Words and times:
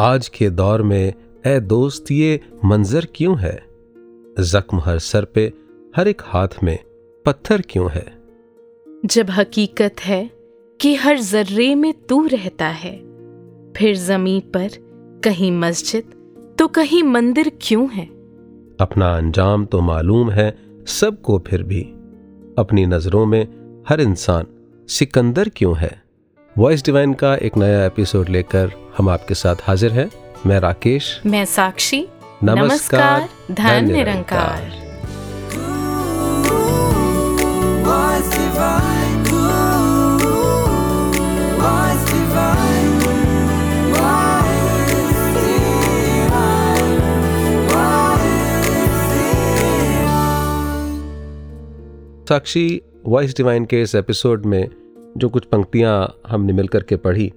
आज 0.00 0.28
के 0.28 0.50
दौर 0.50 0.82
में 0.82 1.14
ए 1.46 1.60
दोस्त 1.60 2.10
ये 2.10 2.40
मंजर 2.64 3.06
क्यों 3.14 3.38
है? 3.38 3.66
जख्म 4.40 4.80
हर 4.80 4.98
सर 4.98 5.24
पे 5.24 5.52
हर 5.96 6.08
एक 6.08 6.22
हाथ 6.24 6.48
में 6.62 6.78
पत्थर 7.24 7.62
क्यों 7.70 7.90
है? 7.90 8.18
जब 9.06 9.30
हकीकत 9.30 9.96
है 10.00 10.30
कि 10.80 10.94
हर 10.94 11.18
जर्रे 11.18 11.74
में 11.74 11.94
तू 12.08 12.26
रहता 12.26 12.66
है 12.66 12.96
फिर 13.76 13.96
ज़मीन 13.96 14.40
पर 14.40 14.68
कहीं 15.24 15.52
मस्जिद 15.52 16.04
तो 16.58 16.68
कहीं 16.68 17.02
मंदिर 17.02 17.52
क्यों 17.62 17.90
है? 17.90 18.06
अपना 18.80 19.16
अंजाम 19.16 19.64
तो 19.64 19.80
मालूम 19.80 20.30
है 20.30 20.58
सबको 20.86 21.38
फिर 21.38 21.62
भी। 21.62 21.82
अपनी 22.58 22.86
नज़रों 22.86 23.26
में 23.26 23.44
हर 23.88 24.00
इंसान 24.00 24.46
सिकंदर 24.88 25.48
क्यों 25.48 25.78
है? 25.78 26.07
वॉइस 26.56 26.84
डिवाइन 26.84 27.12
का 27.14 27.34
एक 27.36 27.56
नया 27.56 27.84
एपिसोड 27.86 28.28
लेकर 28.28 28.70
हम 28.96 29.08
आपके 29.08 29.34
साथ 29.34 29.56
हाजिर 29.62 29.92
हैं। 29.92 30.10
मैं 30.46 30.58
राकेश। 30.60 31.20
मैं 31.26 31.44
साक्षी। 31.44 32.00
नमस्कार, 32.44 33.28
धन 33.50 33.92
निरंकार. 33.92 34.72
साक्षी 52.28 52.82
वॉइस 53.06 53.36
डिवाइन 53.36 53.64
के 53.64 53.82
इस 53.82 53.94
एपिसोड 53.94 54.46
में 54.46 54.68
जो 55.18 55.28
कुछ 55.28 55.44
पंक्तियाँ 55.44 56.20
हमने 56.26 56.52
मिलकर 56.52 56.82
के 56.82 56.96
पढ़ी 56.96 57.32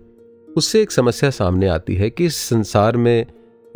उससे 0.57 0.81
एक 0.81 0.91
समस्या 0.91 1.29
सामने 1.29 1.67
आती 1.67 1.95
है 1.95 2.09
कि 2.09 2.25
इस 2.25 2.35
संसार 2.35 2.97
में 2.97 3.25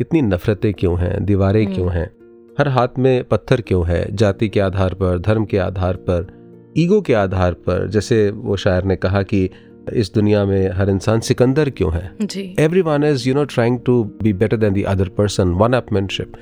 इतनी 0.00 0.22
नफरतें 0.22 0.74
क्यों 0.74 0.98
हैं 0.98 1.24
दीवारें 1.24 1.74
क्यों 1.74 1.92
हैं 1.92 2.10
हर 2.58 2.68
हाथ 2.68 2.88
में 2.98 3.24
पत्थर 3.24 3.60
क्यों 3.60 3.86
है 3.86 4.16
जाति 4.16 4.48
के 4.48 4.60
आधार 4.60 4.94
पर 4.94 5.18
धर्म 5.18 5.44
के 5.44 5.58
आधार 5.58 5.96
पर 5.96 6.36
ईगो 6.76 7.00
के 7.00 7.14
आधार 7.14 7.52
पर 7.52 7.88
जैसे 7.88 8.30
वो 8.30 8.56
शायर 8.56 8.84
ने 8.84 8.96
कहा 8.96 9.22
कि 9.22 9.50
इस 9.92 10.14
दुनिया 10.14 10.44
में 10.44 10.70
हर 10.70 10.90
इंसान 10.90 11.20
सिकंदर 11.20 11.70
क्यों 11.70 11.92
है? 11.92 12.16
Every 12.58 12.80
one 12.80 13.04
is 13.04 13.28
you 13.28 13.34
know 13.34 13.44
trying 13.44 13.80
to 13.86 14.04
be 14.04 14.32
better 14.32 14.56
than 14.56 14.72
the 14.72 14.82
other 14.82 15.08
person 15.08 15.48
one 15.48 15.72
upmanship 15.72 16.32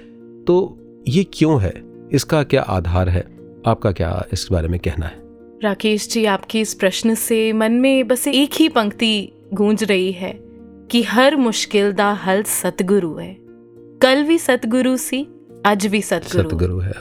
तो 0.47 0.79
ये 1.09 1.27
क्यों 1.33 1.63
है? 1.63 1.83
इसका 2.13 2.43
क्या 2.43 2.63
आधार 2.63 3.09
है? 3.09 3.27
आपका 3.67 3.93
क्या 3.93 4.27
इस 4.33 4.49
बारे 4.53 4.69
में 4.69 4.81
कहना 4.81 5.07
है? 5.07 5.24
राकेश 5.65 6.09
जी 6.09 6.25
आपके 6.25 6.61
इस 6.61 6.75
प्रश्न 6.75 7.15
से 7.15 7.53
मन 7.53 7.73
में 7.73 8.07
बस 8.09 8.27
एक 8.29 8.55
ही 8.55 8.69
पंक्ति 8.69 9.33
गूंज 9.55 9.85
रही 9.85 10.13
है 10.13 10.33
कि 10.91 11.03
हर 11.03 11.37
मुश्किल 11.37 11.93
दा 11.93 12.11
हल 12.13 12.43
सतगुरु 12.43 13.15
है। 13.15 13.37
कल 14.03 14.23
भी 14.23 14.39
सतगुरु 14.39 14.97
सी 14.97 15.27
आज 15.67 15.87
भी 15.87 16.01
सतगुरु। 16.03 16.49
सतगुरु 16.49 16.79
है। 16.79 16.93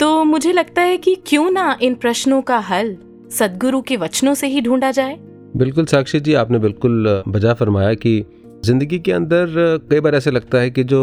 तो 0.00 0.24
मुझे 0.24 0.52
लगता 0.52 0.82
है 0.82 0.96
कि 0.96 1.14
क्यों 1.26 1.50
ना 1.50 1.78
इन 1.82 1.94
प्रश्नों 1.94 2.42
का 2.42 2.58
हल 2.58 2.96
सतगुरु 3.30 3.80
के 3.80 3.96
वचनों 3.96 4.34
से 4.34 4.46
ही 4.46 4.60
ढूंढा 4.60 4.90
जाए। 4.90 5.16
बिल्कुल 5.56 5.86
साक्षी 5.86 6.20
जी 6.20 6.34
आपने 6.34 6.58
बिल्कुल 6.58 7.22
बजा 7.28 7.54
फरमाया 7.54 7.94
कि 7.94 8.24
ज़िंदगी 8.64 8.98
के 8.98 9.12
अंदर 9.12 9.54
कई 9.90 10.00
बार 10.00 10.14
ऐसे 10.14 10.30
लगता 10.30 10.58
है 10.58 10.70
कि 10.70 10.84
जो 10.84 11.02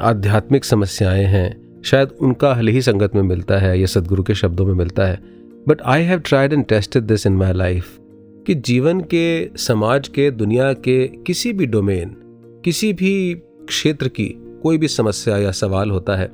आध्यात्मिक 0.00 0.64
समस्याएँ 0.64 1.24
हैं 1.24 1.82
शायद 1.82 2.08
उनका 2.20 2.54
हल 2.54 2.68
ही 2.68 2.82
संगत 2.82 3.14
में 3.14 3.22
मिलता 3.22 3.58
है 3.58 3.78
या 3.80 3.86
सदगुरु 3.86 4.22
के 4.22 4.34
शब्दों 4.34 4.66
में 4.66 4.74
मिलता 4.74 5.06
है। 5.06 5.41
But 5.68 5.82
I 5.82 6.02
have 6.02 6.18
tried 6.18 6.52
and 6.52 6.66
tested 6.66 7.02
this 7.02 7.26
in 7.26 7.32
my 7.32 7.52
life 7.52 7.98
कि 8.46 8.54
जीवन 8.54 9.00
के 9.00 9.50
समाज 9.56 10.08
के 10.08 10.30
दुनिया 10.30 10.72
के 10.72 11.08
किसी 11.08 11.52
भी 11.52 11.66
डोमेन 11.66 12.16
किसी 12.64 12.92
भी 12.92 13.34
क्षेत्र 13.68 14.08
की 14.08 14.26
कोई 14.62 14.78
भी 14.78 14.88
समस्या 14.88 15.36
या 15.38 15.50
सवाल 15.50 15.90
होता 15.90 16.16
है 16.16 16.30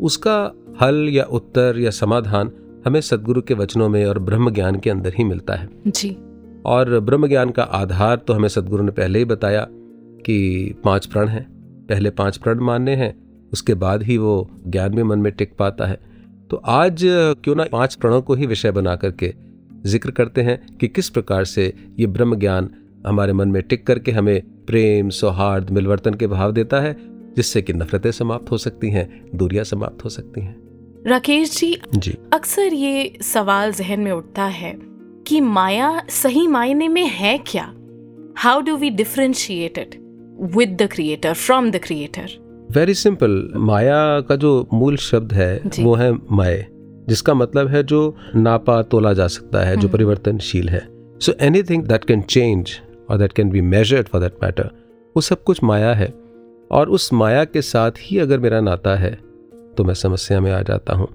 उसका 0.00 0.52
हल 0.80 1.08
या 1.08 1.24
उत्तर 1.24 1.78
या 1.78 1.90
समाधान 1.90 2.52
हमें 2.86 3.00
सदगुरु 3.00 3.42
के 3.42 3.54
वचनों 3.54 3.88
में 3.88 4.06
और 4.06 4.18
ब्रह्म 4.18 4.50
ज्ञान 4.50 4.76
के 4.76 4.90
अंदर 4.90 5.14
ही 5.18 5.24
मिलता 5.24 5.54
है। 5.54 5.68
जी। 5.86 6.16
और 6.66 7.00
ब्रह्म 7.00 7.28
ज्ञान 7.28 7.50
का 7.50 7.62
आधार 7.62 8.16
तो 8.16 8.32
हमें 8.32 8.48
सदगुरु 8.48 8.84
ने 8.84 8.90
पहले 8.90 9.18
ही 9.18 9.24
बताया 9.24 9.66
कि 10.26 10.74
पाँच 10.84 11.06
प्रण 11.06 11.28
हैं। 11.28 11.46
पहले 11.88 12.10
पाँच 12.10 12.36
प्रण 12.36 12.60
मानने 12.60 12.94
हैं 12.94 13.14
उसके 13.52 13.74
बाद 13.74 14.02
ही 14.02 14.18
वो 14.18 14.50
ज्ञान 14.66 14.94
भी 14.94 15.02
मन 15.02 15.18
में 15.18 15.32
टिक 15.32 15.54
पाता 15.58 15.86
है। 15.86 16.00
तो 16.50 16.56
आज 16.56 17.00
क्यों 17.44 17.54
ना 17.56 17.64
पाँच 17.72 17.94
प्रणों 17.94 18.22
को 18.22 18.34
ही 18.34 18.46
विषय 18.46 18.70
बना 18.70 18.96
करके 18.96 19.34
ज़िक्र 19.86 20.10
करते 20.10 20.42
हैं 20.42 20.76
कि 20.76 20.88
किस 20.88 21.10
प्रकार 21.10 21.44
से 21.44 21.72
ये 22.00 22.06
ब्रह्म 22.06 22.36
ज्ञान 22.36 22.70
हमारे 23.06 23.32
मन 23.32 23.48
में 23.48 23.62
टिक 23.62 23.86
करके 23.86 24.12
हमें 24.12 24.40
प्रेम 24.66 25.08
सौहार्द 25.08 25.70
मिलवर्तन 25.70 26.14
के 26.14 26.26
भाव 26.26 26.52
देता 26.52 26.80
है 26.80 26.96
जिससे 27.34 27.62
कि 27.62 27.72
नफरतें 27.72 28.10
समाप्त 28.10 28.50
हो 28.50 28.58
सकती 28.58 28.90
हैं 28.90 29.30
दूरियाँ 29.34 29.64
समाप्त 29.64 30.04
हो 30.04 30.08
सकती 30.08 30.40
हैं। 30.40 30.56
राकेश 31.06 31.60
जी 31.60 31.80
जी। 31.94 32.16
अक्सर 32.32 32.74
ये 32.74 33.18
सवाल 33.22 33.72
जहन 33.72 34.00
में 34.00 34.12
उठता 34.12 34.44
है 34.44 34.74
कि 35.26 35.40
माया 35.40 36.02
सही 36.10 36.46
मायने 36.46 36.88
में 36.88 37.06
है 37.06 37.38
क्या? 37.38 37.72
How 38.36 38.60
do 38.60 38.76
we 38.76 38.90
differentiate 38.90 39.78
it 39.78 40.00
with 40.56 40.82
the 40.82 40.88
creator 40.92 41.34
from 41.34 41.70
the 41.70 41.76
creator 41.76 42.45
very 42.70 42.94
simple 42.94 43.30
माया 43.56 44.20
का 44.20 44.36
जो 44.36 44.68
मूल 44.72 44.96
शब्द 44.96 45.32
है 45.32 45.62
वो 45.80 45.94
है 45.94 46.10
माए 46.30 46.66
जिसका 47.08 47.34
मतलब 47.34 47.68
है 47.68 47.82
जो 47.82 48.00
नापा 48.36 48.80
तोला 48.82 49.12
जा 49.12 49.26
सकता 49.26 49.64
है 49.64 49.76
जो 49.76 49.88
परिवर्तनशील 49.88 50.68
है। 50.68 50.80
So 51.20 51.32
any 51.40 51.62
thing 51.62 51.84
that 51.84 52.04
can 52.04 52.22
change 52.22 52.70
और 53.10 53.18
that 53.18 53.32
can 53.32 53.50
be 53.50 53.60
measured 53.60 54.08
for 54.08 54.20
that 54.20 54.34
matter 54.42 54.70
वो 55.16 55.20
सब 55.20 55.42
कुछ 55.42 55.62
माया 55.64 55.94
है। 55.94 56.12
और 56.70 56.88
उस 56.88 57.12
माया 57.12 57.44
के 57.44 57.62
साथ 57.62 57.90
ही 58.00 58.18
अगर 58.18 58.38
मेरा 58.38 58.60
नाता 58.60 58.94
है 58.96 59.10
तो 59.76 59.84
मैं 59.84 59.94
समस्या 59.94 60.40
में 60.40 60.50
आ 60.52 60.60
जाता 60.62 60.94
हूँ। 60.94 61.08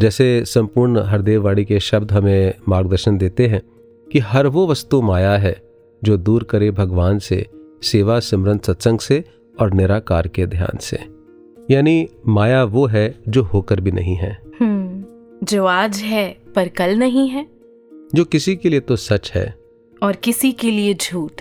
जैसे 0.00 0.44
संपूर्ण 0.46 1.02
हरदेववाड़ी 1.02 1.64
के 1.64 1.80
शब्द 1.80 2.12
हमें 2.12 2.54
मार्गदर्शन 2.68 3.18
देते 3.18 3.46
हैं 3.46 3.62
कि 4.06 4.18
हर 4.18 4.46
वो 4.46 4.66
वस्तु 4.66 5.02
माया 5.02 5.36
है 5.36 5.56
जो 6.02 6.16
दूर 6.16 6.42
करे 6.42 6.70
भगवान 6.70 7.18
से 7.18 7.46
सेवा 7.82 8.20
सिमरन 8.20 8.58
सत्संग 8.58 8.98
से 8.98 9.24
और 9.60 9.72
निराकार 9.72 10.28
के 10.28 10.46
ध्यान 10.46 10.78
से। 10.78 10.98
यानी 11.70 12.08
माया 12.28 12.64
वो 12.64 12.86
है 12.86 13.18
जो 13.28 13.42
होकर 13.42 13.80
भी 13.80 13.90
नहीं 13.90 14.16
है। 14.16 14.38
हम्म 14.60 15.04
जो 15.46 15.64
आज 15.64 15.96
है 15.96 16.36
पर 16.54 16.68
कल 16.68 16.98
नहीं 16.98 17.28
है। 17.28 17.46
जो 18.14 18.24
किसी 18.24 18.56
के 18.56 18.68
लिए 18.68 18.80
तो 18.80 18.96
सच 18.96 19.32
है। 19.34 19.58
और 20.02 20.16
किसी 20.16 20.52
के 20.52 20.70
लिए 20.70 20.94
झूठ। 20.94 21.32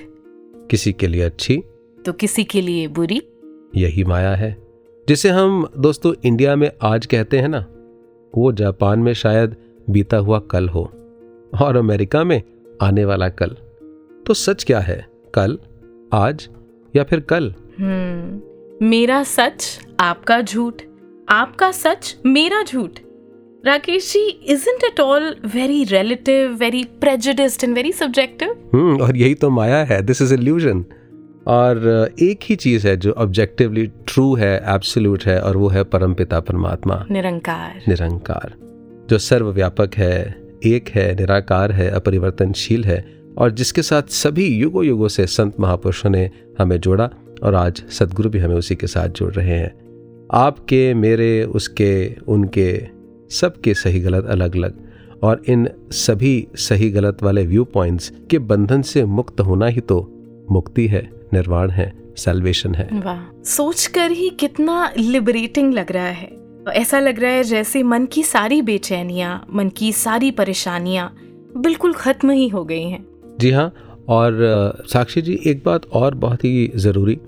किसी 0.70 0.94
के 0.94 1.08
लिए 1.08 1.22
अच्छी। 1.22 1.64
तो 2.06 2.14
किसी 2.14 2.44
के 2.44 2.62
लिए 2.62 2.88
बुरी। 2.88 3.22
यही 3.76 4.04
माया 4.04 4.36
है। 4.36 4.58
जिसे 5.08 5.30
हम 5.30 5.68
दोस्तों 5.78 6.14
इंडिया 6.24 6.56
में 6.56 6.72
आज 6.82 7.06
कहते 7.06 7.38
हैं 7.38 7.48
ना 7.48 7.66
वो 8.38 8.52
जापान 8.52 9.00
में 9.00 9.14
शायद 9.14 9.56
बीता 9.90 10.18
हुआ 10.18 10.40
कल 10.40 10.70
हो 10.70 10.92
और 11.62 11.76
अमेरिका 11.76 12.24
में 12.24 12.42
आने 12.82 13.06
वाला 13.06 13.30
कल। 13.30 13.56
तो 14.26 14.34
सच 14.34 14.64
क्या 14.64 14.80
है? 14.80 15.08
कल? 15.34 15.60
आज? 16.14 16.50
या 16.96 17.04
फिर 17.04 17.20
कल? 17.20 17.54
हम्म 17.80 18.86
मेरा 18.88 19.24
सच 19.24 19.80
आपका 20.00 20.42
झूठ। 20.42 20.82
आपका 21.30 21.72
सच 21.72 22.16
मेरा 22.26 22.64
झूठ। 22.64 23.00
Rakesh 23.66 24.14
ji 24.14 24.28
isn't 24.30 24.84
it 24.84 25.00
all 25.00 25.36
very 25.46 25.84
relative 25.84 26.52
very 26.52 26.84
prejudiced 26.84 27.64
and 27.64 27.76
very 27.76 27.92
subjective 27.92 28.50
और 29.02 29.18
यही 29.18 29.34
तो 29.34 29.50
माया 29.50 29.84
है 29.84 30.02
दिस 30.02 30.22
इज़ 30.22 30.34
इल्यूजन 30.34 30.86
और 31.48 32.10
एक 32.22 32.40
ही 32.44 32.56
चीज़ 32.56 32.88
है 32.88 32.98
जो 32.98 33.12
ऑब्जेक्टिवली 33.12 33.88
ट्रू 33.88 34.36
है 34.36 34.64
एब्सोल्यूट 34.68 35.24
है 35.24 35.40
और 35.42 35.58
वो 35.58 35.68
है 35.68 35.84
परमपिता 35.84 36.40
परमात्मा। 36.40 37.06
निरंकार। 37.12 37.82
निरंकार। 37.88 38.54
जो 39.10 39.18
सर्वव्यापक 39.18 39.92
है 39.96 40.42
एक 40.66 40.90
है 40.90 41.16
निराकार 41.16 41.72
है 41.72 41.90
अपरिवर्तनशील 41.90 42.84
है 42.84 43.06
और 43.38 43.52
जिसके 43.52 43.82
साथ 43.82 44.04
सभी 44.04 44.48
युगों 44.48 44.86
युगों 44.86 45.08
से 45.08 45.28
संत 45.28 45.60
महापुरुषों 45.60 46.10
ने 46.10 46.30
हमें 46.60 46.80
जोड़ा 46.80 47.10
और 47.46 47.56
आज 47.56 47.84
सदगुरु 47.92 48.30
भी 48.30 48.40
हमें 48.40 48.56
उसी 48.56 48.76
के 48.76 48.88
साथ 48.88 49.10
जोड़ 49.10 49.34
रहे 49.34 49.58
हैं। 49.60 49.74
आपके 50.34 50.94
मेरे 50.94 51.44
उसके 51.44 52.16
उनके 52.28 52.88
सबके 53.32 53.74
सही 53.74 54.00
गलत 54.00 54.26
अलग 54.26 54.56
अलग 54.56 54.78
और 55.24 55.42
इन 55.50 55.68
सभी 55.92 56.48
सही 56.56 56.90
गलत 56.90 57.24
वाले 57.24 57.46
व्यू 57.46 57.64
पॉइंट्स 57.64 58.12
के 58.30 58.40
बंधन 58.40 58.82
से 58.82 59.04
मुक्त 59.06 59.42
होना 59.42 59.68
ही 59.68 59.82
तो 59.82 60.00
मुक्ति 60.52 60.88
है 60.88 61.10
निर्वाण 61.34 61.70
है 61.70 61.92
सेल्वेशन 62.18 62.76
है। 62.76 62.88
वाह 62.94 63.22
सोचकर 63.44 64.12
ही 64.12 64.30
कितना 64.30 64.92
लिबरेटिंग 64.98 65.74
लग 65.74 65.92
रहा 65.92 66.06
है। 66.06 66.30
ऐसा 66.74 67.00
लग 67.00 67.20
रहा 67.20 67.32
है 67.32 67.44
जैसे 67.44 67.84
मन 67.84 68.06
की 68.06 68.24
सारी 68.24 68.62
बेचैनियाँ 68.62 69.46
मन 69.54 69.70
की 69.70 69.92
सारी 69.94 70.32
परेशानियाँ 70.32 71.14
बिल्कुल 71.58 71.94
खत्म 71.94 72.32
ही 72.32 72.48
हो 72.48 72.64
गई 72.66 72.84
हैं। 72.84 73.06
जी 73.40 73.52
हाँ 73.52 73.72
और 74.10 74.84
साक्षी 74.88 75.22
जी 75.22 75.40
एक 75.46 75.64
बात 75.66 75.86
और 75.86 76.16
बहुत 76.16 76.44
ही 76.46 76.72
ज़रूरी 76.76 77.20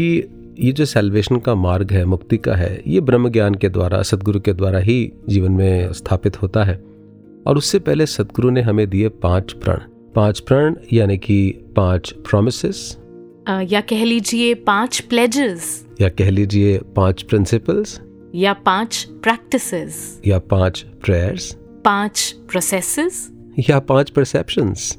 कि 0.00 0.28
ये 0.58 0.72
जो 0.72 0.84
सेल्वेशन 0.84 1.38
का 1.38 1.54
मार्ग 1.54 1.92
है 1.92 2.04
मुक्ति 2.04 2.38
का 2.38 2.54
है 2.54 2.82
ये 2.86 3.00
ब्रह्म 3.00 3.28
ज्ञान 3.28 3.54
के 3.54 3.68
द्वारा 3.68 4.02
सदगुरु 4.02 4.40
के 4.40 4.52
द्वारा 4.52 4.78
ही 4.78 5.12
जीवन 5.28 5.52
में 5.52 5.92
स्थापित 5.92 6.42
होता 6.42 6.64
है। 6.64 6.84
और 7.46 7.56
उससे 7.56 7.78
पहले 7.78 8.06
सदगुरु 8.06 8.50
ने 8.50 8.60
हमें 8.60 8.90
दिए 8.90 9.08
पाँच 9.08 9.52
प्रण। 9.52 9.78
पाँच 10.14 10.40
प्रण 10.40 10.76
यानी 10.92 11.18
कि 11.18 11.64
पाँच 11.76 12.10
प्रोमिस 12.12 12.64
या 13.72 13.80
कह 13.80 14.04
लीजिए 14.04 14.54
पाँच 14.54 15.00
प्लेजेस 15.00 15.86
या 16.00 16.08
कह 16.08 16.30
लीजिए 16.30 16.78
पाँच 16.96 17.22
प्रिंसिपल्स 17.22 18.00
या 18.34 18.52
पाँच 18.52 19.08
प्रैक्टिसेस 19.22 20.20
या 20.26 20.38
पाँच 20.38 20.86
प्रेयर्स 21.04 21.56
पाँच 21.84 22.34
प्रोसेसेस 22.50 23.30
या 23.70 23.78
पाँच 23.78 24.10
perceptions 24.10 24.98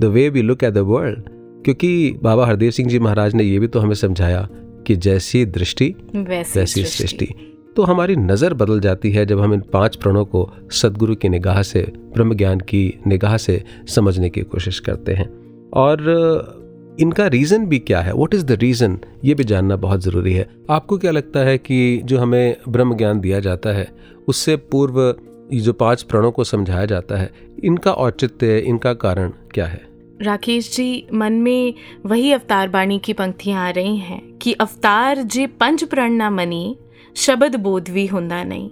the 0.00 0.04
way 0.04 0.28
we 0.28 0.42
look 0.42 0.64
at 0.64 0.74
the 0.74 0.78
world 0.78 1.39
क्योंकि 1.64 2.18
बाबा 2.22 2.46
हरदेव 2.46 2.70
सिंह 2.70 2.88
जी 2.88 2.98
महाराज 2.98 3.34
ने 3.34 3.44
ये 3.44 3.58
भी 3.58 3.66
तो 3.66 3.80
हमें 3.80 3.94
समझाया 3.94 4.48
कि 4.86 4.96
जैसी 4.96 5.44
दृष्टि 5.46 5.94
वैसी, 6.14 6.84
सृष्टि। 6.84 7.34
तो 7.76 7.82
हमारी 7.82 8.16
नज़र 8.16 8.54
बदल 8.54 8.80
जाती 8.80 9.10
है 9.10 9.24
जब 9.26 9.40
हम 9.40 9.54
इन 9.54 9.60
पाँच 9.72 9.96
प्रणों 9.96 10.24
को 10.24 10.48
सदगुरु 10.72 11.14
की 11.14 11.28
निगाह 11.28 11.62
से 11.62 11.82
ब्रह्म 12.14 12.34
ज्ञान 12.34 12.60
की 12.60 12.82
निगाह 13.06 13.36
से 13.36 13.62
समझने 13.88 14.30
की 14.30 14.42
कोशिश 14.42 14.78
करते 14.78 15.14
हैं। 15.14 15.28
और 15.74 16.96
इनका 17.00 17.26
रीज़न 17.26 17.66
भी 17.66 17.78
क्या 17.78 18.00
है? 18.00 18.14
व्हाट 18.14 18.34
इज़ 18.34 18.44
द 18.44 18.52
रीज़न 18.52 18.98
ये 19.24 19.34
भी 19.34 19.44
जानना 19.44 19.76
बहुत 19.76 20.00
ज़रूरी 20.00 20.32
है। 20.34 20.48
आपको 20.70 20.98
क्या 20.98 21.10
लगता 21.10 21.40
है 21.40 21.58
कि 21.58 22.00
जो 22.04 22.18
हमें 22.18 22.56
ब्रह्म 22.68 22.96
ज्ञान 22.96 23.20
दिया 23.20 23.40
जाता 23.40 23.70
है 23.70 23.88
उससे 24.28 24.56
पूर्व 24.56 25.14
जो 25.54 25.72
पाँच 25.72 26.02
प्रणों 26.02 26.30
को 26.32 26.44
समझाया 26.44 26.84
जाता 26.86 27.16
है 27.16 27.30
इनका 27.64 27.92
औचित्य 27.92 28.58
इनका 28.58 28.92
कारण 28.94 29.32
क्या 29.54 29.66
है? 29.66 29.89
राकेश 30.22 30.76
जी 30.76 31.06
मन 31.14 31.32
में 31.32 31.74
वही 32.06 32.32
अवतार 32.32 32.68
बाणी 32.68 32.98
की 32.98 33.12
पंक्तियाँ 33.12 33.66
आ 33.66 33.70
रही 33.70 33.96
हैं 33.96 34.38
कि 34.38 34.52
अवतार 34.52 35.22
जे 35.22 35.46
पंच 35.46 35.84
प्रण 35.84 36.12
ना 36.12 36.30
मनी 36.30 36.76
शब्द 37.16 37.56
बोध 37.56 37.88
भी 37.88 38.06
हुंदा 38.06 38.42
नहीं। 38.44 38.68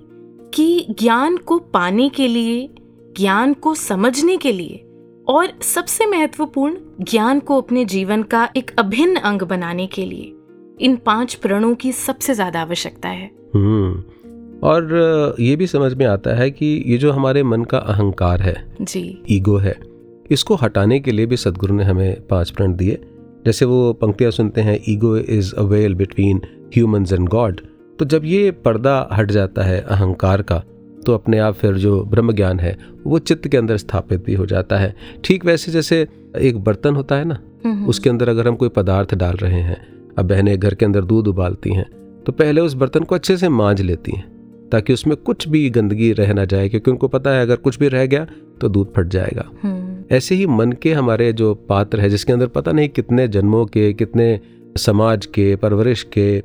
कि 0.54 0.86
ज्ञान 0.90 1.36
को 1.36 1.58
पाने 1.58 2.08
के 2.08 2.28
लिए 2.28 2.68
ज्ञान 3.16 3.54
को 3.54 3.74
समझने 3.74 4.36
के 4.36 4.52
लिए 4.52 4.84
और 5.28 5.52
सबसे 5.62 6.06
महत्वपूर्ण 6.06 6.76
ज्ञान 7.00 7.40
को 7.40 7.60
अपने 7.60 7.84
जीवन 7.84 8.22
का 8.22 8.48
एक 8.56 8.70
अभिन्न 8.78 9.16
अंग 9.16 9.42
बनाने 9.42 9.86
के 9.86 10.04
लिए 10.04 10.32
इन 10.80 10.96
पाँच 10.96 11.34
प्रणों 11.34 11.74
की 11.74 11.92
सबसे 11.92 12.34
ज़्यादा 12.34 12.60
आवश्यकता 12.60 13.08
है। 13.08 13.30
हम्म 13.54 14.02
और 14.62 15.36
ये 15.40 15.56
भी 15.56 15.66
समझ 15.66 15.92
में 15.94 16.06
आता 16.06 16.36
है 16.36 16.50
कि 16.50 16.66
ये 16.86 16.98
जो 16.98 17.12
हमारे 17.12 17.42
मन 17.42 17.64
का 17.64 17.78
अहंकार 17.78 18.42
है 18.42 18.56
जी। 18.80 19.22
ईगो 19.30 19.56
है 19.56 19.97
इसको 20.30 20.54
हटाने 20.54 21.00
के 21.00 21.12
लिए 21.12 21.26
भी 21.26 21.36
सदगुरु 21.36 21.74
ने 21.74 21.84
हमें 21.84 22.26
पाँच 22.26 22.50
प्रण 22.50 22.74
दिए। 22.76 22.98
जैसे 23.46 23.64
वो 23.64 23.92
पंक्तियाँ 23.92 24.30
सुनते 24.30 24.60
हैं 24.60 24.78
ego 24.88 25.16
is 25.16 25.54
a 25.54 25.62
wall 25.62 25.94
between 25.94 26.40
humans 26.74 27.12
and 27.12 27.28
God 27.28 27.60
तो 27.98 28.04
जब 28.04 28.24
ये 28.24 28.50
पर्दा 28.64 29.08
हट 29.12 29.30
जाता 29.30 29.62
है 29.62 29.80
अहंकार 29.80 30.42
का 30.42 30.62
तो 31.06 31.14
अपने 31.14 31.38
आप 31.38 31.54
फिर 31.54 31.74
जो 31.74 32.02
ब्रह्म 32.04 32.32
ज्ञान 32.32 32.60
है 32.60 32.76
वो 33.06 33.18
चित्त 33.18 33.48
के 33.48 33.56
अंदर 33.56 33.76
स्थापित 33.76 34.24
भी 34.24 34.34
हो 34.34 34.46
जाता 34.46 34.78
है। 34.78 34.94
ठीक 35.24 35.44
वैसे 35.44 35.72
जैसे 35.72 36.06
एक 36.38 36.58
बर्तन 36.64 36.94
होता 36.94 37.16
है 37.16 37.24
ना 37.24 37.38
उसके 37.88 38.10
अंदर 38.10 38.28
अगर 38.28 38.48
हम 38.48 38.56
कोई 38.56 38.68
पदार्थ 38.68 39.14
डाल 39.14 39.36
रहे 39.36 39.60
हैं 39.60 39.76
अब 40.18 40.28
बहनें 40.28 40.58
घर 40.58 40.74
के 40.74 40.84
अंदर 40.86 41.04
दूध 41.04 41.28
उबालती 41.28 41.74
हैं 41.74 41.86
तो 42.26 42.32
पहले 42.32 42.60
उस 42.60 42.74
बर्तन 42.74 43.04
को 43.04 43.14
अच्छे 43.14 43.36
से 43.36 43.48
मांझ 43.48 43.80
लेती 43.80 44.16
हैं 44.16 44.68
ताकि 44.68 44.92
उसमें 44.92 45.16
कुछ 45.16 45.48
भी 45.48 45.68
गंदगी 45.70 46.12
रह 46.12 46.32
ना 46.32 46.44
जाए 46.44 46.68
क्योंकि 46.68 46.90
उनको 46.90 47.08
पता 47.08 47.30
है 47.30 47.42
अगर 47.42 47.56
कुछ 47.56 47.78
भी 47.78 47.88
रह 47.88 48.06
गया 48.06 48.26
तो 48.60 48.68
दूध 48.68 48.92
फट 48.96 49.08
जाएगा। 49.08 49.48
हम्म, 49.62 49.87
ऐसे 50.10 50.34
ही 50.34 50.46
मन 50.46 50.72
के 50.72 50.92
हमारे 50.92 51.32
जो 51.32 51.54
पात्र 51.68 52.00
है 52.00 52.08
जिसके 52.10 52.32
अंदर 52.32 52.46
पता 52.46 52.72
नहीं 52.72 52.88
कितने 52.88 53.26
जन्मों 53.28 53.64
के 53.66 53.92
कितने 53.92 54.38
समाज 54.76 55.26
के 55.26 55.54
परवरिश 55.56 56.02
के 56.16 56.42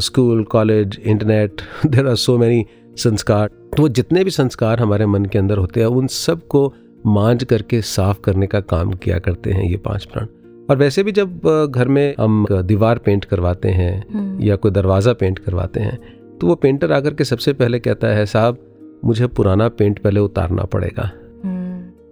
school 0.00 0.42
college 0.44 0.98
internet 1.04 1.60
there 1.86 2.08
are 2.08 2.14
so 2.16 2.36
many 2.38 2.64
संस्कार। 2.96 3.48
तो 3.48 3.82
वो 3.82 3.88
जितने 3.88 4.24
भी 4.24 4.30
संस्कार 4.30 4.80
हमारे 4.80 5.06
मन 5.06 5.24
के 5.24 5.38
अंदर 5.38 5.58
होते 5.58 5.80
हैं 5.80 5.86
उन 5.88 6.06
सबको 6.06 6.72
मांझ 7.06 7.44
करके 7.44 7.80
साफ़ 7.82 8.20
करने 8.20 8.46
का 8.46 8.60
काम 8.62 8.92
किया 8.94 9.18
करते 9.18 9.52
हैं 9.52 9.64
ये 9.64 9.76
पाँच 9.76 10.04
प्राण। 10.04 10.26
और 10.70 10.76
वैसे 10.76 11.02
भी 11.02 11.12
जब 11.12 11.70
घर 11.74 11.88
में 11.88 12.14
हम 12.20 12.46
दीवार 12.52 12.98
पेंट 12.98 13.24
करवाते 13.24 13.68
हैं 13.70 14.04
हम्म, 14.12 14.42
या 14.42 14.56
कोई 14.56 14.70
दरवाज़ा 14.70 15.12
पेंट 15.12 15.38
करवाते 15.38 15.80
हैं 15.80 15.98
तो 16.40 16.46
वो 16.46 16.54
पेंटर 16.56 16.92
आकर 16.92 17.14
के 17.14 17.24
सबसे 17.24 17.52
पहले 17.52 17.78
कहता 17.78 18.08
है 18.08 18.26
साहब 18.26 18.58
मुझे 19.04 19.26
पुराना 19.28 19.68
पेंट 19.70 19.98
पहले 19.98 20.20
उतारना 20.20 20.64
पड़ेगा। 20.64 21.10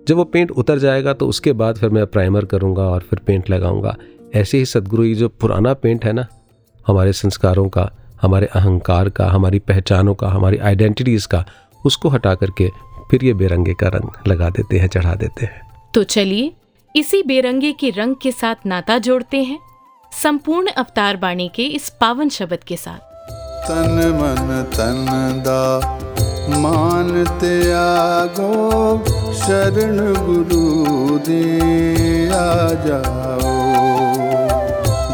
जब 0.08 0.16
वो 0.16 0.24
पेंट 0.24 0.50
उतर 0.50 0.78
जाएगा 0.78 1.12
तो 1.12 1.26
उसके 1.26 1.52
बाद 1.52 1.78
फिर 1.78 1.90
मैं 1.90 2.06
प्राइमर 2.06 2.44
करूँगा 2.44 2.82
और 2.82 3.00
फिर 3.00 3.18
पेंट 3.18 3.50
लगाऊँगा। 3.50 3.96
ऐसे 4.34 4.58
ही 4.58 4.66
सदगुरु 4.66 5.04
ये 5.04 5.14
जो 5.14 5.28
पुराना 5.28 5.74
पेंट 5.74 6.04
है 6.04 6.12
ना 6.12 6.26
हमारे 6.86 7.12
संस्कारों 7.12 7.68
का 7.68 7.90
हमारे 8.22 8.46
अहंकार 8.46 9.08
का 9.08 9.26
हमारी 9.26 9.58
पहचानों 9.58 10.14
का 10.14 10.28
हमारी 10.28 10.58
आइडेंटिटीज़ 10.58 11.26
का 11.28 11.44
उसको 11.86 12.08
हटा 12.08 12.34
करके 12.34 12.68
फिर 13.10 13.24
ये 13.24 13.34
बेरंगे 13.34 13.74
का 13.74 13.88
रंग 13.88 14.28
लगा 14.28 14.50
देते 14.50 14.78
हैं 14.78 14.88
चढ़ा 14.88 15.14
देते 15.14 15.46
हैं। 15.46 15.60
तो 15.94 16.02
चलिए 16.04 16.52
इसी 16.96 17.22
बेरंगे 17.22 17.72
के 17.72 17.90
रंग 17.90 18.16
के 18.22 18.32
साथ 18.32 18.66
नाता 18.66 18.98
जोड़ते 18.98 19.42
हैं। 19.42 19.58
संपूर्ण 20.12 20.70
अवतार 20.70 21.16
बाणी 21.16 21.50
के 21.54 21.64
इस 21.64 21.88
पावन 22.00 22.28
शब्द 22.28 22.64
के 22.64 22.76
साथ। 22.76 22.98
तन 23.66 23.96
मन 24.12 24.62
तन 24.74 25.42
दा 25.46 26.29
ਮਾਨ 26.48 27.24
ਤਿਆਗੋ 27.40 29.00
ਸ਼ਰਨ 29.32 30.14
ਗੁਰੂ 30.14 31.18
ਦੇ 31.26 31.60
ਆ 32.34 32.74
ਜਾਓ। 32.86 33.54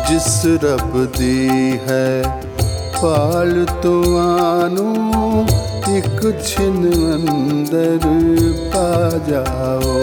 ਜਿਸ 0.09 0.47
ਰੱਬ 0.65 1.07
ਦੀ 1.19 1.79
ਹੈ 1.89 2.23
ਪਾਲ 3.03 3.67
ਤੁਹਾਨੂੰ 3.83 5.47
ਇੱਕ 5.89 6.45
ਛਿਨ 6.45 6.93
ਅੰਦਰ 7.15 7.99
ਪਾ 8.75 9.19
ਜਾਓ। 9.29 9.95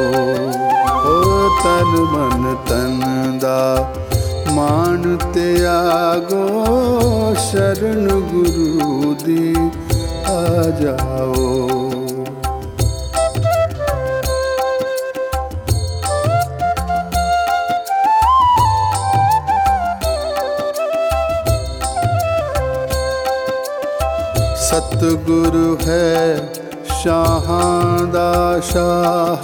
ਓ 1.06 1.50
ਤਨ 1.64 2.00
ਮਨ 2.12 2.56
ਤਨ 2.68 3.40
ਦਾ 3.40 3.94
ਮਾਨ 4.52 5.18
ਤਿਆਗੋ 5.34 6.46
ਸ਼ਰਨ 7.52 8.08
ਗੁਰੂ 8.08 9.16
ਦੀ 9.26 9.56
जाओ। 10.82 11.52
सतगुरु 24.64 25.76
है 25.82 26.14
शाहादा 27.02 28.60
शाह 28.70 29.44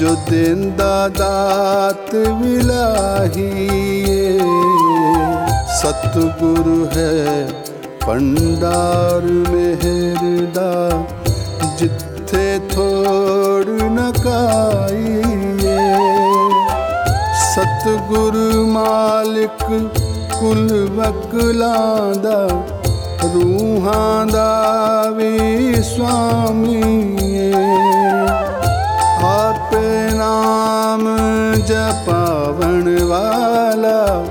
जो 0.00 0.14
दिन 0.28 0.60
दात 0.80 2.14
विलाही 2.40 3.50
सतगुरु 5.80 6.78
है 6.94 7.59
ਸਤਿਗੁਰੂ 8.10 8.50
ਹੈ 8.50 8.60
ਪੰਡਾਰ 8.60 9.22
ਮਿਹਰ 9.22 10.46
ਦਾ 10.46 11.06
ਜਿੱਥੇ 11.78 12.58
ਥੋੜ 12.68 13.64
ਨ 13.68 14.12
ਕਾਈਏ 14.24 15.78
ਸਤਿਗੁਰ 17.54 18.36
ਮਾਲਿਕ 18.66 19.62
ਕੁਲ 20.40 20.88
ਵਕਲਾਂ 20.96 22.14
ਦਾ 22.14 22.46
ਰੂਹਾਂ 23.34 24.26
ਦਾ 24.26 25.10
ਵੀ 25.10 25.82
ਸੁਆਮੀ 25.82 26.82
ਏ 27.22 27.52
ਆਪੇ 29.24 30.10
ਨਾਮ 30.14 31.16
ਜਪਾਵਣ 31.66 33.04
ਵਾਲਾ 33.04 34.24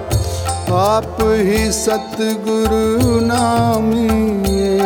ਆਪ 0.72 1.22
ਹੀ 1.22 1.72
ਸਤਿਗੁਰੂ 1.72 3.20
ਨਾਮੀਏ 3.22 4.80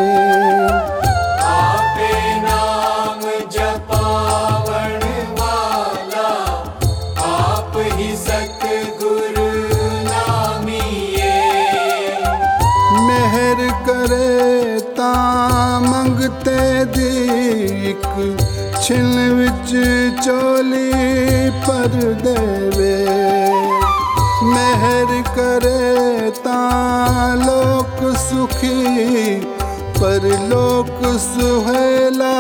ਆਪੇ 1.44 2.14
ਨਾਮ 2.44 3.22
ਜਪਾਵਣ 3.52 5.00
ਵਾਲਾ 5.40 6.30
ਆਪ 7.26 7.78
ਹੀ 7.98 8.16
ਸਤਿਗੁਰੂ 8.18 9.48
ਨਾਮੀਏ 10.04 11.32
ਮਿਹਰ 13.00 13.70
ਕਰੇ 13.88 14.80
ਤਾਂ 14.98 15.80
ਮੰਗਤੇ 15.82 16.86
ਦੀ 16.96 17.28
ਇੱਕ 17.90 18.08
ਛਿਲ 18.82 19.34
ਵਿੱਚ 19.34 19.76
ਚੋਲੀ 20.26 20.92
ਪਰਦੇ 21.68 22.63
लोक 27.44 28.02
सुखी 28.18 29.40
पर 30.00 30.28
लोक 30.50 31.02
सुहेला 31.24 32.34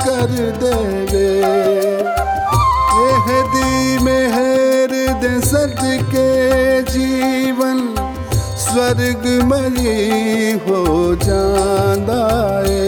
कर 0.00 0.32
देवे। 0.62 1.30
मेहदी 2.96 4.04
मेहर 4.04 4.92
दे 5.22 5.34
सद 5.40 5.76
के 6.14 6.30
जीवन, 6.90 7.78
स्वर्ग 8.64 9.26
मरी 9.44 10.52
हो 10.66 10.82
जाए 11.24 12.81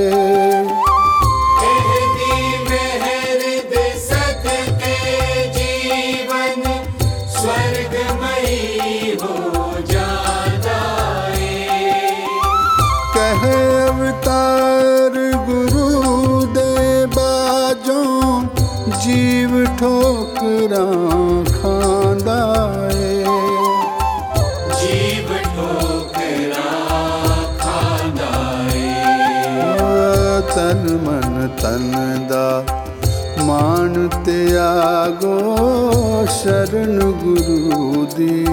ਤਿਆਗੋ 34.84 36.26
ਸ਼ਰਨ 36.30 36.98
ਗੁਰੂ 37.12 38.06
ਦੀ 38.16 38.46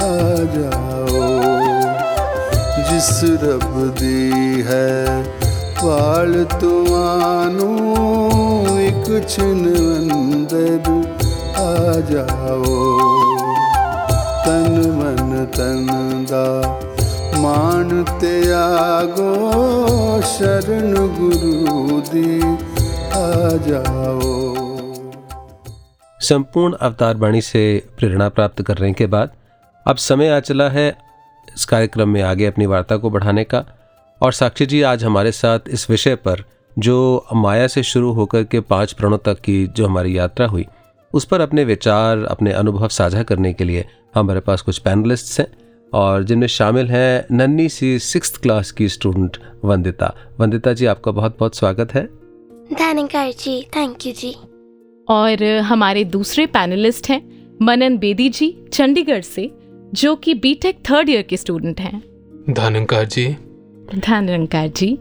ਆ 0.00 0.02
ਜਾਓ। 0.54 1.22
ਜਿਸ 2.90 3.08
ਰੱਬ 3.42 3.94
ਦੀ 3.94 4.62
ਹੈ 4.66 5.24
ਪਾਲ 5.82 6.44
ਤੁਹਾਨੂੰ 6.60 7.70
ਇੱਕ 8.80 9.28
ਛਿਨ 9.28 9.64
ਅੰਦਰ 9.96 10.90
ਆ 11.58 12.00
ਜਾਓ। 12.10 12.98
ਤਨ 14.46 14.72
ਮਨ 14.92 15.46
ਤਨ 15.56 16.24
ਦਾ 16.30 16.46
ਮਾਨ 17.38 18.04
ਤਿਆਗੋ 18.20 19.32
ਸ਼ਰਨ 20.36 20.94
ਗੁਰੂ 21.18 22.00
ਦੀ 22.12 22.40
ਆ 23.14 23.56
ਜਾਓ। 23.68 24.45
संपूर्ण 26.28 26.74
अवतार 26.74 27.16
वाणी 27.16 27.40
से 27.40 27.86
प्रेरणा 27.98 28.28
प्राप्त 28.28 28.62
करने 28.62 28.92
के 28.92 29.06
बाद 29.06 29.30
अब 29.86 29.96
समय 29.96 30.28
आ 30.28 30.40
चला 30.40 30.68
है 30.68 30.98
इस 31.56 31.64
कार्यक्रम 31.64 32.08
में 32.08 32.22
आगे 32.22 32.46
अपनी 32.46 32.66
वार्ता 32.66 32.96
को 32.96 33.10
बढ़ाने 33.10 33.44
का। 33.44 33.64
और 34.22 34.32
साक्षी 34.32 34.66
जी, 34.66 34.82
आज 34.82 35.04
हमारे 35.04 35.32
साथ 35.32 35.60
इस 35.68 35.90
विषय 35.90 36.14
पर 36.14 36.44
जो 36.78 37.26
माया 37.34 37.66
से 37.66 37.82
शुरू 37.82 38.12
होकर 38.12 38.44
के 38.44 38.60
पाँच 38.60 38.92
प्रणों 38.92 39.18
तक 39.18 39.40
की 39.40 39.66
जो 39.66 39.86
हमारी 39.86 40.18
यात्रा 40.18 40.46
हुई, 40.46 40.66
उस 41.14 41.24
पर 41.24 41.40
अपने 41.40 41.64
विचार, 41.64 42.24
अपने 42.24 42.52
अनुभव 42.52 42.88
साझा 42.88 43.22
करने 43.22 43.52
के 43.52 43.64
लिए 43.64 43.84
हमारे 44.14 44.40
पास 44.40 44.62
कुछ 44.62 44.78
पैनलिस्ट्स 44.78 45.40
हैं 45.40 45.48
और 45.94 46.24
जिनमें 46.24 46.46
शामिल 46.46 46.90
हैं 46.90 47.26
नन्ही 47.36 47.68
सी 47.68 47.98
सिक्स 47.98 48.36
क्लास 48.36 48.70
की 48.70 48.88
स्टूडेंट 48.88 49.36
वंदिता। 49.64 50.14
वंदिता 50.40 50.72
जी, 50.72 50.86
आपका 50.86 51.12
बहुत 51.12 51.36
बहुत 51.38 51.56
स्वागत 51.56 51.94
है। 51.94 52.06
Dhankar 52.72 53.32
ji, 53.32 53.62
thank 53.76 54.06
you 54.06 54.12
ji. 54.12 54.36
और 55.08 55.42
हमारे 55.62 56.04
दूसरे 56.04 56.46
पैनलिस्ट 56.46 57.10
हैं 57.10 57.20
मनन 57.62 57.98
बेदी 57.98 58.28
जी 58.28 58.56
चंडीगढ़ 58.72 59.20
से 59.20 59.50
जो 59.94 60.14
कि 60.16 60.34
बीटेक 60.34 60.78
थर्ड 60.90 61.08
ईयर 61.08 61.22
के 61.22 61.36
स्टूडेंट 61.36 61.80
हैं। 61.80 62.02
धनंकार 62.50 63.04
जी। 63.04 63.26
धन 63.94 64.28
रंकार 64.28 64.68
जी। 64.68 64.98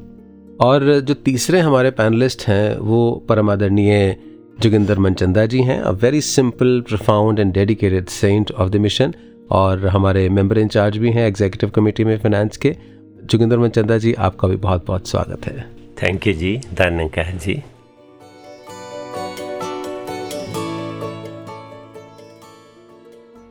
और 0.62 1.00
जो 1.00 1.13
तीसरे 1.13 1.59
हमारे 1.59 1.91
पैनलिस्ट 1.91 2.47
हैं 2.47 2.77
वो 2.77 3.25
परम 3.29 3.50
आदरणीय 3.50 4.15
जोगिंदर 4.59 5.00
मनचंदा 5.00 5.45
जी 5.45 5.62
हैं 5.62 5.79
a 5.79 5.91
very 5.91 6.21
simple 6.21 6.81
profound 6.88 7.39
and 7.39 7.53
dedicated 7.53 8.07
saint 8.07 8.51
of 8.51 8.69
the 8.69 8.75
mission 8.75 9.13
और 9.51 9.88
हमारे 9.88 10.27
मेंबर 10.29 10.57
इंचार्ज 10.57 10.97
भी 10.97 11.12
हैं 11.12 11.27
एग्जीक्यूटिव 11.27 11.69
कमेटी 11.69 12.03
में 12.03 12.17
फाइनेंस 12.17 12.57
के। 12.57 12.75
जोगिंदर 13.24 13.57
मनचंदा 13.57 13.97
जी 13.97 14.13
आपका 14.13 14.47
भी 14.47 14.55
बहुत 14.55 14.85
बहुत 14.88 15.07
स्वागत 15.07 15.45
है। 15.45 15.69
Thank 16.03 16.27
you 16.27 16.33
ji 16.33 16.57
Dhanyakar 16.74 17.38
ji. 17.45 17.62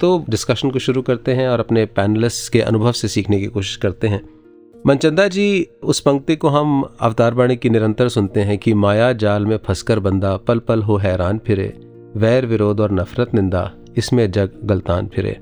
तो 0.05 0.25
डिस्कशन 0.31 0.71
को 0.71 0.79
शुरू 0.79 1.03
करते 1.03 1.33
हैं 1.33 1.49
और 1.49 1.61
अपने 1.61 1.87
पैनलिस्ट 1.87 2.53
के 2.53 2.61
अनुभव 2.61 2.93
से 2.93 3.09
सीखने 3.09 3.41
की 3.41 3.47
कोशिश 3.47 3.77
करते 3.77 4.09
हैं। 4.09 4.29
मनचंदा 4.87 5.29
जी, 5.29 5.67
उस 5.83 6.01
पंक्ति 6.01 6.37
को 6.37 6.49
हम 6.49 6.97
अवतार 7.01 7.35
वाणी 7.35 7.57
की 7.57 7.71
निरंतर 7.71 8.09
सुनते 8.09 8.41
हैं 8.41 8.59
कि 8.59 8.75
माया 8.75 9.13
जाल 9.13 9.47
में 9.47 9.57
फंसकर 9.57 9.99
बंदा 9.99 10.37
पल 10.37 10.59
पल 10.59 10.83
हो 10.83 10.97
हैरान 10.97 11.39
फिरे, 11.39 11.81
वैर 12.17 12.47
विरोध 12.47 12.81
और 12.81 12.93
नफरत 12.93 13.35
निंदा, 13.35 13.73
इसमें 13.97 14.31
जग 14.31 14.51
गलतान 14.65 15.07
फिरे। 15.07 15.41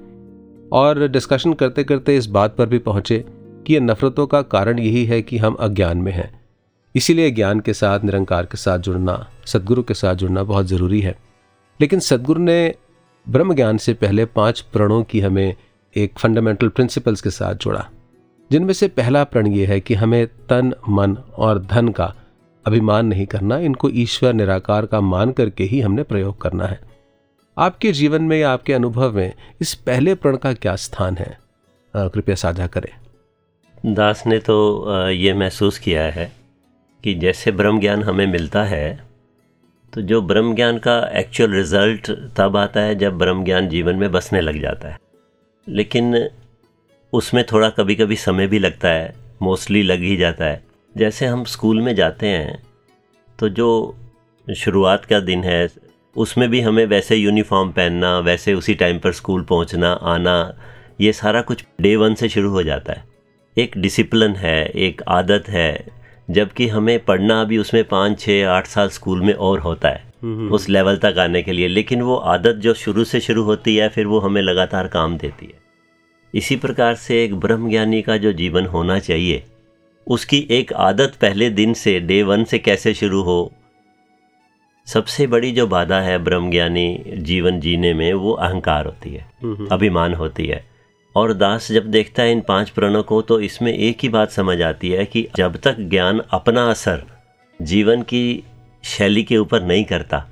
और 0.73 1.09
डिस्कशन 1.09 1.52
करते 1.52 1.85
करते 1.85 2.16
इस 2.16 2.26
बात 2.26 2.57
पर 2.57 2.66
भी 2.66 2.78
पहुँचे 2.78 3.25
कि 3.66 3.75
ये 3.75 3.81
नफरतों 3.81 4.26
का 4.26 4.42
कारण 4.42 4.78
यही 4.78 5.04
है 5.04 5.23
कि 5.23 5.38
हम 5.38 5.54
अज्ञान 5.54 5.99
में 5.99 6.12
हैं। 6.12 6.40
इसीलिए 6.95 7.31
ज्ञान 7.31 7.61
के 7.61 7.73
साथ, 7.73 8.00
निरंकार 8.04 8.45
के 8.45 8.57
साथ 8.57 8.78
जुड़ना, 8.78 9.28
सदगुरु 9.47 9.83
के 9.83 9.95
साथ 9.95 10.14
जुड़ना 10.14 10.42
बहुत 10.42 10.66
ज़रूरी 10.66 11.00
है। 11.00 11.19
लेकिन 11.81 12.00
सदगुरु 12.00 12.42
ने 12.42 12.75
ब्रह्म 13.26 13.55
ज्ञान 13.55 13.79
से 13.79 13.95
पहले 13.95 14.25
पाँच 14.25 14.61
प्रणों 14.61 15.02
की 15.05 15.21
हमें 15.21 15.55
एक 15.97 16.19
फंडामेंटल 16.19 16.69
प्रिंसिपल्स 16.69 17.21
के 17.21 17.31
साथ 17.31 17.55
जोड़ा। 17.55 17.88
जिनमें 18.50 18.73
से 18.75 18.88
पहला 18.88 19.25
प्रण 19.25 19.47
ये 19.47 19.67
है 19.67 19.81
कि 19.81 19.95
हमें 19.95 20.26
तन, 20.26 20.73
मन 20.88 21.17
और 21.37 21.59
धन 21.59 21.88
का 21.88 22.14
अभिमान 22.67 23.07
नहीं 23.07 23.26
करना, 23.26 23.59
इनको 23.59 23.91
ईश्वर 23.91 24.33
निराकार 24.33 24.87
का 24.87 25.00
मान 25.00 25.33
करके 25.33 25.64
ही 25.64 25.81
हमने 25.81 26.02
प्रयोग 26.02 26.41
करना 26.41 26.67
है। 26.67 26.81
आपके 27.59 27.93
जीवन 27.93 28.23
में 28.23 28.38
या 28.38 28.50
आपके 28.50 28.73
अनुभव 28.73 29.17
में 29.17 29.33
इस 29.61 29.75
पहले 29.75 30.14
प्रण 30.14 30.37
का 30.37 30.52
क्या 30.52 30.76
स्थान 30.76 31.17
है? 31.17 31.38
कृपया 31.95 32.35
साझा 32.35 32.67
करें। 32.67 32.93
दास 33.87 34.23
ने 34.26 34.38
तो 34.38 35.11
ये 35.11 35.35
महसूस 35.35 35.79
किया 35.79 36.02
है 36.02 36.33
कि 37.05 37.14
जैसे 37.14 37.52
ब्रह्म 37.52 37.81
ज्ञान 37.81 38.02
हमें 38.02 38.26
मिलता 38.26 38.64
है 38.64 39.12
तो 39.93 40.03
जो 40.03 40.21
ब्रह्म 40.23 40.55
ज्ञान 40.55 40.79
का 40.79 40.99
एक्चुअल 41.15 41.53
रिज़ल्ट 41.53 42.11
तब 42.37 42.57
आता 42.57 42.81
है 42.81 42.95
जब 42.95 43.19
ब्रह्म 43.19 43.45
ज्ञान 43.45 43.69
जीवन 43.69 43.97
में 43.97 44.11
बसने 44.13 44.41
लग 44.41 44.61
जाता 44.63 44.89
है। 44.89 44.99
लेकिन 45.69 46.29
उसमें 47.13 47.45
थोड़ा 47.53 47.69
कभी 47.71 47.95
कभी 47.95 48.17
समय 48.17 48.47
भी 48.47 48.59
लगता 48.59 48.89
है 48.89 49.15
मोस्टली 49.43 49.83
लग 49.83 50.01
ही 50.01 50.17
जाता 50.17 50.45
है। 50.45 50.63
जैसे 50.97 51.27
हम 51.27 51.45
स्कूल 51.45 51.81
में 51.81 51.95
जाते 51.95 52.27
हैं 52.27 52.63
तो 53.39 53.49
जो 53.49 53.97
शुरुआत 54.47 55.05
का 55.05 55.21
दिन 55.21 55.45
है, 55.45 55.69
उसमें 56.17 56.49
भी 56.51 56.61
हमें 56.61 56.85
वैसे 56.87 57.17
यूनिफॉर्म 57.17 57.71
पहनना, 57.71 58.19
वैसे 58.19 58.55
उसी 58.55 58.75
टाइम 58.75 58.99
पर 58.99 59.13
स्कूल 59.13 59.43
पहुँचना, 59.43 59.93
आना, 59.93 60.55
ये 61.01 61.13
सारा 61.13 61.43
कुछ 61.43 61.65
डे 61.81 61.97
वन 61.97 62.15
से 62.15 62.29
शुरू 62.29 62.51
हो 62.51 62.63
जाता 62.63 62.93
है। 62.93 63.05
एक 63.59 63.79
डिसिप्लिन 63.79 64.37
है, 64.37 64.67
एक 64.67 65.03
आदत 65.09 65.49
है 65.49 66.02
जबकि 66.33 66.67
हमें 66.69 66.99
पढ़ना 67.05 67.41
अभी 67.41 67.59
उसमें 67.59 67.83
पाँच 67.85 68.21
छः 68.21 68.49
आठ 68.49 68.67
साल 68.67 68.89
स्कूल 68.89 69.23
में 69.23 69.33
और 69.35 69.61
होता 69.61 69.89
है 69.89 70.12
उस 70.51 70.69
लेवल 70.69 70.97
तक 70.97 71.19
आने 71.19 71.43
के 71.43 71.53
लिए। 71.53 71.69
लेकिन 71.69 72.03
वो 72.03 72.17
आदत 72.17 72.55
जो 72.55 72.75
शुरू 72.75 73.05
से 73.05 73.21
शुरू 73.21 73.43
होती 73.43 73.77
है 73.77 73.89
फिर 73.89 74.07
वो 74.07 74.19
हमें 74.19 74.43
लगातार 74.43 74.89
काम 74.89 75.17
देती 75.19 75.47
है। 75.47 75.61
इसी 76.35 76.57
प्रकार 76.57 76.95
से 76.95 77.25
एक 77.25 77.35
ब्रह्म 77.35 77.71
ज्ञानी 77.71 78.03
का 78.03 78.17
जो 78.17 78.33
जीवन 78.33 78.67
होना 78.67 78.99
चाहिए 78.99 79.43
उसकी 80.07 80.47
एक 80.51 80.73
आदत 80.73 81.12
पहले 81.21 81.51
दिन 81.51 81.75
से 81.75 81.99
डे 82.01 82.23
वन 82.23 82.45
से 82.45 82.59
कैसे 82.59 82.95
शुरू 82.95 83.23
हो 83.23 83.53
सबसे 84.87 85.27
बड़ी 85.27 85.53
जो 85.53 85.67
बाधा 85.67 86.01
है 86.01 86.19
ब्रह्मज्ञानी 86.19 87.05
जीवन 87.17 87.61
जीने 87.61 87.95
में 87.95 88.12
वो 88.15 88.33
अहंकार 88.33 88.87
होती 88.87 89.11
है 89.11 89.27
अभिमान 89.71 90.15
होती 90.15 90.47
है। 90.47 90.72
और 91.16 91.33
दास 91.33 91.71
जब 91.73 91.90
देखता 91.90 92.23
है 92.23 92.33
इन 92.33 92.40
पाँच 92.40 92.71
प्रणों 92.71 93.02
को 93.02 93.21
तो 93.23 93.38
इसमें 93.40 93.73
एक 93.73 93.99
ही 94.02 94.09
बात 94.09 94.31
समझ 94.31 94.61
आती 94.62 94.90
है 94.90 95.04
कि 95.04 95.26
जब 95.37 95.57
तक 95.57 95.76
ज्ञान 95.81 96.21
अपना 96.31 96.64
असर 96.71 97.04
जीवन 97.61 98.02
की 98.02 98.42
शैली 98.85 99.23
के 99.23 99.37
ऊपर 99.37 99.62
नहीं 99.62 99.85
करता, 99.85 100.25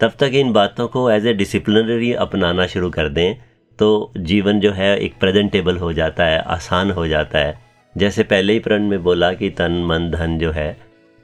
तब 0.00 0.12
तक 0.18 0.30
इन 0.34 0.52
बातों 0.52 0.86
को 0.88 1.10
एज 1.10 1.26
ए 1.26 1.32
डिसिप्लिनरी 1.34 2.12
अपनाना 2.12 2.66
शुरू 2.66 2.90
कर 2.90 3.08
दें 3.08 3.34
तो 3.78 4.12
जीवन 4.18 4.60
जो 4.60 4.72
है 4.72 4.96
एक 4.98 5.18
प्रेजेंटेबल 5.20 5.76
हो 5.76 5.92
जाता 5.92 6.24
है, 6.24 6.38
आसान 6.38 6.90
हो 6.90 7.06
जाता 7.08 7.38
है। 7.38 7.58
जैसे 7.94 8.22
पहले 8.22 8.52
ही 8.52 8.58
प्रण 8.58 8.88
में 8.88 9.02
बोला 9.02 9.32
कि 9.32 9.50
तन, 9.50 9.84
मन, 9.86 10.10
धन 10.10 10.38
जो 10.38 10.50
है, 10.52 10.76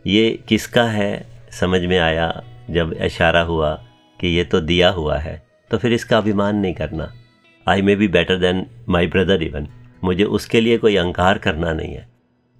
ये 0.05 0.31
किसका 0.49 0.85
है? 0.85 1.27
समझ 1.51 1.81
में 1.81 1.99
आया 1.99 2.43
जब 2.71 2.93
इशारा 3.03 3.41
हुआ 3.41 3.73
कि 4.21 4.29
ये 4.29 4.45
तो 4.45 4.61
दिया 4.61 4.91
हुआ 4.91 5.19
है 5.19 5.43
तो 5.71 5.79
फिर 5.79 5.93
इसका 5.93 6.19
अभिमान 6.19 6.57
नहीं 6.57 6.75
करना। 6.75 7.13
I 7.67 7.83
may 7.83 7.95
be 7.97 8.09
better 8.09 8.37
than 8.37 8.65
my 8.89 9.07
brother 9.07 9.43
even 9.43 9.67
मुझे 10.05 10.25
उसके 10.39 10.61
लिए 10.61 10.79
कोई 10.79 10.97
अहंकार 10.97 11.39
करना 11.39 11.73
नहीं 11.73 11.95
है। 11.95 12.07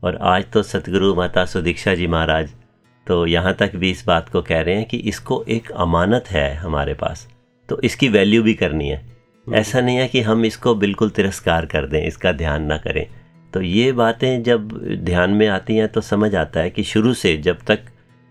और 0.03 0.17
आज 0.23 0.45
तो 0.53 0.63
सतगुरु 0.63 1.15
माता 1.15 1.45
सुदीक्षा 1.45 1.95
जी 1.95 2.07
महाराज 2.07 2.53
तो 3.07 3.27
यहाँ 3.27 3.53
तक 3.55 3.77
भी 3.77 3.91
इस 3.91 4.05
बात 4.07 4.29
को 4.29 4.43
कह 4.43 4.61
रहे 4.61 4.75
हैं 4.75 4.85
कि 4.85 4.97
इसको 5.09 5.43
एक 5.49 5.71
अमानत 5.73 6.31
है 6.31 6.55
हमारे 6.55 6.95
पास। 6.95 7.27
तो 7.69 7.81
इसकी 7.81 8.09
वैल्यू 8.09 8.43
भी 8.43 8.55
करनी 8.55 8.89
है। 8.89 9.03
ऐसा 9.47 9.81
नहीं 9.81 9.97
है 9.97 10.07
कि 10.09 10.21
हम 10.21 10.45
इसको 10.45 10.75
बिल्कुल 10.75 11.11
तिरस्कार 11.11 11.67
कर 11.67 11.87
दें 11.87 12.03
इसका 12.07 12.33
ध्यान 12.33 12.65
ना 12.65 12.77
करें। 12.79 13.07
तो 13.53 13.63
ये 13.63 13.93
बातें 13.93 14.43
जब 14.43 14.73
ध्यान 15.05 15.31
में 15.31 15.47
आती 15.49 15.77
हैं 15.77 15.89
तो 15.89 16.01
समझ 16.01 16.35
आता 16.35 16.61
है 16.61 16.71
कि 16.71 16.83
शुरू 16.85 17.13
से 17.15 17.37
जब 17.39 17.59
तक 17.67 17.85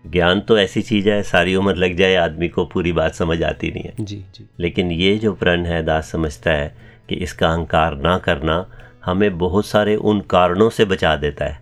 ज्ञान 0.06 0.40
तो 0.40 0.58
ऐसी 0.58 0.82
चीज़ 0.82 1.08
है 1.08 1.22
सारी 1.22 1.54
उम्र 1.56 1.74
लग 1.76 1.96
जाए 1.96 2.14
आदमी 2.14 2.48
को 2.48 2.64
पूरी 2.64 2.92
बात 2.92 3.14
समझ 3.14 3.42
आती 3.42 3.70
नहीं 3.70 3.82
है। 3.82 3.94
जी 4.00 4.16
जी। 4.34 4.46
लेकिन 4.60 4.90
ये 4.92 5.16
जो 5.16 5.32
प्रण 5.32 5.66
है 5.66 5.82
दास 5.82 6.10
समझता 6.10 6.50
है 6.50 6.74
कि 7.08 7.14
इसका 7.14 7.48
अहंकार 7.48 7.96
ना 7.96 8.16
करना 8.18 8.64
हमें 9.04 9.38
बहुत 9.38 9.66
सारे 9.66 9.96
उन 9.96 10.20
कारणों 10.20 10.70
से 10.70 10.84
बचा 10.84 11.16
देता 11.16 11.44
है 11.44 11.58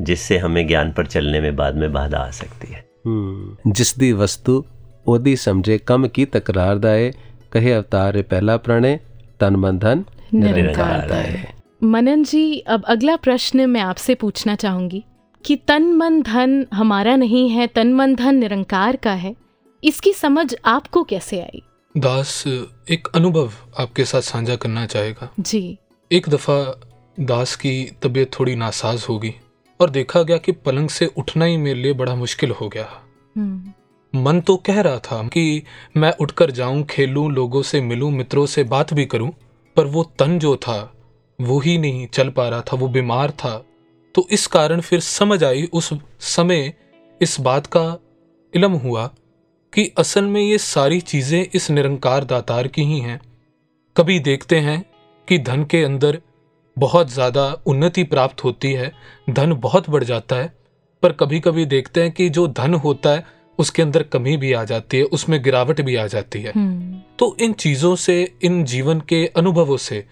जिससे 0.00 0.38
हमें 0.38 0.66
ज्ञान 0.66 0.92
पर 0.92 1.06
चलने 1.06 1.40
में 1.40 1.54
बाद 1.56 1.76
में 1.76 1.92
बाधा 1.92 2.18
आ 2.18 2.30
सकती 2.30 2.72
है। 2.72 2.84
हम्म, 3.06 3.72
जिस 3.72 3.98
दी 3.98 4.12
वस्तु 4.12 4.64
ओदी 5.06 5.36
समझे 5.36 5.78
कम 5.78 6.06
की 6.06 6.24
तकरार 6.24 6.78
दाए 6.78 7.10
कहे 7.52 7.72
अवतार 7.72 8.22
पहला 8.22 8.56
प्रणय 8.56 9.00
तन 9.40 9.56
मन 9.56 9.78
धन 9.78 10.04
निरंकार 10.34 10.54
निरंकार 10.54 11.08
दाए। 11.08 11.46
मनन 11.82 12.22
जी 12.24 12.58
अब 12.58 12.84
अगला 12.84 13.16
प्रश्न 13.16 13.70
मैं 13.70 13.80
आपसे 13.80 14.14
पूछना 14.14 14.54
चाहूँगी। 14.54 15.04
कि 15.44 15.56
तन 15.68 15.92
मन 15.92 16.20
धन 16.22 16.66
हमारा 16.74 17.16
नहीं 17.16 17.48
है 17.50 17.66
तन 17.66 17.92
मन 17.92 18.14
धन 18.14 18.34
निरंकार 18.34 18.96
का 18.96 19.12
है। 19.12 19.34
इसकी 19.82 20.12
समझ 20.12 20.54
आपको 20.64 21.02
कैसे 21.02 21.40
आई? 21.40 21.62
दास 21.94 22.44
एक 22.90 23.08
अनुभव 23.14 23.52
आपके 23.78 24.04
साथ 24.04 24.20
साझा 24.20 24.56
करना 24.56 24.86
चाहेगा। 24.86 25.28
जी। 25.40 25.78
एक 26.10 26.28
दफ़ा 26.28 26.80
दास 27.18 27.54
की 27.56 27.72
तबीयत 28.02 28.30
थोड़ी 28.32 28.54
नासाज 28.56 29.06
होगी 29.08 29.34
और 29.80 29.90
देखा 29.90 30.22
गया 30.22 30.36
कि 30.36 30.52
पलंग 30.52 30.88
से 30.88 31.06
उठना 31.06 31.44
ही 31.44 31.56
मेरे 31.56 31.80
लिए 31.82 31.92
बड़ा 31.92 32.14
मुश्किल 32.14 32.50
हो 32.50 32.68
गया। 32.68 32.88
हम्म, 33.36 34.22
मन 34.22 34.40
तो 34.40 34.56
कह 34.56 34.80
रहा 34.80 34.98
था 34.98 35.22
कि 35.28 35.62
मैं 35.96 36.12
उठकर 36.20 36.50
जाऊँ 36.50 36.82
खेलूं 36.84 37.30
लोगों 37.32 37.62
से 37.62 37.80
मिलूं 37.80 38.10
मित्रों 38.10 38.46
से 38.46 38.64
बात 38.64 38.94
भी 38.94 39.06
करूँ 39.06 39.30
पर 39.76 39.86
वो 39.86 40.02
तन 40.18 40.38
जो 40.38 40.56
था 40.56 40.78
वो 41.38 41.58
ही 41.60 41.76
नहीं 41.78 42.06
चल 42.06 42.28
पा 42.28 42.48
रहा 42.48 42.60
था 42.60 42.76
वो 42.76 42.88
बीमार 42.88 43.30
था। 43.30 43.62
तो 44.14 44.26
इस 44.30 44.46
कारण 44.46 44.80
फिर 44.80 45.00
समझ 45.00 45.42
आई 45.44 45.68
उस 45.72 45.92
समय 46.20 46.72
इस 47.20 47.40
बात 47.40 47.66
का 47.66 47.98
इलम 48.54 48.72
हुआ 48.72 49.06
कि 49.72 49.90
असल 49.98 50.24
में 50.24 50.40
ये 50.40 50.58
सारी 50.58 51.00
चीज़ें 51.00 51.46
इस 51.54 51.70
निरंकार 51.70 52.24
दातार 52.24 52.68
की 52.68 52.82
ही 52.82 52.98
हैं। 53.00 53.20
कभी 53.96 54.18
देखते 54.20 54.58
हैं 54.58 54.84
कि 55.28 55.38
धन 55.38 55.64
के 55.64 55.82
अंदर 55.84 56.20
बहुत 56.76 57.10
ज़्यादा 57.10 57.46
उन्नति 57.66 58.02
प्राप्त 58.04 58.44
होती 58.44 58.72
है 58.72 58.92
धन 59.30 59.52
बहुत 59.52 59.90
बढ़ 59.90 60.04
जाता 60.04 60.36
है 60.36 60.52
पर 61.02 61.12
कभी 61.12 61.40
कभी 61.40 61.64
देखते 61.66 62.02
हैं 62.02 62.12
कि 62.12 62.28
जो 62.28 62.46
धन 62.48 62.74
होता 62.74 63.10
है 63.10 63.24
उसके 63.58 63.82
अंदर 63.82 64.02
कमी 64.02 64.36
भी 64.36 64.52
आ 64.52 64.64
जाती 64.64 64.96
है 64.96 65.04
उसमें 65.04 65.42
गिरावट 65.42 65.80
भी 65.80 65.96
आ 65.96 66.06
जाती 66.06 66.40
है। 66.42 66.52
हम्म, 66.54 67.00
तो 67.18 67.36
इन 67.40 67.52
चीज़ों 67.52 67.94
से 67.96 68.34
इन 68.42 68.64
जीवन 68.64 69.00
के 69.00 69.26
अनुभवों 69.26 69.76
से 69.76 70.04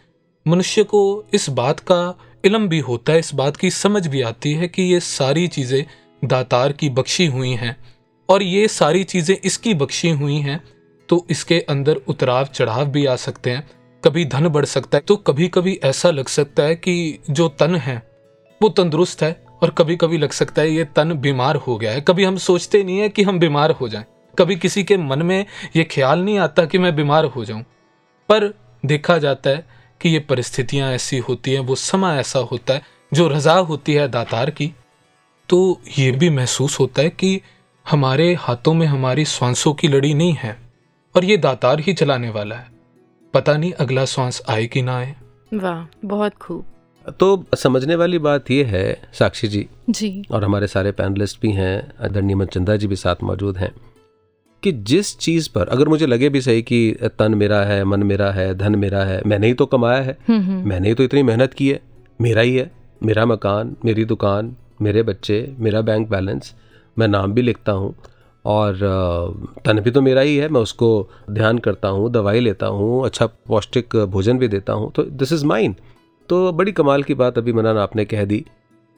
मनुष्य 0.46 0.82
को 0.84 1.02
इस 1.34 1.48
बात 1.50 1.80
का 1.80 2.02
इलम 2.44 2.68
भी 2.68 2.78
होता 2.80 3.12
है, 3.12 3.18
इस 3.18 3.34
बात 3.34 3.56
की 3.56 3.70
समझ 3.70 4.06
भी 4.06 4.20
आती 4.22 4.52
है 4.52 4.68
कि 4.68 4.82
ये 4.82 5.00
सारी 5.00 5.46
चीज़ें 5.48 5.84
दातार 6.22 6.72
की 6.72 6.88
बख्शी 6.90 7.26
हुई 7.26 7.50
हैं। 7.52 7.76
और 8.28 8.42
ये 8.42 8.66
सारी 8.68 9.04
चीज़ें 9.04 9.36
इसकी 9.36 9.74
बख्शी 9.74 10.10
हुई 10.10 10.36
हैं 10.38 10.62
तो 11.08 11.24
इसके 11.30 11.58
अंदर 11.60 12.00
उतराव 12.08 12.46
चढ़ाव 12.46 12.86
भी 12.86 13.04
आ 13.06 13.16
सकते 13.18 13.50
हैं। 13.50 13.68
कभी 14.02 14.24
धन 14.24 14.48
बढ़ 14.48 14.64
सकता 14.66 14.98
है 14.98 15.02
तो 15.02 15.16
कभी 15.18 15.48
कभी 15.48 15.78
ऐसा 15.84 16.10
लग 16.10 16.28
सकता 16.28 16.62
है 16.62 16.76
कि 16.76 17.18
जो 17.30 17.48
तन 17.50 17.74
है, 17.76 17.96
वो 18.60 18.68
तंदुरुस्त 18.68 19.22
है, 19.22 19.32
और 19.62 19.70
कभी 19.70 19.96
कभी 19.96 20.18
लग 20.18 20.30
सकता 20.32 20.62
है 20.62 20.70
ये 20.70 20.84
तन 20.96 21.12
बीमार 21.14 21.56
हो 21.58 21.76
गया 21.78 21.92
है। 21.92 22.00
कभी 22.00 22.24
हम 22.24 22.36
सोचते 22.38 22.82
नहीं 22.84 22.98
है 22.98 23.08
कि 23.08 23.22
हम 23.22 23.38
बीमार 23.38 23.70
हो 23.70 23.88
जाएँ। 23.88 24.04
कभी 24.38 24.56
किसी 24.56 24.84
के 24.84 24.96
मन 24.96 25.22
में 25.22 25.44
ये 25.76 25.84
ख्याल 25.84 26.20
नहीं 26.20 26.38
आता 26.38 26.64
कि 26.64 26.78
मैं 26.78 26.94
बीमार 26.96 27.24
हो 27.26 27.44
जाऊँ। 27.44 27.62
पर 28.28 28.52
देखा 28.84 29.18
जाता 29.18 29.50
है 29.50 29.64
कि 30.00 30.08
ये 30.08 30.18
परिस्थितियाँ 30.18 30.92
ऐसी 30.92 31.18
होती 31.18 31.52
हैं 31.52 31.60
वो 31.60 31.74
समय 31.74 32.18
ऐसा 32.18 32.38
होता 32.38 32.74
है 32.74 32.82
जो 33.14 33.28
रजा 33.28 33.54
होती 33.54 33.92
है 33.92 34.08
दातार 34.08 34.50
की 34.50 34.72
तो 35.48 35.80
ये 35.98 36.10
भी 36.10 36.30
महसूस 36.30 36.80
होता 36.80 37.02
है 37.02 37.10
कि 37.10 37.40
हमारे 37.90 38.34
हाथों 38.34 38.74
में 38.74 38.86
हमारी 38.86 39.24
श्वासों 39.24 39.74
की 39.74 39.88
लड़ी 39.88 40.14
नहीं 40.14 40.34
है 40.34 40.56
और 41.16 41.24
ये 41.24 41.36
दातार 41.36 41.80
ही 41.80 41.92
चलाने 41.92 42.30
वाला 42.30 42.56
है। 42.56 42.68
पता 43.34 43.56
नहीं 43.56 43.72
अगला 43.72 44.04
श्वास 44.04 44.42
आए 44.48 44.66
कि 44.66 44.82
ना 44.82 44.96
आए। 44.98 45.16
वाह 45.54 45.98
बहुत 46.04 46.34
खूब। 46.34 46.64
तो 47.20 47.44
समझने 47.56 47.94
वाली 47.94 48.18
बात 48.18 48.50
यह 48.50 48.66
है 48.66 49.10
साक्षी 49.12 49.48
जी। 49.48 49.66
जी। 49.90 50.24
और 50.30 50.44
हमारे 50.44 50.66
सारे 50.66 50.92
पैनलिस्ट 50.92 51.40
भी 51.40 51.52
हैं 51.52 51.92
आदरणीय 52.00 52.36
मनचंदा 52.36 52.76
जी 52.76 52.86
भी 52.86 52.96
साथ 52.96 53.16
मौजूद 53.22 53.58
हैं। 53.58 53.72
कि 54.62 54.72
जिस 54.84 55.16
चीज़ 55.18 55.48
पर 55.54 55.68
अगर 55.68 55.88
मुझे 55.88 56.06
लगे 56.06 56.28
भी 56.28 56.40
सही 56.40 56.62
कि 56.62 57.10
तन 57.18 57.34
मेरा 57.34 57.62
है 57.64 57.82
मन 57.84 58.02
मेरा 58.02 58.30
है 58.30 58.54
धन 58.54 58.76
मेरा 58.76 59.04
है 59.04 59.20
मैंने 59.26 59.46
ही 59.46 59.54
तो 59.54 59.66
कमाया 59.66 60.02
है 60.02 60.16
हम्म, 60.28 60.40
हम्म, 60.40 60.68
मैंने 60.68 60.88
ही 60.88 60.94
तो 60.94 61.02
इतनी 61.02 61.22
मेहनत 61.22 61.54
की 61.54 61.68
है 61.68 61.80
मेरा 62.20 62.42
ही 62.42 62.54
है 62.56 62.70
मेरा 63.02 63.26
मकान 63.26 63.76
मेरी 63.84 64.04
दुकान 64.04 64.54
मेरे 64.82 65.02
बच्चे 65.02 65.46
मेरा 65.58 65.80
बैंक 65.80 66.08
बैलेंस 66.08 66.54
मैं 66.96 67.08
नाम 67.08 67.32
भी 67.32 67.42
लिखता 67.42 67.72
हूँ 67.72 67.94
और 68.44 68.78
तन 69.64 69.80
भी 69.80 69.90
तो 69.90 70.00
मेरा 70.00 70.20
ही 70.20 70.36
है 70.36 70.48
मैं 70.48 70.60
उसको 70.60 70.88
ध्यान 71.30 71.58
करता 71.58 71.88
हूँ 71.88 72.10
दवाई 72.12 72.40
लेता 72.40 72.66
हूँ 72.66 73.04
अच्छा 73.06 73.26
पौष्टिक 73.26 73.96
भोजन 74.08 74.38
भी 74.38 74.48
देता 74.48 74.72
हूँ 74.72 74.90
तो 74.92 75.02
दिस 75.02 75.32
इज़ 75.32 75.44
माइन 75.46 75.74
तो 76.28 76.50
बड़ी 76.52 76.72
कमाल 76.72 77.02
की 77.02 77.14
बात 77.14 77.38
अभी 77.38 77.52
मनन 77.52 77.78
आपने 77.78 78.04
कह 78.04 78.24
दी 78.24 78.44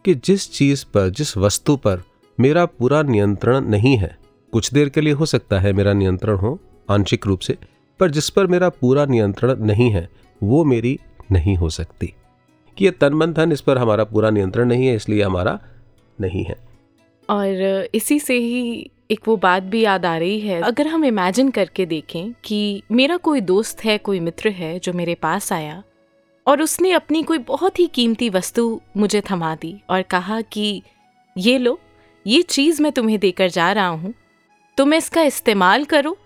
कि 0.05 0.15
जिस 0.15 0.51
चीज़ 0.53 0.85
पर 0.95 1.09
जिस 1.11 1.37
वस्तु 1.37 1.77
पर 1.77 2.03
मेरा 2.39 2.65
पूरा 2.67 3.03
नियंत्रण 3.03 3.65
नहीं 3.67 3.97
है 3.97 4.17
कुछ 4.53 4.73
देर 4.73 4.89
के 4.89 5.01
लिए 5.01 5.13
हो 5.13 5.27
सकता 5.27 5.61
है 5.61 5.73
मेरा 5.73 5.93
नियंत्रण 5.93 6.37
हो, 6.37 6.61
आंशिक 6.91 7.27
रूप 7.27 7.41
से, 7.41 7.59
पर 8.01 8.11
जिस 8.11 8.31
पर 8.31 8.47
मेरा 8.47 8.69
पूरा 8.69 9.07
नियंत्रण 9.07 9.55
नहीं 9.61 9.91
है, 9.91 10.09
वो 10.43 10.65
मेरी 10.65 10.99
नहीं 11.33 11.57
हो 11.57 11.71
सकती। 11.71 12.15
कि 12.79 12.85
ये 12.85 12.91
तन 12.91 13.15
मन 13.15 13.33
धन 13.33 13.53
इस 13.53 13.61
पर 13.61 13.79
हमारा 13.79 14.05
पूरा 14.05 14.31
नियंत्रण 14.31 14.69
नहीं 14.69 14.87
है, 14.87 14.97
इसलिए 14.97 15.23
हमारा 15.23 15.61
नहीं 16.21 16.45
है। 16.45 16.57
और 17.31 17.53
इसी 17.95 18.21
से 18.21 18.35
ही 18.35 18.91
एक 19.11 19.21
वो 19.29 19.37
बात 19.37 19.63
भी 19.63 19.81
याद 19.81 20.07
आ 20.07 20.17
रही 20.17 20.41
है। 20.41 20.63
अगर 20.63 20.87
हम 20.87 21.05
इमेजिन 21.05 21.51
करके 21.51 21.87
देखें 21.87 22.33
कि 22.45 22.83
मेरा 22.93 23.17
कोई 23.17 23.41
दोस्त 23.41 23.85
है, 23.85 23.99
कोई 23.99 24.21
मित्र 24.21 24.49
है 24.49 24.79
जो 24.79 24.93
मेरे 24.93 25.15
पास 25.15 25.53
आया, 25.53 25.83
और 26.47 26.63
उसने 26.63 26.93
अपनी 26.93 27.23
कोई 27.23 27.39
बहुत 27.39 27.79
ही 27.79 27.87
कीमती 27.87 28.31
वस्तु 28.31 28.81
मुझे 28.97 29.23
थमा 29.31 29.55
दी 29.55 29.83
और 29.91 30.03
कहा 30.03 30.41
कि, 30.41 30.83
ये 31.39 31.59
लो, 31.59 31.81
ये 32.27 32.43
चीज़ 32.43 32.83
मैं 32.83 32.93
तुम्हें 32.93 33.19
देकर 33.19 33.49
जा 33.49 33.73
रहा 33.73 33.89
हूँ 33.89 34.15
तुम 34.77 34.95
इसका 34.95 35.23
इस्तेमाल 35.23 35.85
करो, 35.85 36.19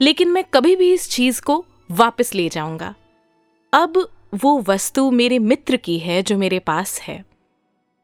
लेकिन 0.00 0.28
मैं 0.28 0.44
कभी 0.44 0.76
भी 0.76 0.92
इस 0.92 1.10
चीज़ 1.10 1.42
को 1.42 1.64
वापस 1.90 2.34
ले 2.34 2.48
जाऊँगा। 2.48 2.94
अब 3.72 4.08
वो 4.34 4.62
वस्तु 4.62 5.10
मेरे 5.10 5.38
मित्र 5.38 5.76
की 5.76 5.98
है 5.98 6.22
जो 6.22 6.38
मेरे 6.38 6.58
पास 6.58 7.00
है। 7.00 7.24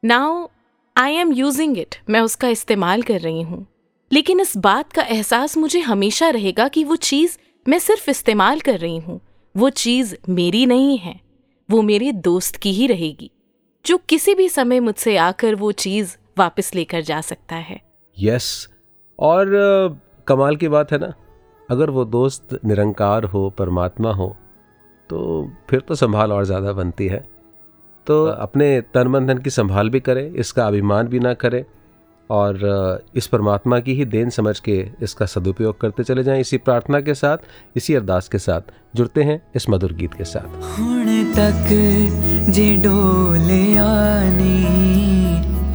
Now 0.04 0.48
I 0.96 1.12
am 1.12 1.32
using 1.32 1.78
it 1.78 1.94
मैं 2.10 2.20
उसका 2.20 2.48
इस्तेमाल 2.48 3.02
कर 3.02 3.20
रही 3.20 3.42
हूँ। 3.42 3.66
लेकिन 4.12 4.40
इस 4.40 4.56
बात 4.56 4.92
का 4.92 5.02
एहसास 5.02 5.56
मुझे 5.56 5.80
हमेशा 5.80 6.30
रहेगा 6.30 6.68
कि 6.68 6.84
वो 6.84 6.96
चीज़ 6.96 7.38
मैं 7.68 7.78
सिर्फ़ 7.78 8.10
इस्तेमाल 8.10 8.60
कर 8.60 8.78
रही 8.78 8.98
हूँ। 8.98 9.20
वो 9.56 9.70
चीज़ 9.70 10.14
मेरी 10.28 10.66
नहीं 10.66 10.98
है। 10.98 11.20
वो 11.70 11.82
मेरे 11.82 12.12
दोस्त 12.12 12.56
की 12.56 12.72
ही 12.72 12.86
रहेगी। 12.86 13.30
जो 13.86 13.98
किसी 13.98 14.34
भी 14.34 14.48
समय 14.48 14.80
मुझसे 14.80 15.16
आकर 15.16 15.54
वो 15.54 15.72
चीज़ 15.72 16.16
वापस 16.38 16.74
लेकर 16.74 17.00
जा 17.00 17.20
सकता 17.20 17.56
है। 17.56 17.80
यस 18.18 18.68
और 19.20 19.98
कमाल 20.26 20.56
की 20.56 20.68
बात 20.68 20.92
है 20.92 20.98
ना, 20.98 21.12
अगर 21.68 21.90
वो 21.90 22.04
दोस्त 22.06 22.58
निरंकार 22.64 23.24
हो, 23.24 23.48
परमात्मा 23.50 24.12
हो 24.12 24.36
तो 25.10 25.50
फिर 25.70 25.80
तो 25.80 25.94
संभाल 25.94 26.32
और 26.32 26.44
ज़्यादा 26.44 26.72
बनती 26.72 27.06
है। 27.08 27.24
तो 28.06 28.24
अपने 28.24 28.80
तन 28.94 29.08
मन 29.08 29.26
धन 29.26 29.38
की 29.38 29.50
संभाल 29.50 29.90
भी 29.90 30.00
करें, 30.00 30.30
इसका 30.30 30.66
अभिमान 30.66 31.08
भी 31.08 31.18
ना 31.18 31.32
करें, 31.34 31.64
और 32.30 33.02
इस 33.16 33.26
परमात्मा 33.26 33.78
की 33.80 33.94
ही 33.94 34.04
देन 34.06 34.30
समझ 34.30 34.58
के 34.60 34.78
इसका 35.02 35.26
सदुपयोग 35.26 35.80
करते 35.80 36.04
चले 36.04 36.22
जाएँ। 36.24 36.40
इसी 36.40 36.58
प्रार्थना 36.58 37.00
के 37.00 37.14
साथ, 37.14 37.38
इसी 37.76 37.94
अरदास 37.94 38.28
के 38.28 38.38
साथ 38.38 38.72
जुड़ते 38.96 39.22
हैं 39.22 39.40
इस 39.56 39.68
मधुर 39.70 39.92
गीत 39.92 40.14
के 40.14 40.24
साथ। 40.24 40.48
तक 41.30 41.68
जी 42.50 42.74
डोले 42.76 43.76
आनी। 43.78 45.09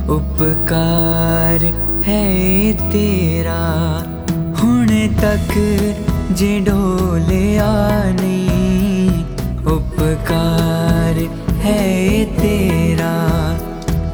ਉਪਕਾਰ 0.09 1.63
ਹੈ 2.07 2.73
ਤੇਰਾ 2.91 3.61
ਹੁਣ 4.63 4.87
ਤੱਕ 5.21 5.53
ਜੇ 6.31 6.59
ਡੋਲਿਆ 6.59 7.71
ਨੀ 8.21 9.09
ਉਪਕਾਰ 9.67 11.19
ਹੈ 11.63 12.25
ਤੇਰਾ 12.41 13.13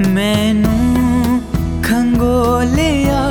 ਮੈਨੂੰ 0.10 1.41
ਖੰਗੋਲਿਆ 1.84 3.21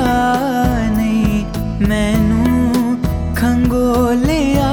ਨਹੀਂ 0.97 1.45
ਮੈਨੂੰ 1.87 2.97
ਖੰਗੋਲਿਆ 3.35 4.69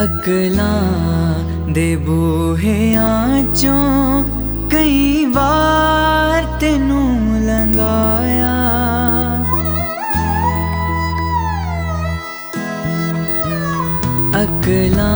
अकला 0.00 0.74
दे 1.74 1.88
बूहे 1.96 2.76
आचों, 2.96 3.80
कई 4.70 5.26
बार 5.26 6.44
तेनू 6.60 7.00
लंगाया। 7.48 8.54
अकला 14.42 15.12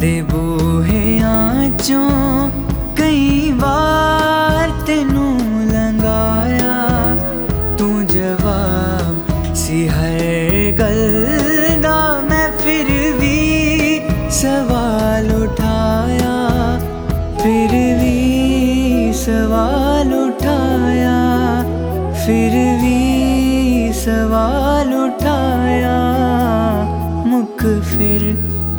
दे 0.00 0.14
बूहे 0.22 1.04
आचों, 1.28 2.10
कई 2.98 3.52
बार 3.52 4.70
तेनू 4.86 5.26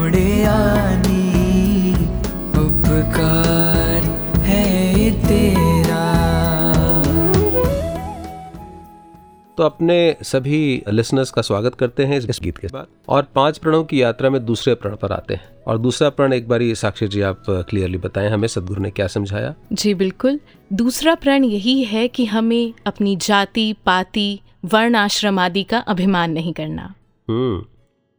तो 9.62 9.66
अपने 9.66 10.16
सभी 10.24 10.84
लिसनर्स 10.90 11.32
का 11.32 11.42
स्वागत 11.42 11.76
करते 11.76 12.06
हैं 12.06 12.18
इस 12.18 12.40
गीत 12.44 12.58
के 12.58 12.68
बाद। 12.68 12.88
और 13.10 13.28
पाँच 13.36 13.58
प्रणों 13.58 13.84
की 13.84 14.02
यात्रा 14.02 14.30
में 14.30 14.46
दूसरे 14.46 14.74
प्रण 14.76 14.96
पर 14.96 15.12
आते 15.12 15.34
हैं। 15.34 15.50
और 15.68 15.78
दूसरा 15.78 16.10
प्रण 16.10 16.34
एक 16.34 16.48
बारी 16.48 16.74
साक्षी 16.76 17.08
जी 17.08 17.22
आप 17.22 17.44
क्लियरली 17.50 17.98
बताएँ 17.98 18.30
हमें 18.30 18.48
सदगुरु 18.48 18.82
ने 18.82 18.92
क्या 18.92 19.08
समझाया? 19.08 19.54
जी 19.74 19.94
बिल्कुल। 19.94 20.40
दूसरा 20.74 21.16
प्रण 21.16 21.44
यही 21.44 21.84
है 21.84 22.08
कि 22.08 22.26
हमें 22.26 22.74
अपनी 22.86 23.16
जाति 23.16 23.74
पाति 23.86 24.40
वर्ण 24.66 24.96
आश्रम 24.96 25.40
आदि 25.40 25.64
का 25.64 25.80
अभिमान 25.88 26.32
नहीं 26.32 26.54
करना। 26.54 26.94
हम्म। 27.28 27.66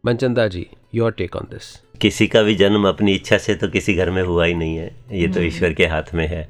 Manchanda 0.04 0.46
ji 0.48 0.66
your 0.94 1.12
take 1.12 1.36
on 1.36 1.48
this 1.50 1.76
किसी 2.00 2.26
का 2.26 2.42
भी 2.42 2.54
जन्म 2.54 2.88
अपनी 2.88 3.14
इच्छा 3.14 3.38
से 3.38 3.54
तो 3.54 3.68
किसी 3.68 3.94
घर 3.94 4.10
में 4.10 4.22
हुआ 4.22 4.44
ही 4.44 4.54
नहीं 4.54 4.76
है। 4.76 4.94
ये 5.12 5.28
तो 5.28 5.40
ईश्वर 5.40 5.72
के 5.72 5.86
हाथ 5.86 6.14
में 6.14 6.26
है। 6.28 6.48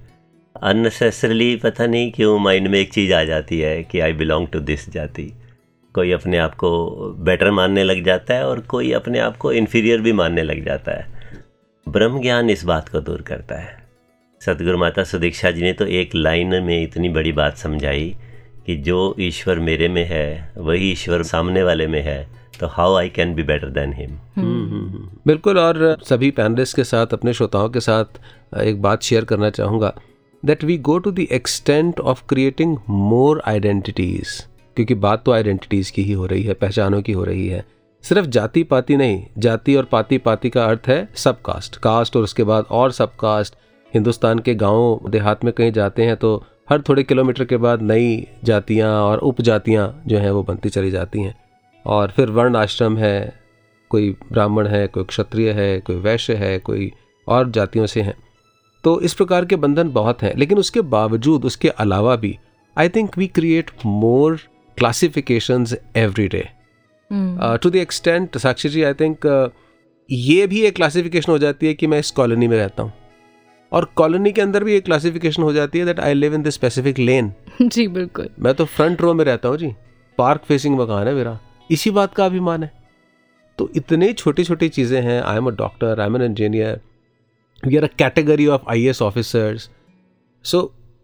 अननेसेसरली 0.57 1.55
पता 1.57 1.87
नहीं 1.87 2.11
क्यों 2.13 2.39
माइंड 2.39 2.69
में 2.69 2.79
एक 2.79 2.93
चीज़ 2.93 3.13
आ 3.15 3.23
जाती 3.25 3.59
है 3.61 3.83
कि 3.83 4.01
आई 4.01 4.13
बिलोंग 4.13 4.47
टू 4.49 4.61
दिस 4.61 4.89
जाति। 4.91 5.33
कोई 5.95 6.13
अपने 6.13 6.39
आप 6.39 6.55
को 6.55 6.71
बेटर 7.19 7.51
मानने 7.51 7.85
लग 7.85 8.05
जाता 8.05 8.35
है 8.35 8.47
और 8.47 8.61
कोई 8.61 8.93
अपने 8.93 9.19
आप 9.19 9.37
को 9.37 9.53
इन्फीरियर 9.53 10.01
भी 10.01 10.13
मानने 10.13 10.43
लग 10.43 10.65
जाता 10.65 10.93
है। 10.93 11.41
ब्रह्म 11.87 12.21
ज्ञान 12.21 12.51
इस 12.51 12.65
बात 12.65 12.89
को 12.89 13.01
दूर 13.01 13.23
करता 13.23 13.59
है। 13.61 13.81
सतगुरु 14.41 14.79
माता 14.79 15.05
सुदीक्षा 15.05 15.51
जी 15.51 15.63
ने 15.63 15.73
तो 15.73 15.87
एक 15.87 16.15
लाइन 16.15 16.63
में 16.63 16.83
इतनी 16.83 17.09
बड़ी 17.09 17.33
बात 17.33 17.57
समझाई 17.57 18.15
कि 18.67 18.77
जो 18.77 19.15
ईश्वर 19.21 19.59
मेरे 19.61 19.89
में 19.89 20.05
है 20.05 20.53
वही 20.57 20.91
ईश्वर 20.93 21.23
सामने 21.23 21.63
वाले 21.63 21.87
में 21.87 22.01
है 22.03 22.27
तो 22.61 22.67
how 22.67 22.95
I 22.95 23.09
can 23.09 23.35
be 23.35 23.43
better 23.43 23.71
than 23.71 23.93
him 23.93 24.19
बिल्कुल 25.27 25.59
और 25.59 25.97
सभी 26.05 26.31
पैनलिस्ट 26.31 26.77
के 26.77 26.85
साथ 26.85 27.13
अपने 27.13 27.33
श्रोताओं 27.35 27.69
के 27.71 27.81
साथ 27.81 28.21
एक 28.63 28.83
बात 28.83 29.03
शेयर 29.03 29.25
करना 29.25 29.51
चाहूँगा। 29.51 29.95
That 30.45 30.65
we 30.65 30.77
go 30.79 30.99
to 30.99 31.11
the 31.11 31.19
extent 31.19 32.01
of 32.01 32.23
creating 32.29 32.77
more 32.89 33.43
identities 33.47 34.41
क्योंकि 34.77 34.95
बात 34.95 35.25
तो 35.25 35.33
आइडेंटिटीज़ 35.33 35.93
की 35.93 36.03
ही 36.03 36.13
हो 36.13 36.27
रही 36.27 36.43
है, 36.43 36.55
पहचानों 36.55 37.03
की 37.03 37.13
हो 37.13 37.25
रही 37.25 37.47
है। 37.49 37.65
सिर्फ़ 38.05 38.27
जाति 38.27 38.63
पाति 38.63 38.97
नहीं, 38.97 39.25
जाति 39.39 39.75
और 39.75 39.85
पाति 39.85 40.19
पाति 40.19 40.51
का 40.51 40.65
अर्थ 40.65 40.89
है 40.89 41.09
सब 41.15 41.43
कास्ट 41.43 41.77
कास्ट 41.77 42.17
और 42.17 42.23
उसके 42.23 42.45
बाद 42.45 42.65
और 42.71 42.93
सब 42.93 43.15
कास्ट 43.17 43.57
हिंदुस्तान 43.95 44.39
के 44.39 44.55
गाँवों, 44.55 45.11
देहात 45.11 45.45
में 45.45 45.53
कहीं 45.53 45.73
जाते 45.73 46.05
हैं 46.05 46.17
तो 46.17 46.45
हर 46.71 46.81
थोड़े 46.81 47.03
किलोमीटर 47.03 47.45
के 47.45 47.57
बाद 47.57 47.83
नई 47.83 48.27
जातियाँ 48.45 48.91
और 49.03 49.19
उपजातियाँ 49.19 50.03
जो 50.07 50.19
हैं 50.19 50.31
वो 50.31 50.43
बनती 50.43 50.69
चली 50.69 50.91
जाती 50.91 51.23
हैं। 51.23 51.35
और 51.85 52.11
फिर 52.11 52.31
वर्ण 52.31 52.57
आश्रम 52.57 52.97
है, 52.97 53.41
कोई 53.91 54.11
ब्राह्मण 54.33 54.67
है, 54.67 54.87
कोई 54.87 55.05
क्षत्रिय 55.05 55.51
है, 55.51 55.81
कोई 55.81 55.97
वैश्य 55.97 56.35
है, 56.35 56.59
कोई 56.59 56.93
और 57.27 57.51
जातियों 57.51 57.87
से 57.87 58.03
हैं। 58.03 58.15
तो 58.85 59.01
इस 59.01 59.15
प्रकार 59.15 59.45
के 59.45 59.57
बंधन 59.57 59.91
बहुत 59.91 60.23
हैं 60.23 60.35
लेकिन 60.37 60.59
उसके 60.59 60.81
बावजूद 60.93 61.45
उसके 61.45 61.69
अलावा 61.69 62.17
भी 62.17 62.39
I 62.77 62.89
think 62.89 63.19
we 63.19 63.27
create 63.27 63.71
more 63.87 64.41
classifications 64.79 65.75
every 65.97 66.29
day 66.29 66.49
to 67.63 67.71
the 67.71 67.77
extent 67.77 68.39
Sakshi 68.39 68.69
ji 68.69 68.83
I 68.83 68.95
think 68.95 69.27
ये 70.11 70.47
भी 70.47 70.61
एक 70.61 70.75
क्लासिफिकेशन 70.77 71.33
हो 71.33 71.39
जाती 71.39 71.67
है 71.67 71.75
कि 71.75 71.87
मैं 71.87 71.99
इस 71.99 72.11
कॉलोनी 72.11 72.49
में 72.49 72.57
रहता 72.57 72.83
हूँ। 72.83 72.93
और 73.73 73.85
कॉलोनी 73.97 74.33
के 74.33 74.41
अंदर 74.41 74.65
भी 74.65 74.75
एक 74.75 74.85
क्लासिफिकेशन 74.85 75.43
हो 75.43 75.53
जाती 75.53 75.79
है 75.79 75.85
that 75.85 76.01
I 76.01 76.15
live 76.15 76.35
in 76.35 76.43
this 76.43 76.55
specific 76.55 76.99
lane 76.99 77.33
जी 77.63 77.87
बिल्कुल। 77.89 78.29
मैं 78.39 78.55
तो 78.55 78.65
फ्रंट 78.65 79.01
रो 79.03 79.13
में 79.15 79.25
रहता 79.25 79.49
हूँ 79.49 79.57
जी। 79.57 79.73
पार्क 80.19 80.43
फेसिंग 80.49 80.79
मकान 80.79 81.07
है 81.09 81.15
मेरा। 81.15 81.39
इसी 81.71 81.91
बात 81.91 82.15
का 82.15 82.27
अभिमान 82.27 82.63
है। 82.63 82.71
तो 83.59 83.71
इतनी 83.77 84.13
छोटी 84.13 84.45
छोटी 84.45 84.69
चीज़ें 84.69 85.01
हैं। 85.03 85.21
I 85.23 85.37
am 85.37 85.47
a 85.47 85.55
doctor 85.57 86.01
I 86.01 86.07
am 86.07 86.17
an 86.17 86.23
engineer 86.23 86.81
we 87.67 87.77
are 87.77 87.85
a 87.85 87.89
category 87.99 88.47
of 88.47 88.63
I 88.71 88.93
officers 89.03 89.69
so 90.45 90.63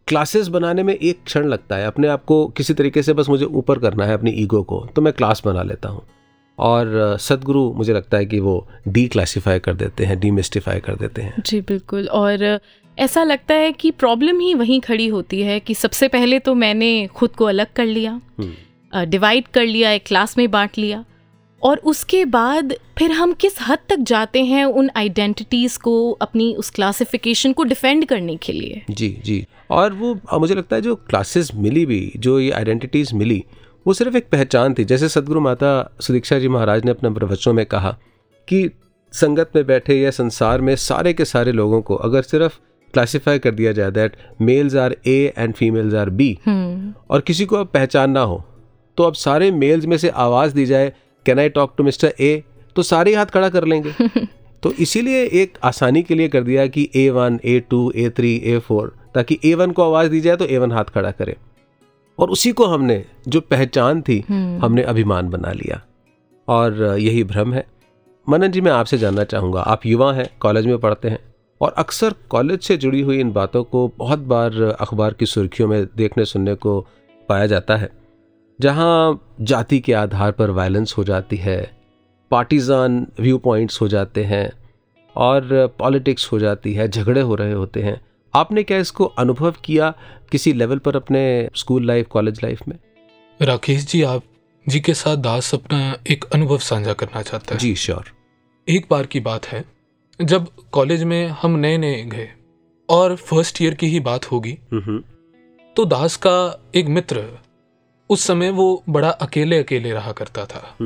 classes 0.09 0.49
बनाने 0.49 0.83
में 0.83 0.95
एक 0.95 1.19
क्षण 1.25 1.47
लगता 1.47 1.77
है 1.77 1.87
अपने 1.87 2.09
आप 2.09 2.25
को 2.25 2.47
किसी 2.49 2.75
तरीके 2.75 3.03
से 3.03 3.13
बस 3.13 3.29
मुझे 3.29 3.45
ऊपर 3.45 3.79
करना 3.79 4.07
है 4.07 4.15
अपनी 4.15 4.31
ईगो 4.31 4.63
को 4.63 4.87
तो 4.97 5.03
मैं 5.03 5.13
क्लास 5.13 5.43
बना 5.45 5.63
लेता 5.63 5.89
हूँ। 5.89 6.03
और 6.59 7.17
सदगुरु 7.21 7.63
मुझे 7.73 7.93
लगता 7.93 8.17
है 8.17 8.27
कि 8.27 8.39
वो 8.41 8.67
डी 8.89 9.07
क्लासीफाई 9.09 9.59
कर 9.59 9.75
देते 9.75 10.05
हैं 10.05 10.19
डीमिस्टिफाई 10.21 10.81
कर 10.81 10.95
देते 10.95 11.23
हैं। 11.23 11.43
जी 11.47 11.61
बिल्कुल। 11.61 12.09
और 12.09 12.61
ऐसा 12.99 13.23
लगता 13.23 13.55
है 13.55 13.73
कि 13.73 13.91
प्रॉब्लम 13.91 14.41
ही 14.41 14.55
वहीं 14.55 14.81
खड़ी 14.81 15.07
होती 15.09 15.41
है 15.43 15.61
कि 15.61 15.75
सबसे 15.75 16.09
पहले 16.09 16.39
तो 16.39 16.55
मैंने 16.55 17.07
खुद 17.07 17.31
को 17.31 17.45
अलग 17.45 17.73
कर 17.73 17.87
लिया 17.87 18.21
डिवाइड 18.93 19.49
कर 19.49 19.67
लिया 19.67 19.91
एक 19.91 20.07
क्लास 20.07 20.39
में 20.39 20.51
बांट 20.51 20.79
लिया। 20.79 21.05
और 21.63 21.79
उसके 21.85 22.25
बाद 22.25 22.75
फिर 22.99 23.13
हम 23.13 23.33
किस 23.33 23.57
हद 23.61 23.79
तक 23.89 23.99
जाते 24.09 24.43
हैं 24.45 24.65
उन 24.65 24.91
आइडेंटिटीज़ 24.97 25.79
को 25.79 26.11
अपनी 26.13 26.55
उस 26.55 26.71
क्लासिफिकेशन 26.71 27.53
को 27.53 27.65
डिफेंड 27.65 28.05
करने 28.05 28.37
के 28.37 28.53
लिए? 28.53 28.83
जी 28.91 29.09
जी। 29.25 29.47
और 29.71 29.93
वो 29.93 30.15
मुझे 30.39 30.55
लगता 30.55 30.77
है 30.77 30.83
जो 30.83 30.95
क्लासेस 30.97 31.51
मिली 31.55 31.85
भी 31.87 32.01
जो 32.17 32.39
ये 32.41 32.51
आइडेंटिटीज़ 32.51 33.15
मिली 33.15 33.43
वो 33.87 33.93
सिर्फ़ 33.95 34.17
एक 34.17 34.29
पहचान 34.33 34.75
थी। 34.75 34.85
जैसे 34.85 35.09
सदगुरु 35.09 35.41
माता 35.41 35.97
सुदीक्षा 36.01 36.39
जी 36.39 36.49
महाराज 36.49 36.85
ने 36.85 36.91
अपने 36.91 37.11
प्रवचनों 37.11 37.55
में 37.55 37.65
कहा 37.67 37.91
कि 38.49 38.71
संगत 39.13 39.51
में 39.57 39.67
बैठे 39.67 39.95
या 39.95 40.11
संसार 40.11 40.61
में 40.61 40.75
सारे 40.77 41.13
के 41.13 41.25
सारे 41.25 41.53
लोगों 41.53 41.81
को 41.83 41.95
अगर 41.97 42.23
सिर्फ़ 42.23 42.59
क्लासिफाई 42.95 43.39
कर 43.39 43.51
दिया 43.51 43.73
जाए 43.73 43.91
that 43.91 44.17
males 44.41 44.75
are 44.77 44.97
A 45.07 45.17
and 45.39 45.55
females 45.55 45.95
are 45.95 46.11
B 46.11 46.33
और 47.11 47.21
किसी 47.21 47.45
को 47.45 47.57
अब 47.57 47.71
पहचान 47.75 48.11
ना 48.11 48.21
हो 48.23 48.43
तो 48.99 49.05
अब 49.05 49.15
सारे 49.15 49.51
मेल्स 49.53 49.85
में 49.87 49.97
से 49.97 50.09
आवाज़ 50.09 50.55
दी 50.55 50.67
जाए 50.67 50.93
can 51.29 51.39
I 51.39 51.49
talk 51.51 51.75
to 51.79 51.85
mister 51.85 52.15
A 52.21 52.43
तो 52.77 52.83
सारे 52.85 53.15
हाथ 53.15 53.27
खड़ा 53.27 53.49
कर 53.49 53.65
लेंगे। 53.65 53.93
तो 54.63 54.73
इसीलिए 54.81 55.25
एक 55.43 55.59
आसानी 55.65 56.03
के 56.03 56.15
लिए 56.15 56.29
कर 56.29 56.43
दिया 56.43 56.67
कि 56.67 56.89
A 56.97 57.09
one 57.11 57.39
A 57.45 57.59
two 57.71 57.91
A 57.97 58.09
three 58.11 58.35
A 58.45 58.59
four 58.59 58.95
ताकि 59.15 59.39
ए 59.45 59.55
वन 59.55 59.71
को 59.71 59.83
आवाज़ 59.83 60.11
दी 60.11 60.21
जाए 60.21 60.37
तो 60.37 60.45
ए 60.45 60.59
वन 60.59 60.73
हाथ 60.73 60.85
खड़ा 60.85 61.11
करे। 61.11 61.37
और 62.19 62.31
उसी 62.31 62.53
को 62.53 62.67
हमने 62.67 63.05
जो 63.29 63.41
पहचान 63.41 64.01
थी 64.03 64.19
हमने 64.63 64.83
अभिमान 64.83 65.29
बना 65.31 65.53
लिया। 65.53 65.81
और 66.49 66.83
यही 66.99 67.25
भ्रम 67.25 67.53
है। 67.55 67.67
मनन 68.27 68.51
जी 68.51 68.61
मैं 68.61 68.73
आपसे 68.73 68.99
जानना 68.99 69.25
चाहूँगा 69.25 69.61
आप 69.61 69.87
युवा 69.87 70.13
हैं 70.13 70.29
कॉलेज 70.41 70.67
में 70.67 70.79
पढ़ते 70.79 71.09
हैं 71.09 71.19
और 71.61 71.75
अक्सर 71.79 72.15
कॉलेज 72.31 72.63
से 72.63 72.77
जुड़ी 72.77 73.01
हुई 73.01 73.21
इन 73.21 73.33
बातों 73.33 73.65
को 73.65 73.87
बहुत 73.99 74.19
बार 74.33 74.61
अखबार 74.81 75.15
की 75.15 75.27
सुर्खियों 75.27 75.69
में 75.69 75.87
देखने 75.97 76.25
सुनने 76.25 76.55
को 76.55 76.81
पाया 77.29 77.47
जाता 77.47 77.77
है। 77.77 77.91
जहाँ 78.61 79.35
जाति 79.41 79.79
के 79.81 79.93
आधार 79.93 80.33
पर 80.33 80.51
वायलेंस 80.51 80.95
हो 80.99 81.05
जाती 81.05 81.37
है 81.37 81.61
पार्टीजान 82.31 83.07
व्यू 83.21 83.39
पॉइंट्स 83.39 83.81
हो 83.81 83.89
जाते 83.89 84.25
हैं 84.25 84.51
और 85.17 85.77
पॉलिटिक्स 85.79 86.33
हो 86.33 86.39
जाती 86.39 86.73
है 86.75 86.89
झगड़े 86.89 87.21
हो 87.21 87.35
रहे 87.35 87.53
होते 87.53 87.83
हैं। 87.83 88.01
आपने 88.35 88.63
क्या 88.63 88.79
इसको 88.79 89.05
अनुभव 89.05 89.55
किया 89.65 89.93
किसी 90.33 90.53
लेवल 90.53 90.79
पर 90.79 90.97
अपने 90.97 91.49
स्कूल 91.57 91.87
लाइफ 91.87 92.09
कॉलेज 92.09 92.41
लाइफ 92.43 92.67
में? 92.69 92.79
राकेश 93.41 93.87
जी 93.87 94.03
आप 94.03 94.23
जी 94.67 94.81
के 94.81 94.95
साथ 94.95 95.17
दास 95.17 95.55
अपना 95.55 95.97
एक 96.11 96.25
अनुभव 96.25 96.59
साझा 96.59 96.93
करना 96.93 97.23
चाहता 97.23 97.55
है। 97.55 97.61
जी 97.61 97.75
श्योर 97.77 98.13
एक 98.69 98.87
बार 98.91 99.07
की 99.07 99.21
बात 99.21 99.47
है 99.47 99.65
जब 100.21 100.47
कॉलेज 100.73 101.05
में 101.05 101.27
हम 101.43 101.59
नए 101.59 101.77
नए 101.79 102.03
गए 102.05 102.29
और 102.89 103.17
फ़र्स्ट 103.17 103.63
ईयर 103.63 103.75
की 103.75 103.87
ही 103.87 104.01
बात 104.01 104.31
होगी 104.33 104.59
तो 105.77 105.85
दास 105.85 106.17
का 106.17 106.65
एक 106.75 106.87
मित्र 106.89 107.25
उस 108.11 108.27
समय 108.27 108.51
वो 108.51 108.83
बड़ा 108.89 109.11
अकेले 109.11 109.59
अकेले 109.59 109.93
रहा 109.93 110.13
करता 110.13 110.45
था। 110.47 110.77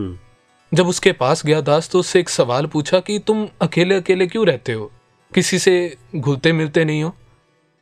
जब 0.73 0.89
उसके 0.89 1.13
पास 1.13 1.45
गया 1.47 1.61
दास 1.61 1.89
तो 1.91 1.99
उससे 1.99 2.21
एक 2.21 2.29
सवाल 2.29 2.67
पूछा 2.67 3.01
कि 3.01 3.19
तुम 3.19 3.49
अकेले 3.63 3.95
अकेले 3.95 4.27
क्यों 4.27 4.47
रहते 4.47 4.73
हो? 4.73 4.91
किसी 5.33 5.59
से 5.59 5.97
घुलते 6.17 6.53
मिलते 6.53 6.85
नहीं 6.85 7.03
हो? 7.03 7.15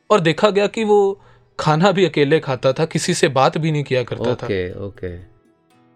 और 0.09 0.19
देखा 0.19 0.49
गया 0.49 0.67
कि 0.67 0.83
वो 0.83 1.19
खाना 1.59 1.91
भी 1.91 2.05
अकेले 2.05 2.39
खाता 2.39 2.73
था 2.73 2.85
किसी 2.85 3.13
से 3.13 3.27
बात 3.29 3.57
भी 3.57 3.71
नहीं 3.71 3.83
किया 3.83 4.03
करता 4.03 4.35
था। 4.35 4.45
Okay 4.45 4.71
okay. 4.85 5.17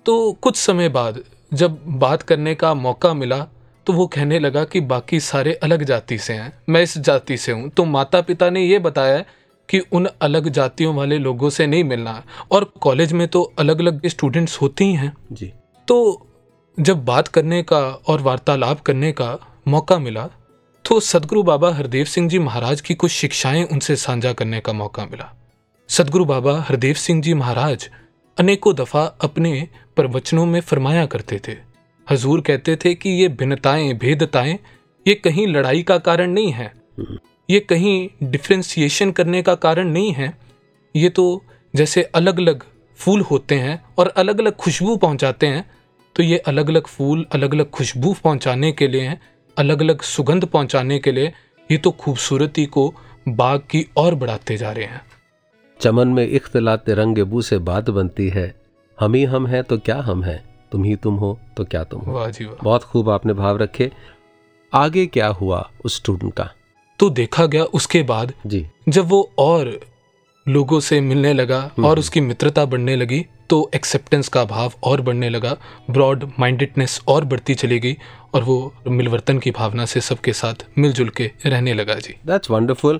तो 0.06 0.32
कुछ 0.42 0.56
समय 0.56 0.90
बाद 0.90 1.24
जब 1.52 1.80
बात 2.00 2.22
करने 2.22 2.56
का 2.56 2.74
मौका 2.74 3.14
मिला 3.14 3.46
तो 3.88 3.94
वो 3.94 4.06
कहने 4.08 4.40
लगा 4.40 4.64
कि 4.64 4.82
बाकी 4.82 5.20
सारे 5.20 5.54
अलग 5.54 5.84
जाति 5.84 6.18
से 6.18 6.34
हैं 6.34 6.52
मैं 6.70 6.82
इस 6.84 6.98
जाति 6.98 7.38
से 7.38 7.52
हूँ। 7.52 7.70
तो 7.70 7.86
माता 7.86 8.22
पिता 8.22 8.50
ने 8.50 8.62
ये 8.62 8.80
बताया 8.80 9.24
कि 9.70 9.80
उन 9.92 10.08
अलग 10.22 10.50
जातियों 10.50 10.94
वाले 10.96 11.18
लोगों 11.18 11.50
से 11.50 11.68
नहीं 11.68 11.84
मिलना। 11.84 12.22
और 12.52 12.72
कॉलेज 12.82 13.14
में 13.14 13.28
तो 13.28 13.42
अलग 13.60 13.80
अलग 13.80 14.08
स्टूडेंट्स 14.08 14.62
होते 14.62 14.84
ही 14.84 14.94
हैं। 14.94 15.14
जी। 15.32 15.52
तो 15.88 16.28
जब 16.78 17.04
बात 17.06 17.28
करने 17.28 17.62
का 17.64 17.80
और 18.08 18.22
वार्तालाप 18.22 18.80
करने 18.80 19.12
का 19.12 19.38
मौका 19.68 19.98
मिला 20.00 20.30
तो 20.86 21.00
सदगुरु 21.00 21.44
बाबा 21.44 21.72
हरदेव 21.74 22.06
सिंह 22.06 22.28
जी 22.30 22.40
महाराज 22.40 22.82
की 22.82 22.94
कुछ 22.94 23.12
शिक्षाएँ 23.12 23.64
उनसे 23.64 23.96
साझा 23.96 24.34
करने 24.34 24.60
का 24.60 24.74
मौका 24.74 25.06
मिला। 25.06 25.32
सदगुरु 25.90 26.26
बाबा 26.26 26.60
हरदेव 26.62 26.96
सिंह 26.96 27.22
जी 27.22 27.34
महाराज 27.34 27.90
अनेकों 28.38 28.74
दफ़ा 28.76 29.04
अपने 29.22 29.68
प्रवचनों 29.96 30.46
में 30.46 30.60
फरमाया 30.62 31.06
करते 31.06 31.40
थे। 31.48 31.56
हजूर 32.08 32.42
कहते 32.42 32.76
थे 32.76 32.94
कि 32.96 33.10
ये 33.12 33.28
भिन्नताएँ 33.30 33.94
भेदताएँ 33.94 34.58
ये 35.06 35.14
कहीं 35.16 35.48
लड़ाई 35.48 35.84
का 35.84 35.98
कारण 36.00 36.32
नहीं 36.32 36.52
है। 36.52 36.72
ये 37.50 37.60
कहीं 37.60 38.10
डिफ्रेंसीशन 38.24 39.12
करने 39.12 39.42
का 39.42 39.56
कारण 39.56 39.90
नहीं 39.90 40.14
है। 40.14 40.34
ये 40.96 41.10
तो 41.10 41.44
जैसे 41.74 42.04
अलग 42.16 42.40
अलग 42.40 42.64
फूल 43.00 43.22
होते 43.22 43.56
हैं 43.56 43.82
और 43.98 44.08
अलग 44.08 44.40
अलग 44.40 44.56
खुशबू 44.56 44.96
पहुंचाते 44.98 45.48
हैं 45.48 45.66
तो 46.16 46.24
ये 46.24 46.38
अलग 46.38 46.70
अलग 46.70 46.88
फूल 46.88 47.26
अलग 47.34 47.54
अलग 47.54 47.70
खुशबू 47.70 48.14
पहुँचाने 48.24 48.72
के 48.72 48.88
लिए 48.88 49.02
हैं 49.02 49.20
अलग 49.58 49.82
अलग 49.82 50.02
सुगंध 50.02 50.46
पहुँचाने 50.46 51.00
के 51.00 51.12
लिए 51.12 51.34
ये 51.70 51.78
तो 51.78 51.92
खूबसूरती 51.92 52.66
को 52.66 52.94
बाग 53.28 53.60
की 53.70 53.86
और 53.98 54.16
बढ़ाते 54.16 54.58
जा 54.58 54.72
रहे 54.72 54.86
हैं। 54.86 55.02
चमन 55.80 56.08
में 56.08 56.28
इख्तलात 56.28 56.90
रंग 56.90 57.24
बू 57.24 57.42
से 57.42 57.58
बात 57.60 57.90
बनती 57.90 58.28
है 58.30 58.54
हम 58.98 59.14
ही 59.14 59.24
हम 59.24 59.48
हैं 59.48 59.64
तो 59.64 59.78
क्या 59.78 59.98
हम 60.02 60.24
हैं? 60.24 60.44
तुम 60.72 60.84
ही 60.84 60.96
तुम 60.96 61.16
हो 61.16 61.40
तो 61.58 61.66
क्या 61.66 61.84
तुम 61.84 62.02
हो? 62.02 62.12
वाह 62.12 62.30
जी 62.30 62.46
वाह। 62.46 62.64
बहुत 62.64 62.84
खूब 62.84 63.10
आपने 63.10 63.34
भाव 63.34 63.58
रखे। 63.58 63.92
आगे 64.74 65.06
क्या 65.08 65.28
हुआ 65.28 65.70
उस 65.86 65.96
स्टूडेंट 65.96 66.34
का? 66.34 66.50
तो 67.00 67.10
देखा 67.10 67.46
गया 67.46 67.64
उसके 67.74 68.02
बाद 68.04 68.34
जी। 68.48 68.66
जब 68.90 69.06
वो 69.06 69.30
और 69.40 69.80
लोगों 70.48 70.80
से 70.80 71.00
मिलने 71.02 71.34
लगा 71.34 71.60
हम्म। 71.60 71.86
और 71.86 72.00
उसकी 72.00 72.22
मित्रता 72.22 72.66
बढ़ने 72.66 72.96
लगी 72.96 73.26
तो 73.50 73.70
एक्सेप्टेंस 73.76 74.28
का 74.28 74.44
भाव 74.46 74.74
और 74.84 75.02
बढ़ने 75.02 75.30
लगा 75.30 75.56
ब्रॉड 75.92 76.24
माइंडेडनेस 76.40 77.00
और 77.08 77.26
बढ़ती 77.26 77.56
चली 77.56 77.80
गई 77.80 77.96
और 78.34 78.44
वो 78.44 78.74
मिलवर्तन 78.88 79.40
की 79.40 79.52
भावना 79.52 79.86
से 79.86 80.02
सबके 80.02 80.34
साथ 80.34 80.66
मिलजुल 80.78 81.10
के 81.10 81.32
रहने 81.46 81.74
लगा 81.74 81.96
जी। 81.96 82.16
दैट्स 82.26 82.52
वंडरफुल 82.52 83.00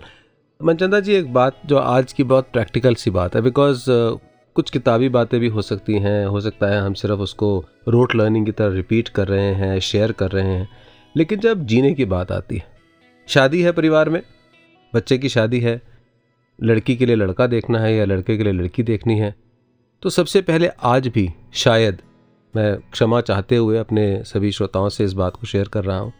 मनचंदा 0.62 1.00
जी 1.00 1.14
एक 1.14 1.34
बात 1.34 1.62
जो 1.66 1.78
आज 1.78 2.14
की 2.14 2.24
बहुत 2.24 2.50
प्रैक्टिकल 2.54 2.96
सी 2.96 3.12
बात 3.12 3.36
है 3.36 3.42
बिकॉज़ 3.42 3.80
uh, 3.82 4.20
कुछ 4.56 4.70
किताबी 4.70 5.10
बातें 5.10 5.40
भी 5.40 5.48
हो 5.48 5.62
सकती 5.62 6.00
हैं 6.00 6.26
हो 6.26 6.42
सकता 6.42 6.68
है 6.68 6.80
हम 6.82 6.94
सिर्फ़ 6.94 7.20
उसको 7.20 7.50
रोट 7.88 8.16
लर्निंग 8.16 8.46
की 8.46 8.52
तरह 8.52 8.76
रिपीट 8.76 9.10
कर 9.10 9.28
रहे 9.28 9.54
हैं 9.54 9.80
शेयर 9.80 10.12
कर 10.12 10.32
रहे 10.32 10.46
हैं 10.46 10.68
लेकिन 11.16 11.40
जब 11.40 11.66
जीने 11.66 11.94
की 11.94 12.06
बात 12.06 12.32
आती 12.32 12.58
है 12.58 12.75
शादी 13.28 13.62
है 13.62 13.72
परिवार 13.72 14.10
में? 14.10 14.22
बच्चे 14.96 15.18
की 15.18 15.30
शादी 15.30 15.60
है, 15.60 15.82
लड़की 16.64 16.96
के 16.96 17.06
लिए 17.06 17.16
लड़का 17.16 17.48
देखना 17.48 17.80
है 17.80 17.96
या 17.96 18.06
लड़के 18.06 18.38
के 18.38 18.44
लिए 18.44 18.54
लड़की 18.54 18.84
देखनी 18.84 19.20
है? 19.20 19.36
तो 20.02 20.10
सबसे 20.10 20.42
पहले 20.42 20.68
आज 20.68 21.08
भी, 21.08 21.30
शायद, 21.54 22.02
मैं 22.56 22.78
क्षमा 22.92 23.22
चाहते 23.22 23.56
हुए 23.56 23.78
अपने 23.78 24.24
सभी 24.24 24.52
श्रोताओं 24.52 24.90
से 24.90 25.04
इस 25.04 25.14
बात 25.14 25.36
को 25.36 25.48
शेयर 25.48 25.68
कर 25.68 25.84
रहा 25.84 25.98
हूँ। 25.98 26.14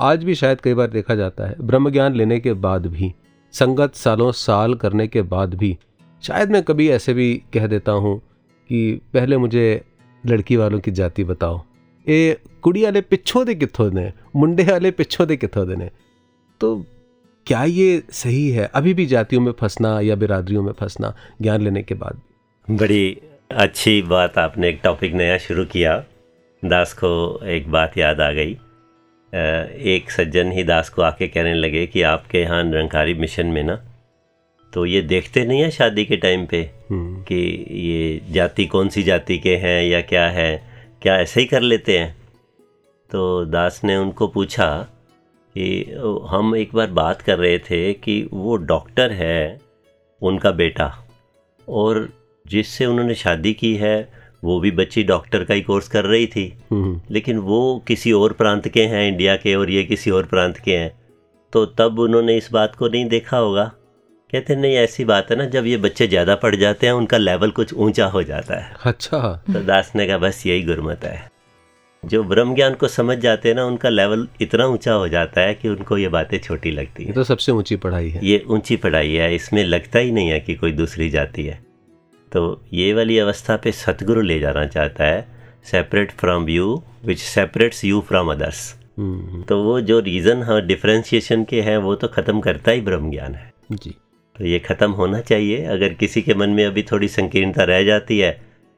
आज 0.00 0.24
भी 0.24 0.34
शायद 0.34 0.60
कई 0.60 0.74
बार 0.74 0.86
देखा 0.86 1.14
जाता 1.14 1.46
है 1.46 1.54
ब्रह्म 1.60 1.90
ज्ञान 1.90 2.14
लेने 2.14 2.40
के 2.40 2.52
बाद 2.52 2.86
भी, 2.86 3.14
संगत 3.52 3.94
सालों 3.94 4.32
साल 4.32 4.74
करने 4.74 5.08
के 5.08 5.22
बाद 5.22 5.54
भी, 5.54 5.78
शायद 6.22 6.50
मैं 6.50 6.62
कभी 6.62 6.88
ऐसे 6.88 7.14
भी 7.14 7.42
कह 7.54 7.66
देता 7.66 7.92
हूँ 7.92 8.18
कि 8.68 9.00
पहले 9.14 9.36
मुझे 9.36 9.82
लड़की 10.26 10.56
वालों 10.56 10.80
की 10.80 10.90
जाति 10.90 11.24
बताओ। 11.24 11.62
ए 12.08 12.36
कुड़ी 12.62 12.84
वाले 12.84 13.00
पिछों 13.00 13.46
दे 13.46 13.54
कितों 13.54 13.90
ने? 13.90 14.12
मुंडे 14.36 14.64
वाले 14.64 14.90
पिछों 14.90 15.26
दे 15.26 15.36
कितों 15.36 15.68
दे 15.68 15.76
ने? 15.76 15.90
तो 16.60 16.76
क्या 17.46 17.64
ये 17.64 18.02
सही 18.10 18.48
है? 18.50 18.70
अभी 18.74 18.94
भी 18.94 19.06
जातियों 19.06 19.40
में 19.42 19.52
फंसना 19.52 20.00
या 20.00 20.14
बिरादरियों 20.16 20.62
में 20.62 20.72
फंसना 20.72 21.14
ज्ञान 21.42 21.62
लेने 21.62 21.82
के 21.82 21.94
बाद 21.94 22.20
बड़ी 22.70 23.18
अच्छी 23.50 24.00
बात 24.02 24.38
आपने 24.38 24.68
एक 24.68 24.80
टॉपिक 24.84 25.14
नया 25.14 25.36
शुरू 25.38 25.64
किया। 25.64 26.04
दास 26.62 26.92
को 26.92 27.10
एक 27.46 27.70
बात 27.70 27.98
याद 27.98 28.20
आ 28.20 28.30
गई। 28.32 28.52
एक 29.94 30.10
सज्जन 30.10 30.52
ही 30.52 30.62
दास 30.64 30.88
को 30.88 31.02
आके 31.02 31.28
कहने 31.28 31.54
लगे 31.54 31.86
कि 31.86 32.02
आपके 32.02 32.38
यहाँ 32.38 32.62
निरंकारी 32.64 33.14
मिशन 33.14 33.46
में 33.46 33.62
ना 33.64 33.76
तो 34.72 34.84
ये 34.86 35.00
देखते 35.02 35.44
नहीं 35.46 35.60
है 35.60 35.70
शादी 35.70 36.04
के 36.04 36.16
टाइम 36.16 36.46
पे 36.46 36.60
हम्म, 36.90 37.22
कि 37.22 37.66
ये 37.70 38.20
जाति 38.32 38.66
कौन 38.66 38.88
सी 38.88 39.02
जाति 39.02 39.38
के 39.38 39.56
हैं 39.56 39.82
या 39.84 40.00
क्या 40.00 40.26
है? 40.28 40.50
क्या 41.02 41.16
ऐसे 41.16 41.40
ही 41.40 41.46
कर 41.46 41.60
लेते 41.60 41.98
हैं? 41.98 42.16
तो 43.10 43.44
दास 43.44 43.80
ने 43.84 43.96
उनको 43.96 44.26
पूछा 44.28 44.68
कि 45.58 46.28
हम 46.30 46.54
एक 46.56 46.74
बार 46.74 46.90
बात 46.90 47.22
कर 47.22 47.38
रहे 47.38 47.58
थे 47.58 47.92
कि 47.92 48.28
वो 48.32 48.56
डॉक्टर 48.56 49.12
है 49.12 49.60
उनका 50.22 50.50
बेटा 50.50 50.86
और 51.68 52.08
जिससे 52.46 52.86
उन्होंने 52.86 53.14
शादी 53.14 53.52
की 53.54 53.74
है 53.76 53.96
वो 54.44 54.58
भी 54.60 54.70
बच्ची 54.70 55.02
डॉक्टर 55.02 55.44
का 55.44 55.54
ही 55.54 55.60
कोर्स 55.60 55.88
कर 55.88 56.04
रही 56.04 56.26
थी। 56.26 56.46
हम्म, 56.70 57.00
लेकिन 57.10 57.38
वो 57.38 57.84
किसी 57.88 58.12
और 58.12 58.32
प्रांत 58.32 58.68
के 58.68 58.82
हैं 58.82 59.06
इंडिया 59.08 59.36
के 59.36 59.54
और 59.54 59.70
ये 59.70 59.84
किसी 59.84 60.10
और 60.10 60.26
प्रांत 60.26 60.58
के 60.58 60.76
हैं। 60.76 60.92
तो 61.52 61.64
तब 61.66 61.98
उन्होंने 61.98 62.36
इस 62.36 62.48
बात 62.52 62.74
को 62.74 62.88
नहीं 62.88 63.04
देखा 63.08 63.36
होगा। 63.36 63.64
कहते 64.32 64.56
नहीं 64.56 64.74
ऐसी 64.74 65.04
बात 65.04 65.30
है 65.30 65.36
ना 65.36 65.44
जब 65.44 65.66
ये 65.66 65.76
बच्चे 65.76 66.06
ज़्यादा 66.06 66.34
पढ़ 66.34 66.56
जाते 66.56 66.86
हैं 66.86 66.92
उनका 66.94 67.18
लेवल 67.18 67.50
कुछ 67.50 67.74
ऊँचा 67.74 68.06
हो 68.06 68.22
जाता 68.22 68.60
है। 68.60 68.74
अच्छा। 68.84 69.44
तो 69.46 69.60
दास 69.60 69.92
ने 69.96 70.06
कहा 70.06 70.18
बस 70.18 70.46
यही 70.46 70.62
गुरमत 70.62 71.04
है। 71.04 71.35
जो 72.02 72.22
ब्रह्म 72.24 72.54
ज्ञान 72.54 72.74
को 72.74 72.88
समझ 72.88 73.16
जाते 73.18 73.48
हैं 73.48 73.56
ना 73.56 73.64
उनका 73.64 73.88
लेवल 73.88 74.26
इतना 74.40 74.66
ऊँचा 74.66 74.92
हो 74.92 75.08
जाता 75.08 75.40
है 75.40 75.54
कि 75.54 75.68
उनको 75.68 75.98
ये 75.98 76.08
बातें 76.08 76.38
छोटी 76.38 76.70
लगती 76.70 77.02
ये 77.02 77.08
है 77.08 77.14
तो 77.14 77.24
सबसे 77.24 77.52
ऊँची 77.52 77.76
पढ़ाई 77.76 78.10
है। 78.10 78.20
ये 78.24 78.42
ऊँची 78.48 78.76
पढ़ाई 78.76 79.12
है 79.12 79.34
इसमें 79.34 79.62
लगता 79.64 79.98
ही 79.98 80.12
नहीं 80.12 80.28
है 80.28 80.40
कि 80.40 80.54
कोई 80.54 80.72
दूसरी 80.72 81.08
जाति 81.10 81.44
है। 81.44 81.58
तो 82.32 82.62
ये 82.72 82.92
वाली 82.92 83.18
अवस्था 83.18 83.56
पे 83.56 83.72
सतगुरु 83.72 84.20
ले 84.22 84.38
जाना 84.40 84.64
चाहता 84.66 85.04
है 85.04 85.26
separate 85.64 86.12
from 86.12 86.48
you 86.48 86.82
which 87.04 87.18
separates 87.18 87.84
you 87.84 88.00
from 88.00 88.32
others 88.32 88.72
तो 89.48 89.62
वो 89.62 89.80
जो 89.82 90.00
रीज़न 90.00 90.42
हाँ 90.42 90.60
डिफ्रेंशिएशन 90.66 91.44
के 91.44 91.60
हैं 91.62 91.76
वो 91.78 91.94
तो 91.94 92.08
ख़त्म 92.08 92.40
करता 92.40 92.70
ही 92.70 92.80
ब्रह्म 92.80 93.10
ज्ञान 93.10 93.34
है। 93.34 93.52
जी। 93.72 93.90
तो 94.36 94.44
ये 94.44 94.58
ख़त्म 94.58 94.90
होना 94.92 95.20
चाहिए। 95.20 95.64
अगर 95.66 95.92
किसी 95.94 96.22
के 96.22 96.34
मन 96.34 96.50
में 96.50 96.64
अभी 96.66 96.82
थोड़ी 96.82 97.08
संकीर्णता 97.08 97.64
रह 97.64 97.82
जाती 97.84 98.18
है 98.18 98.30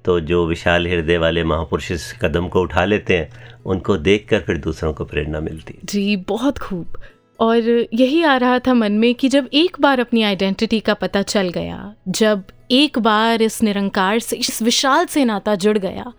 तो 0.08 0.20
जो 0.20 0.46
विशाल 0.46 0.86
हृदय 0.86 1.18
वाले 1.18 1.44
महापुरुष 1.44 1.90
इस 1.90 2.12
कदम 2.22 2.48
को 2.48 2.60
उठा 2.60 2.84
लेते 2.84 3.16
हैं 3.16 3.54
उनको 3.66 3.96
देखकर 3.96 4.40
फिर 4.40 4.58
दूसरों 4.58 4.92
को 4.92 5.04
प्रेरणा 5.04 5.40
मिलती 5.40 5.74
है। 5.74 5.80
जी 5.84 6.16
बहुत 6.16 6.58
खूब। 6.58 6.96
और 7.40 7.86
यही 7.94 8.22
आ 8.22 8.36
रहा 8.36 8.58
था 8.58 8.74
मन 8.74 8.92
में 8.92 9.14
कि 9.14 9.28
जब 9.28 9.48
एक 9.52 9.76
बार 9.80 10.00
अपनी 10.00 10.22
आइडेंटिटी 10.22 10.80
का 10.80 10.94
पता 10.94 11.22
चल 11.22 11.48
गया 11.48 11.94
जब 12.08 12.42
एक 12.70 12.98
बार 12.98 13.42
इस 13.42 13.62
निरंकार 13.62 14.18
से 14.18 14.36
इस 14.36 14.62
विशाल 14.62 15.06
से 15.06 15.24
नाता 15.24 15.54
जुड़ 15.54 15.78
गया 15.78 16.12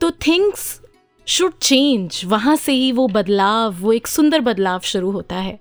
तो 0.00 0.10
थिंग्स 0.10 0.82
शुड 1.26 1.52
चेंज 1.62 2.22
वहाँ 2.24 2.56
से 2.56 2.72
ही 2.72 2.92
वो 2.92 3.08
बदलाव 3.08 3.74
वो 3.74 3.92
एक 3.92 4.06
सुंदर 4.06 4.40
बदलाव 4.40 4.80
शुरू 4.80 5.10
होता 5.10 5.36
है। 5.36 5.58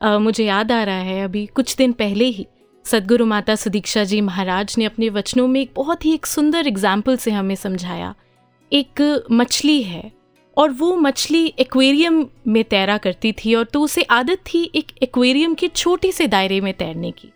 अ, 0.00 0.18
मुझे 0.18 0.44
याद 0.44 0.72
आ 0.72 0.82
रहा 0.82 1.00
है 1.00 1.24
अभी 1.24 1.46
कुछ 1.46 1.76
दिन 1.76 1.92
पहले 1.92 2.24
ही 2.24 2.46
सदगुरु 2.86 3.26
माता 3.26 3.54
सुदीक्षा 3.54 4.02
जी 4.04 4.20
महाराज 4.20 4.74
ने 4.78 4.84
अपने 4.84 5.08
वचनों 5.10 5.46
में 5.48 5.60
एक 5.60 5.70
बहुत 5.76 6.04
ही 6.04 6.12
एक 6.14 6.26
सुंदर 6.26 6.66
एग्ज़ाम्पल 6.66 7.16
से 7.16 7.30
हमें 7.30 7.54
समझाया। 7.54 8.14
एक 8.72 9.26
मछली 9.32 9.82
है 9.82 10.10
और 10.56 10.70
वो 10.72 10.94
मछली 10.96 11.46
एक्वेरियम 11.58 12.24
में 12.46 12.62
तैरा 12.64 12.96
करती 12.98 13.32
थी 13.34 13.54
और 13.54 13.64
तो 13.64 13.80
उसे 13.80 14.02
आदत 14.02 14.40
थी 14.46 14.62
एक 14.74 14.92
एक्वेरियम 15.02 15.54
के 15.54 15.68
छोटे 15.68 16.10
से 16.12 16.26
दायरे 16.26 16.60
में 16.60 16.72
तैरने 16.74 17.10
की। 17.10 17.30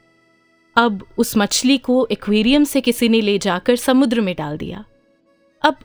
अब 0.76 1.04
उस 1.18 1.37
मछली 1.37 1.78
को 1.78 2.06
एक्वेरियम 2.11 2.64
से 2.64 2.80
किसी 2.80 3.08
ने 3.08 3.20
ले 3.20 3.38
जाकर 3.38 3.76
समुद्र 3.76 4.20
में 4.20 4.34
डाल 4.38 4.56
दिया। 4.58 4.84
अब 5.62 5.76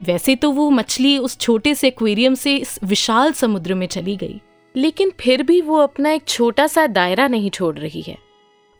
वैसे 0.00 0.34
तो 0.36 0.50
वो 0.50 0.68
मछली 0.70 1.16
उस 1.18 1.38
छोटे 1.38 1.74
से 1.74 1.88
एक्वेरियम 1.88 2.34
से 2.34 2.56
इस 2.56 2.78
विशाल 2.84 3.32
समुद्र 3.32 3.74
में 3.74 3.86
चली 3.86 4.16
गई, 4.16 4.40
लेकिन 4.74 5.12
फिर 5.20 5.42
भी 5.42 5.60
वो 5.60 5.78
अपना 5.78 6.10
एक 6.10 6.26
छोटा 6.28 6.66
सा 6.66 6.86
दायरा 6.88 7.28
नहीं 7.28 7.50
छोड़ 7.50 7.76
रही 7.78 8.02
है। 8.02 8.16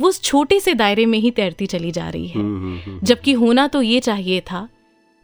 वो 0.02 0.08
उस 0.08 0.20
छोटे 0.22 0.58
से 0.60 0.74
दायरे 0.74 1.06
में 1.06 1.18
ही 1.18 1.30
तैरती 1.30 1.66
चली 1.66 1.90
जा 1.90 2.08
रही 2.08 2.26
है। 2.28 2.40
हम्म, 2.40 2.56
हम्म, 2.58 2.78
हम्म, 2.86 2.98
जबकि 3.02 3.32
होना 3.32 3.66
तो 3.66 3.82
ये 3.82 4.00
चाहिए 4.00 4.40
था 4.40 4.68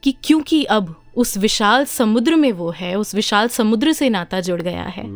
कि 0.02 0.14
क्योंकि 0.24 0.62
अब 0.64 0.94
उस 1.16 1.36
विशाल 1.38 1.84
समुद्र 1.84 2.36
में 2.36 2.50
वो 2.52 2.70
है 2.70 2.94
उस 2.94 3.14
विशाल 3.14 3.48
समुद्र 3.48 3.92
से 3.92 4.08
नाता 4.10 4.40
जुड़ 4.40 4.60
गया 4.62 4.82
है 4.82 5.06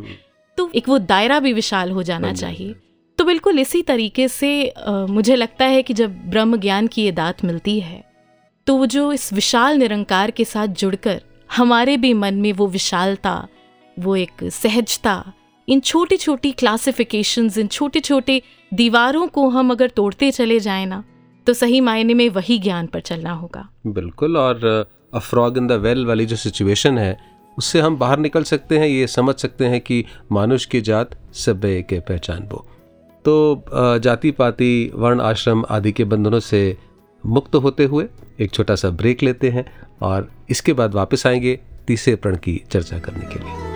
तो 0.59 0.70
एक 0.75 0.88
वो 0.88 0.98
दायरा 0.98 1.40
भी 1.40 1.53
विशाल 1.53 1.90
हो 1.90 2.03
जाना 2.03 2.33
चाहिए। 2.33 2.75
तो 3.18 3.25
बिल्कुल 3.25 3.59
इसी 3.59 3.83
तरीके 3.83 4.29
से 4.29 4.51
अ, 4.66 4.90
मुझे 4.90 5.37
लगता 5.37 5.64
है 5.64 5.83
कि 5.83 5.94
जब 5.94 6.16
ब्रह्म 6.31 6.57
ज्ञान 6.57 6.87
की 6.87 7.03
ये 7.05 7.12
दात 7.12 7.44
मिलती 7.44 7.79
है 7.81 8.03
तो 8.66 8.77
वो 8.77 8.87
जो 8.87 9.12
इस 9.12 9.33
विशाल 9.33 9.77
निरंकार 9.77 10.31
के 10.31 10.44
साथ 10.44 10.66
जुड़कर 10.81 11.22
हमारे 11.57 11.96
भी 11.96 12.12
मन 12.14 12.35
में 12.35 12.53
वो 12.53 12.66
विशालता 12.66 13.48
वो 13.96 14.16
एक 14.16 14.44
सहजता 14.53 15.33
इन 15.68 15.81
छोटी 15.81 16.16
छोटी 16.16 16.53
क्लासिफिकेशंस 16.53 17.59
इन 17.59 17.66
छोटे 17.66 18.01
छोटे 18.01 18.40
दीवारों 18.72 19.27
को 19.29 19.48
हम 19.48 19.70
अगर 19.70 19.88
तोड़ते 19.88 20.31
चले 20.31 20.59
जाए 20.61 20.85
ना 20.87 21.03
तो 21.46 21.53
सही 21.53 21.81
मायने 21.81 22.14
में 22.14 22.29
वही 22.29 22.59
ज्ञान 22.59 22.87
पर 22.87 23.01
चलना 23.01 23.33
होगा। 23.33 23.68
बिल्कुल, 23.87 24.37
और 24.37 24.90
अफ्रॉग 25.14 25.57
इन 25.59 25.66
द 25.66 25.72
वेल 25.72 26.05
वाली 26.07 26.27
जो 26.27 26.37
सिचुएशन 26.37 26.98
है, 26.98 27.16
उससे 27.59 27.81
हम 27.81 27.96
बाहर 27.96 28.18
निकल 28.18 28.42
सकते 28.42 28.79
हैं, 28.79 28.87
ये 28.87 29.07
समझ 29.07 29.35
सकते 29.35 29.64
हैं 29.64 29.81
कि 29.81 30.05
मानुष 30.33 30.66
की 30.66 30.81
जात 30.81 31.18
सब 31.35 31.61
के 31.64 31.98
पहचान 32.01 32.48
वो। 32.53 32.66
तो 33.25 33.64
जाति 33.98 34.31
पाति 34.31 34.90
वर्ण 34.94 35.20
आश्रम 35.20 35.64
आदि 35.70 35.92
के 35.92 36.05
बंधनों 36.05 36.40
से 36.40 36.77
मुक्त 37.25 37.55
होते 37.55 37.85
हुए 37.85 38.07
एक 38.40 38.53
छोटा 38.53 38.75
सा 38.75 38.90
ब्रेक 38.92 39.22
लेते 39.22 39.51
हैं, 39.51 39.64
और 40.03 40.31
इसके 40.51 40.72
बाद 40.72 40.94
वापस 40.94 41.27
आएँगे 41.27 41.61
तीसरे 41.87 42.16
प्रण 42.16 42.37
की 42.37 42.61
चर्चा 42.70 42.98
करने 42.98 43.27
के 43.27 43.44
लिए। 43.44 43.72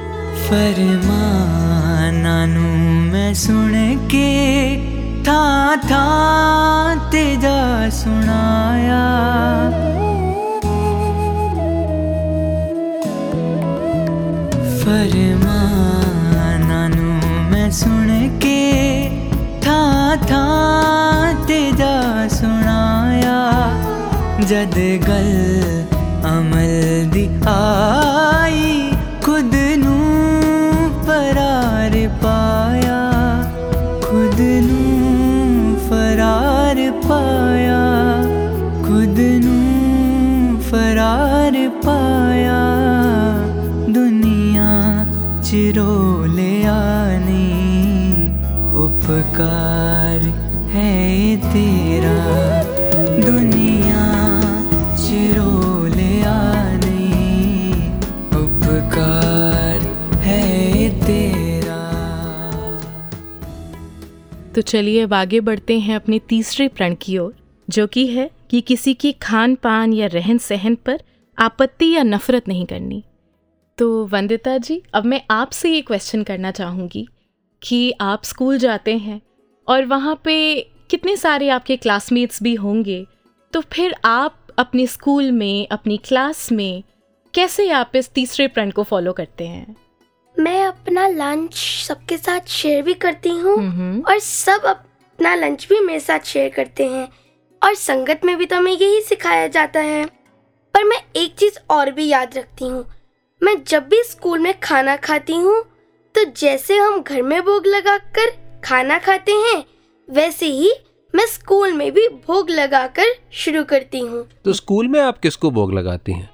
ਫਰਮਾਨਾਂ 0.50 2.48
ਨੂੰ 2.48 2.78
ਮੈਂ 3.12 3.34
ਸੁਣ 3.34 3.74
ਕੇ 4.10 4.28
ਥਾਂ 5.26 5.78
ਥਾਂ 5.90 6.96
ਤੇ 7.12 7.24
ਜਾ 7.36 7.90
ਸੁਣਾਇਆ 7.90 9.00
ਫਰਮਾਨਾਂ 15.52 16.90
ਨੂੰ 16.90 17.20
ਮੈਂ 17.52 17.70
ਸੁਣ 17.72 18.08
ਕੇ 18.40 19.10
ਥਾਂ 19.62 20.18
ਥਾਂ 20.28 21.34
ਤੇ 21.48 21.60
ਜਾ 21.72 22.28
ਸੁਣਾਇਆ 22.28 23.40
ਜਦ 24.42 24.78
ਗੱਲ 25.08 25.84
ਅਮਲ 26.30 27.10
ਦੀ 27.12 27.30
ਆਈ 27.48 28.05
पुकार 49.37 50.20
है 50.68 51.37
तेरा। 51.37 52.16
दुनिया 53.27 54.05
चिरोल 54.96 56.25
आने। 56.25 57.09
उपकार 58.37 59.81
है 60.16 60.88
तेरा। 61.01 61.81
तो 64.55 64.61
चलिए 64.61 65.01
अब 65.01 65.14
आगे 65.14 65.40
बढ़ते 65.40 65.79
हैं 65.79 65.96
अपने 65.96 66.18
तीसरे 66.18 66.68
प्रण 66.68 66.94
की 67.03 67.18
ओर, 67.18 67.35
जो 67.70 67.87
कि 67.87 68.07
है 68.07 68.31
कि 68.51 68.61
किसी 68.61 68.94
की 68.94 69.12
खान 69.12 69.55
पान 69.55 69.92
या 69.92 70.07
रहन 70.07 70.38
सहन 70.38 70.75
पर 70.75 71.01
आपत्ति 71.38 71.94
या 71.96 72.03
नफरत 72.03 72.49
नहीं 72.49 72.66
करनी। 72.66 73.05
तो 73.79 74.07
वंदिता 74.07 74.59
जी, 74.59 74.83
अब 74.94 75.05
मैं 75.05 75.20
आपसे 75.31 75.70
ये 75.70 75.81
क्वेश्चन 75.81 76.22
करना 76.22 76.51
चाहूँगी 76.51 77.09
कि 77.62 77.92
आप 78.01 78.25
स्कूल 78.25 78.59
जाते 78.59 78.96
हैं 78.96 79.20
और 79.69 79.85
वहाँ 79.85 80.21
पे 80.25 80.61
कितने 80.91 81.17
सारे 81.17 81.49
आपके 81.49 81.77
क्लासमेट्स 81.77 82.43
भी 82.43 82.55
होंगे 82.55 83.07
तो 83.53 83.61
फिर 83.73 83.95
आप 84.05 84.39
अपने 84.59 84.87
स्कूल 84.87 85.31
में 85.33 85.67
अपनी 85.69 85.97
क्लास 85.97 86.51
में 86.53 86.83
कैसे 87.35 87.69
आप 87.71 87.97
इस 87.97 88.09
तीसरे 88.11 88.47
प्रण 88.49 88.71
को 88.71 88.83
फॉलो 88.83 89.13
करते 89.13 89.47
हैं? 89.47 89.77
मैं 90.37 90.65
अपना 90.65 91.07
लंच 91.09 91.55
सबके 91.87 92.17
साथ 92.17 92.49
शेयर 92.49 92.83
भी 92.83 92.95
करती 92.95 93.29
हूँ 93.29 93.57
हम्म 93.59 94.03
और 94.03 94.19
सब 94.19 94.65
अपना 94.65 95.35
लंच 95.35 95.67
भी 95.69 95.81
मेरे 95.81 96.01
साथ 96.01 96.21
शेयर 96.21 96.49
करते 96.49 96.87
हैं। 96.87 97.09
और 97.63 97.75
संगत 97.75 98.21
में 98.25 98.37
भी 98.39 98.47
तो 98.47 98.57
हमें 98.57 98.73
यही 98.73 99.01
सिखाया 99.01 99.47
जाता 99.49 99.81
है। 99.81 100.05
पर 100.75 100.85
मैं 100.85 101.01
एक 101.17 101.35
चीज़ 101.35 101.59
और 101.71 101.91
भी 101.91 102.09
याद 102.09 102.37
रखती 102.39 102.65
हूँ। 102.65 102.85
मैं 103.43 103.55
जब 103.65 103.89
भी 103.89 104.03
स्कूल 104.03 104.39
में 104.39 104.53
खाना 104.61 104.97
खाती 104.97 105.35
हूँ 105.35 105.63
तो 106.15 106.25
जैसे 106.33 106.77
हम 106.77 107.01
घर 107.03 107.23
में 107.23 107.41
भोग 107.43 107.67
लगाकर 107.67 108.31
खाना 108.64 108.99
खाते 108.99 109.33
हैं 109.33 109.64
वैसे 110.09 110.47
ही 110.47 110.73
मैं 111.14 111.27
स्कूल 111.27 111.73
में 111.73 111.90
भी 111.92 112.07
भोग 112.27 112.51
लगाकर 112.51 113.14
शुरू 113.33 113.62
करती 113.64 113.99
हूँ। 113.99 114.27
तो 114.45 114.53
स्कूल 114.53 114.88
में 114.88 115.01
आप 115.01 115.19
किसको 115.19 115.51
भोग 115.51 115.75
लगाती 115.75 116.12
हैं? 116.12 116.29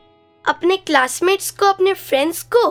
अपने 0.44 0.76
क्लासमेट्स 0.76 1.50
को 1.50 1.66
अपने 1.66 1.92
फ्रेंड्स 1.94 2.42
को 2.42 2.64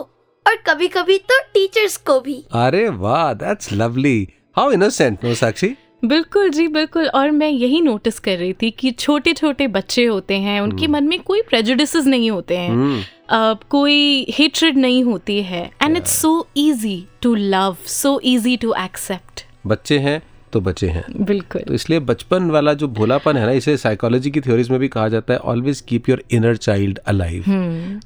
और 0.46 0.56
कभी 0.66 0.88
कभी 0.88 1.18
तो 1.18 1.38
टीचर्स 1.54 1.96
को 1.96 2.20
भी। 2.20 2.42
अरे 2.52 2.88
वाह 2.88 3.32
that's 3.34 3.72
lovely 3.72 4.28
how 4.56 4.70
innocent 4.70 5.24
no 5.24 5.34
Sakshi 5.34 5.74
बिल्कुल 6.04 6.48
जी 6.50 6.66
बिल्कुल। 6.68 7.06
और 7.08 7.30
मैं 7.30 7.48
यही 7.48 7.80
नोटिस 7.80 8.18
कर 8.18 8.36
रही 8.38 8.52
थी 8.52 8.70
कि 8.70 8.90
छोटे 8.90 9.32
छोटे 9.32 9.66
बच्चे 9.68 10.04
होते 10.04 10.38
हैं 10.38 10.60
उनके 10.60 10.86
मन 10.86 11.04
में 11.04 11.22
कोई 11.22 11.42
प्रेजुडिसेस 11.42 12.06
नहीं 12.06 12.30
होते 12.30 12.56
हैं। 12.56 12.70
हम्म। 12.70 13.02
कोई 13.32 14.26
हेट्रेड 14.30 14.76
नहीं 14.78 15.02
होती 15.04 15.42
है। 15.42 15.64
And 15.82 15.96
it's 15.96 16.10
so 16.12 16.46
easy 16.58 17.04
to 17.22 17.34
love 17.34 17.76
so 17.88 18.18
easy 18.24 18.56
to 18.56 18.74
accept 18.78 19.44
बच्चे 19.66 19.98
हैं 19.98 20.20
तो 20.52 20.60
बच्चे 20.60 20.88
हैं। 20.88 21.04
बिल्कुल। 21.20 21.62
तो 21.62 21.74
इसलिए 21.74 22.00
बचपन 22.00 22.50
वाला 22.50 22.72
जो 22.74 22.88
भोलापन 22.90 23.36
है 23.36 23.44
ना 23.46 23.52
इसे 23.52 23.76
साइकोलॉजी 23.76 24.30
की 24.30 24.40
थ्योरीज 24.40 24.70
में 24.70 24.78
भी 24.80 24.88
कहा 24.88 25.08
जाता 25.08 25.34
है 25.34 25.38
always 25.40 25.80
keep 25.80 26.08
your 26.08 26.22
inner 26.32 26.56
child 26.56 26.98
alive 27.06 27.44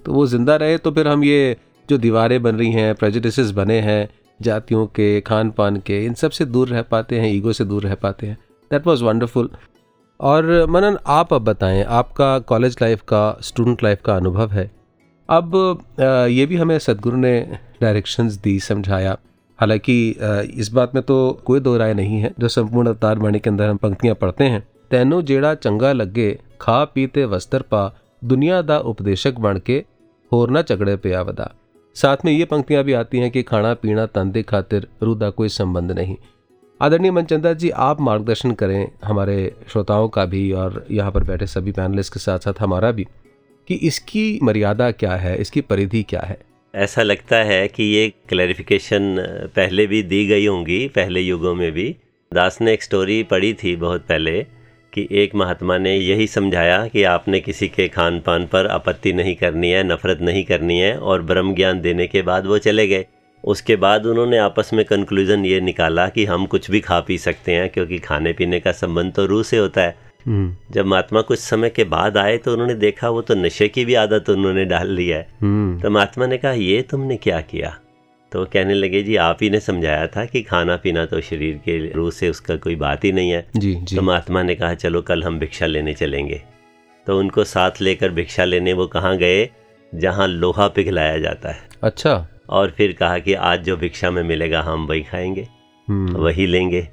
तो 0.04 0.12
वो 0.12 0.26
ज़िंदा 0.26 0.56
रहे 0.56 0.76
तो 0.78 0.90
फिर 0.90 1.08
हम 1.08 1.24
ये 1.24 1.56
जो 1.88 1.98
दीवारें 1.98 2.42
बन 2.42 2.56
रही 2.56 2.70
हैं 2.72 2.94
प्रेजुडिसेस 2.94 3.50
बने 3.52 3.80
हैं 3.80 4.08
जातियों 4.40 4.86
के 4.88 5.20
खान 5.22 5.50
पान 5.50 5.76
के 5.86 6.04
इन 6.04 6.14
सबसे 6.14 6.44
दूर 6.46 6.68
रह 6.68 6.82
पाते 6.84 7.20
हैं 7.20 7.32
ईगो 7.32 7.52
से 7.52 7.64
दूर 7.64 7.82
रह 7.82 7.94
पाते 7.96 8.26
हैं। 8.26 8.36
दैट 8.70 8.86
वाज 8.86 9.02
वंडरफुल 9.02 9.50
और 10.20 10.66
मनन 10.70 10.98
आप 11.08 11.34
अब 11.34 11.44
बताएँ 11.44 11.82
आपका 11.84 12.38
कॉलेज 12.48 12.76
लाइफ 12.82 13.02
का 13.08 13.38
स्टूडेंट 13.42 13.82
लाइफ 13.82 14.00
का 14.04 14.16
अनुभव 14.16 14.52
है? 14.52 14.70
अब 15.28 15.54
ये 16.30 16.46
भी 16.46 16.56
हमें 16.56 16.78
सदगुरु 16.78 17.16
ने 17.16 17.40
डायरेक्शंस 17.80 18.34
दी, 18.34 18.58
समझाया। 18.60 19.16
हालाँकि 19.58 19.94
इस 20.54 20.68
बात 20.72 20.94
में 20.94 21.02
तो 21.04 21.16
कोई 21.46 21.60
दो 21.60 21.76
राय 21.76 21.94
नहीं 21.94 22.20
है। 22.20 22.32
जो 22.38 22.48
संपूर्ण 22.48 22.88
अवतार 22.88 23.18
वाणी 23.18 23.38
के 23.38 23.50
अंदर 23.50 23.68
हम 23.68 23.76
पंक्तियाँ 23.76 24.14
पढ़ते 24.14 24.44
हैं, 24.44 24.66
तैनो 24.90 25.20
जेड़ा 25.22 25.54
चंगा 25.56 25.92
लगे 25.92 26.38
खा 26.60 26.84
पीते 26.84 27.24
वस्त्र 27.26 27.62
पा, 27.62 27.92
दुनिया 28.22 28.60
दा 28.62 28.78
उपदेशक 28.80 29.38
बन 29.38 29.60
के, 29.66 29.84
होर 30.32 30.50
ना 30.50 30.62
झगड़े 30.62 30.96
पे 30.96 31.12
आवदा 31.14 31.52
साथ 31.96 32.24
में 32.24 32.32
ये 32.32 32.44
पंक्तियाँ 32.44 32.84
भी 32.84 32.92
आती 32.92 33.18
हैं 33.18 33.30
कि 33.30 33.42
खाना 33.42 33.74
पीना 33.74 34.06
तन 34.06 34.30
दे 34.30 34.42
खातिर 34.44 34.86
रूह 35.02 35.16
दा 35.18 35.30
कोई 35.32 35.48
संबंध 35.50 35.92
नहीं। 35.92 36.16
आदरणीय 36.80 37.10
मनचंदा 37.10 37.52
जी, 37.52 37.70
आप 37.70 38.00
मार्गदर्शन 38.00 38.52
करें 38.52 38.90
हमारे 39.04 39.54
श्रोताओं 39.68 40.08
का 40.08 40.24
भी 40.26 40.50
और 40.54 40.84
यहाँ 40.90 41.12
पर 41.12 41.24
बैठे 41.24 41.46
सभी 41.46 41.72
पैनलिस्ट 41.72 42.12
के 42.12 42.20
साथ 42.20 42.38
साथ 42.38 42.60
हमारा 42.60 42.90
भी। 42.90 43.06
कि 43.68 43.74
इसकी 43.74 44.38
मर्यादा 44.42 44.90
क्या 44.90 45.12
है, 45.12 45.36
इसकी 45.36 45.60
परिधि 45.60 46.02
क्या 46.02 46.20
है? 46.20 46.38
ऐसा 46.74 47.02
लगता 47.02 47.36
है 47.36 47.68
कि 47.68 47.82
ये 47.82 48.12
क्लैरिफिकेशन 48.28 49.16
पहले 49.56 49.86
भी 49.86 50.02
दी 50.02 50.26
गई 50.26 50.46
होंगी, 50.46 50.86
पहले 50.88 51.20
युगों 51.20 51.54
में 51.54 51.72
भी। 51.72 51.96
दास 52.34 52.58
ने 52.60 52.72
एक 52.72 52.82
स्टोरी 52.82 53.22
पढ़ी 53.22 53.52
थी 53.54 53.76
बहुत 53.76 54.06
पहले 54.08 54.42
कि 54.92 55.06
एक 55.12 55.34
महात्मा 55.34 55.78
ने 55.78 55.96
यही 55.96 56.26
समझाया 56.26 56.86
कि 56.86 57.02
आपने 57.02 57.40
किसी 57.40 57.68
के 57.68 57.88
खान 57.88 58.20
पान 58.20 58.46
पर 58.46 58.66
आपत्ति 58.66 59.12
नहीं 59.12 59.34
करनी 59.34 59.70
है, 59.70 59.82
नफरत 59.84 60.20
नहीं 60.22 60.44
करनी 60.44 60.78
है 60.78 60.96
और 60.98 61.22
ब्रह्म 61.22 61.54
ज्ञान 61.54 61.80
देने 61.80 62.06
के 62.06 62.22
बाद 62.22 62.46
वो 62.46 62.58
चले 62.58 62.86
गए। 62.86 63.06
उसके 63.44 63.76
बाद 63.76 64.06
उन्होंने 64.06 64.38
आपस 64.38 64.70
में 64.74 64.84
कंक्लूजन 64.84 65.44
ये 65.44 65.60
निकाला 65.60 66.08
कि 66.08 66.24
हम 66.24 66.46
कुछ 66.46 66.70
भी 66.70 66.80
खा 66.80 67.00
पी 67.00 67.18
सकते 67.18 67.52
हैं 67.52 67.68
क्योंकि 67.70 67.98
खाने 67.98 68.32
पीने 68.32 68.60
का 68.60 68.72
संबंध 68.72 69.12
तो 69.12 69.26
रूह 69.26 69.42
से 69.42 69.56
होता 69.56 69.82
है। 69.82 70.05
जब 70.70 70.86
महात्मा 70.86 71.20
कुछ 71.20 71.38
समय 71.38 71.70
के 71.70 71.84
बाद 71.84 72.16
आए 72.16 72.36
तो 72.36 72.52
उन्होंने 72.52 72.74
देखा 72.74 73.08
वो 73.08 73.22
तो 73.22 73.34
नशे 73.34 73.68
की 73.68 73.84
भी 73.84 73.94
आदत 73.94 74.30
उन्होंने 74.30 74.64
डाल 74.64 74.88
ली 74.90 75.08
है। 75.08 75.28
हम्म। 75.42 75.80
तो 75.80 75.90
महात्मा 75.90 76.26
ने 76.26 76.38
कहा 76.38 76.52
ये 76.52 76.82
तुमने 76.82 77.16
क्या 77.16 77.40
किया? 77.40 77.78
तो 78.32 78.44
कहने 78.44 78.74
लगे 78.74 79.02
जी 79.02 79.16
आप 79.16 79.38
ही 79.42 79.50
ने 79.50 79.60
समझाया 79.60 80.06
था 80.06 80.24
कि 80.24 80.42
खाना 80.42 80.76
पीना 80.76 81.06
तो 81.06 81.20
शरीर 81.20 81.56
के 81.56 81.92
रूह 81.92 82.10
से 82.10 82.30
उसका 82.30 82.56
कोई 82.56 82.76
बात 82.76 83.04
ही 83.04 83.12
नहीं 83.12 83.30
है। 83.30 83.46
जी 83.56 83.74
जी। 83.74 83.96
तो 83.96 84.02
महात्मा 84.02 84.42
ने 84.42 84.54
कहा 84.54 84.74
चलो 84.74 85.02
कल 85.02 85.24
हम 85.24 85.38
भिक्षा 85.38 85.66
लेने 85.66 85.94
चलेंगे। 85.94 86.42
तो 87.06 87.18
उनको 87.18 87.44
साथ 87.44 87.70
लेकर 87.80 88.08
भिक्षा 88.08 88.44
लेने 88.44 88.72
वो 88.72 88.86
कहाँ 88.86 89.16
गए? 89.16 89.50
जहाँ 89.94 90.28
लोहा 90.28 90.68
पिघलाया 90.68 91.18
जाता 91.18 91.48
है। 91.50 91.58
अच्छा। 91.82 92.28
और 92.50 92.70
फिर 92.70 92.92
कहा 92.92 93.18
कि 93.18 93.34
आज 93.34 93.64
जो 93.64 93.76
भिक्षा 93.76 94.10
में 94.10 94.22
मिलेगा 94.22 94.62
हम 94.62 94.86
वही 94.86 95.02
खाएँगे। 95.02 95.48
हम्म। 95.88 96.12
वही 96.12 96.46
लेंगे। 96.46 96.88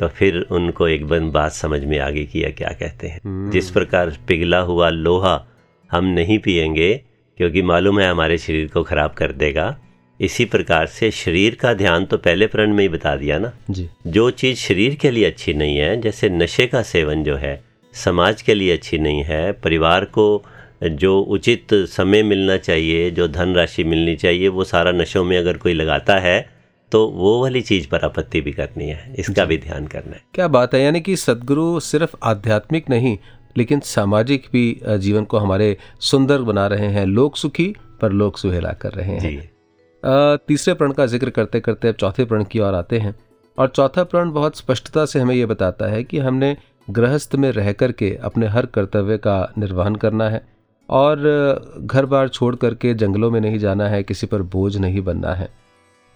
तो 0.00 0.08
फिर 0.08 0.46
उनको 0.50 0.88
एक 0.88 1.06
बन 1.06 1.30
बात 1.30 1.52
समझ 1.52 1.84
में 1.84 1.98
आ 1.98 2.10
गई 2.10 2.24
कि 2.26 2.38
यह 2.38 2.50
क्या 2.50 2.68
कहते 2.68 3.08
हैं। 3.08 3.20
हम्म। 3.24 3.50
जिस 3.50 3.70
प्रकार 3.70 4.16
पिघला 4.28 4.58
हुआ 4.58 4.88
लोहा 4.90 5.46
हम 5.90 6.04
नहीं 6.04 6.38
पिएँगे 6.38 6.92
क्योंकि 7.38 7.62
मालूम 7.62 8.00
है 8.00 8.10
हमारे 8.10 8.38
शरीर 8.38 8.68
को 8.68 8.82
खराब 8.82 9.10
कर 9.10 9.32
देगा। 9.32 9.78
इसी 10.20 10.44
प्रकार 10.44 10.86
से 10.86 11.10
शरीर 11.10 11.54
का 11.54 11.74
ध्यान 11.74 12.04
तो 12.04 12.16
पहले 12.16 12.46
प्रण 12.46 12.74
में 12.74 12.82
ही 12.82 12.88
बता 12.88 13.16
दिया 13.16 13.38
ना। 13.38 13.52
जी। 13.70 13.88
जो 14.06 14.30
चीज़ 14.30 14.58
शरीर 14.58 14.94
के 14.94 15.10
लिए 15.10 15.24
अच्छी 15.24 15.54
नहीं 15.54 15.76
है 15.76 16.00
जैसे 16.00 16.28
नशे 16.28 16.66
का 16.66 16.82
सेवन 16.82 17.24
जो 17.24 17.36
है 17.36 17.64
समाज 17.94 18.42
के 18.42 18.54
लिए 18.54 18.72
अच्छी 18.72 18.98
नहीं 18.98 19.22
है 19.22 19.52
परिवार 19.52 20.04
को 20.04 20.44
जो 20.82 21.20
उचित 21.20 21.74
समय 21.74 22.22
मिलना 22.22 22.56
चाहिए 22.56 23.10
जो 23.10 23.28
धनराशि 23.28 23.84
मिलनी 23.84 24.16
चाहिए 24.16 24.48
वो 24.48 24.64
सारा 24.64 24.92
नशों 24.92 25.24
में 25.24 25.38
अगर 25.38 25.56
कोई 25.56 25.74
लगाता 25.74 26.18
है 26.18 26.59
तो 26.92 27.06
वो 27.08 27.40
वाली 27.42 27.60
चीज़ 27.62 27.88
पर 27.88 28.04
आपत्ति 28.04 28.40
भी 28.40 28.52
करनी 28.52 28.88
है 28.88 29.14
इसका 29.18 29.44
भी 29.44 29.58
ध्यान 29.58 29.86
करना 29.86 30.12
है। 30.12 30.22
क्या 30.34 30.48
बात 30.48 30.74
है 30.74 30.82
यानी 30.82 31.00
कि 31.00 31.16
सदगुरु 31.16 31.80
सिर्फ़ 31.80 32.16
आध्यात्मिक 32.22 32.90
नहीं 32.90 33.16
लेकिन 33.56 33.80
सामाजिक 33.80 34.46
भी 34.52 34.80
जीवन 34.98 35.24
को 35.24 35.38
हमारे 35.38 35.76
सुंदर 36.00 36.42
बना 36.42 36.66
रहे 36.66 36.88
हैं 36.88 37.04
लोग 37.06 37.36
सुखी 37.36 37.74
पर 38.00 38.12
लोग 38.12 38.36
सुहेला 38.38 38.72
कर 38.72 38.92
रहे 38.92 39.16
हैं। 39.16 40.38
तीसरे 40.48 40.74
प्रण 40.74 40.92
का 40.92 41.06
ज़िक्र 41.06 41.30
करते 41.30 41.60
करते 41.60 41.88
अब 41.88 41.94
चौथे 41.94 42.24
प्रण 42.24 42.44
की 42.44 42.58
ओर 42.58 42.74
आते 42.74 42.98
हैं 42.98 43.14
और 43.58 43.68
चौथा 43.68 44.04
प्रण 44.04 44.30
बहुत 44.30 44.56
स्पष्टता 44.56 45.04
से 45.06 45.20
हमें 45.20 45.34
ये 45.34 45.46
बताता 45.46 45.86
है 45.86 46.02
कि 46.04 46.18
हमने 46.18 46.56
गृहस्थ 46.90 47.34
में 47.34 47.50
रह 47.52 47.72
कर 47.72 47.92
के 47.92 48.10
अपने 48.22 48.46
हर 48.46 48.66
कर्तव्य 48.66 49.16
का 49.18 49.52
निर्वहन 49.58 49.96
करना 49.96 50.28
है 50.28 50.42
और 50.88 51.80
घर 51.80 52.06
बार 52.06 52.28
छोड़ 52.28 52.54
करके 52.56 52.94
जंगलों 52.94 53.30
में 53.30 53.40
नहीं 53.40 53.58
जाना 53.58 53.88
है 53.88 54.02
किसी 54.02 54.26
पर 54.26 54.42
बोझ 54.42 54.76
नहीं 54.76 55.00
बनना 55.00 55.34
है। 55.34 55.48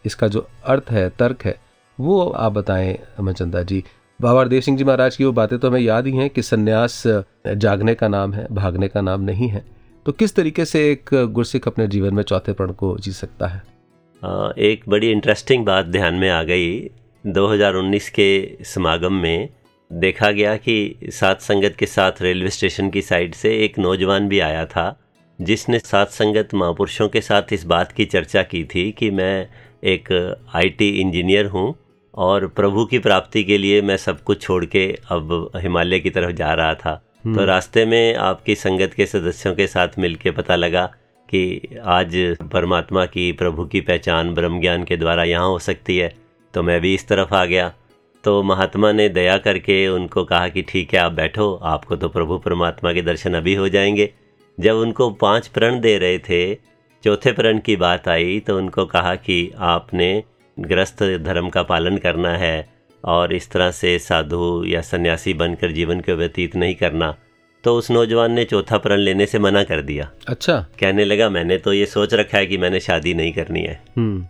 इसका 0.05 0.29
जो 0.29 0.47
अर्थ 0.65 0.91
है, 0.91 1.09
तर्क 1.11 1.45
है, 1.45 1.59
वो 1.99 2.23
आप 2.29 2.53
बताएँ 2.53 2.95
अमरचंदा 3.19 3.63
जी। 3.63 3.83
बाबा 4.21 4.45
देव 4.45 4.61
सिंह 4.61 4.77
जी 4.79 4.85
महाराज 4.85 5.17
की 5.17 5.25
वो 5.25 5.33
बातें 5.33 5.59
तो 5.59 5.69
हमें 5.69 5.81
याद 5.81 6.07
ही 6.07 6.13
हैं 6.13 6.29
कि 6.31 6.43
सन्यास 6.43 7.03
जागने 7.47 7.95
का 7.95 8.09
नाम 8.09 8.33
है, 8.35 8.47
भागने 8.51 8.89
का 8.89 9.01
नाम 9.01 9.21
नहीं 9.21 9.49
है। 9.49 9.65
तो 10.07 10.13
किस 10.13 10.35
तरीके 10.35 10.65
से 10.65 10.81
एक 10.91 11.11
गुरसिख 11.33 11.67
अपने 11.69 11.87
जीवन 11.87 12.15
में 12.15 12.23
चौथे 12.23 12.53
प्रण 12.53 12.73
को 12.73 12.97
जी 12.99 13.13
सकता 13.13 13.47
है? 13.47 13.63
एक 14.59 14.83
बड़ी 14.89 15.11
इंटरेस्टिंग 15.11 15.65
बात 15.67 15.87
ध्यान 15.87 16.15
में 16.15 16.29
आ 16.31 16.43
गई। 16.43 16.81
2019 17.25 18.09
के 18.11 18.57
समागम 18.65 19.13
में 19.13 19.49
देखा 19.91 20.31
गया 20.31 20.57
कि 20.57 20.97
सात 21.13 21.41
संगत 21.41 21.77
के 21.79 21.87
साथ 21.87 22.23
रेलवे 22.23 22.51
स्टेशन 22.51 22.91
की 22.91 23.03
साइड 23.03 23.35
से 23.35 23.57
एक 23.65 23.79
नौजवान 23.79 24.29
भी 24.29 24.41
आया 24.41 24.65
था, 24.67 24.87
जिसने 25.39 25.79
सात 25.79 26.11
संगत 26.11 26.55
महापुरुषों 26.55 27.09
के 27.09 27.21
साथ 27.21 27.53
इस 27.53 27.65
बात 27.65 27.93
की 27.93 28.05
चर्चा 28.05 28.43
की 28.43 28.65
थी 28.65 28.91
कि 28.93 29.11
मैं 29.11 29.49
एक 29.85 30.37
आईटी 30.55 30.89
इंजीनियर 30.89 31.47
हूँ 31.47 31.75
और 32.15 32.47
प्रभु 32.47 32.85
की 32.85 32.99
प्राप्ति 32.99 33.45
के 33.45 33.59
लिए 33.59 33.83
मैं 33.83 33.97
सब 33.97 34.23
कुछ 34.23 34.43
छोड़ 34.43 34.65
के 34.65 34.99
अब 35.09 35.51
हिमालय 35.57 36.01
की 36.01 36.11
तरफ़ 36.11 36.33
जा 36.33 36.53
रहा 36.55 36.75
था। 36.75 36.95
तो 37.27 37.45
रास्ते 37.45 37.85
में 37.87 38.15
आपकी 38.15 38.55
संगत 38.55 38.95
के 38.95 39.07
सदस्यों 39.07 39.55
के 39.55 39.67
साथ 39.67 39.89
मिलके 39.99 40.31
पता 40.31 40.57
लगा 40.57 40.87
कि 41.29 41.61
आज 41.85 42.37
परमात्मा 42.53 43.07
की 43.07 43.33
प्रभु 43.33 43.65
की 43.65 43.81
पहचान 43.81 44.35
ब्रह्म 44.35 44.61
ज्ञान 44.61 44.85
के 44.85 44.97
द्वारा 44.97 45.25
यहाँ 45.25 45.49
हो 45.49 45.59
सकती 45.59 45.97
है। 45.99 46.15
तो 46.55 46.63
मैं 46.63 46.81
भी 46.81 46.95
इस 46.95 47.09
तरफ़ 47.09 47.35
आ 47.35 47.45
गया। 47.45 47.73
तो 48.25 48.43
महात्मा 48.43 48.93
ने 48.93 49.09
दया 49.09 49.37
करके 49.39 49.89
उनको 49.89 50.25
कहा 50.25 50.49
कि 50.49 50.63
ठीक 50.63 50.95
है 50.95 51.01
आप 51.01 51.13
बैठो 51.13 51.55
आपको 51.55 51.97
तो 51.97 52.09
प्रभु 52.09 52.39
परमात्मा 52.39 52.93
के 52.93 53.03
दर्शन 53.03 53.35
अभी 53.35 53.55
हो 53.55 53.69
जाएँगे। 53.69 54.13
जब 54.61 54.77
उनको 54.77 55.11
पाँच 55.11 55.49
प्रण 55.49 55.81
दे 55.81 55.99
रहे 55.99 56.19
थे 56.19 56.74
चौथे 57.05 57.33
प्रण 57.33 57.59
की 57.59 57.75
बात 57.77 58.07
आई 58.09 58.39
तो 58.41 58.57
उनको 58.57 58.85
कहा 58.85 59.15
कि 59.15 59.35
आपने 59.59 60.23
ग्रस्त 60.57 61.03
धर्म 61.03 61.49
का 61.49 61.63
पालन 61.63 61.97
करना 61.97 62.31
है 62.37 62.69
और 63.05 63.33
इस 63.33 63.51
तरह 63.51 63.71
से 63.71 63.99
साधु 63.99 64.65
या 64.67 64.81
सन्यासी 64.81 65.35
बनकर 65.35 65.73
जीवन 65.73 66.01
को 66.01 66.13
व्यतीत 66.13 66.55
नहीं 66.57 66.75
करना। 66.75 67.15
तो 67.65 67.75
उस 67.77 67.91
नौजवान 67.91 68.33
ने 68.33 68.45
चौथा 68.45 68.79
प्रण 68.79 68.99
लेने 68.99 69.27
से 69.27 69.39
मना 69.39 69.63
कर 69.65 69.83
दिया। 69.83 70.09
अच्छा। 70.29 70.57
कहने 70.81 71.05
लगा 71.05 71.29
मैंने 71.29 71.59
तो 71.59 71.73
ये 71.73 71.87
सोच 71.87 72.15
रखा 72.15 72.39
है 72.39 72.47
कि 72.47 72.59
मैंने 72.59 72.81
शादी 72.81 73.13
नहीं 73.15 73.33
करनी 73.33 73.63
है। 73.63 73.81
हम्म। 73.97 74.27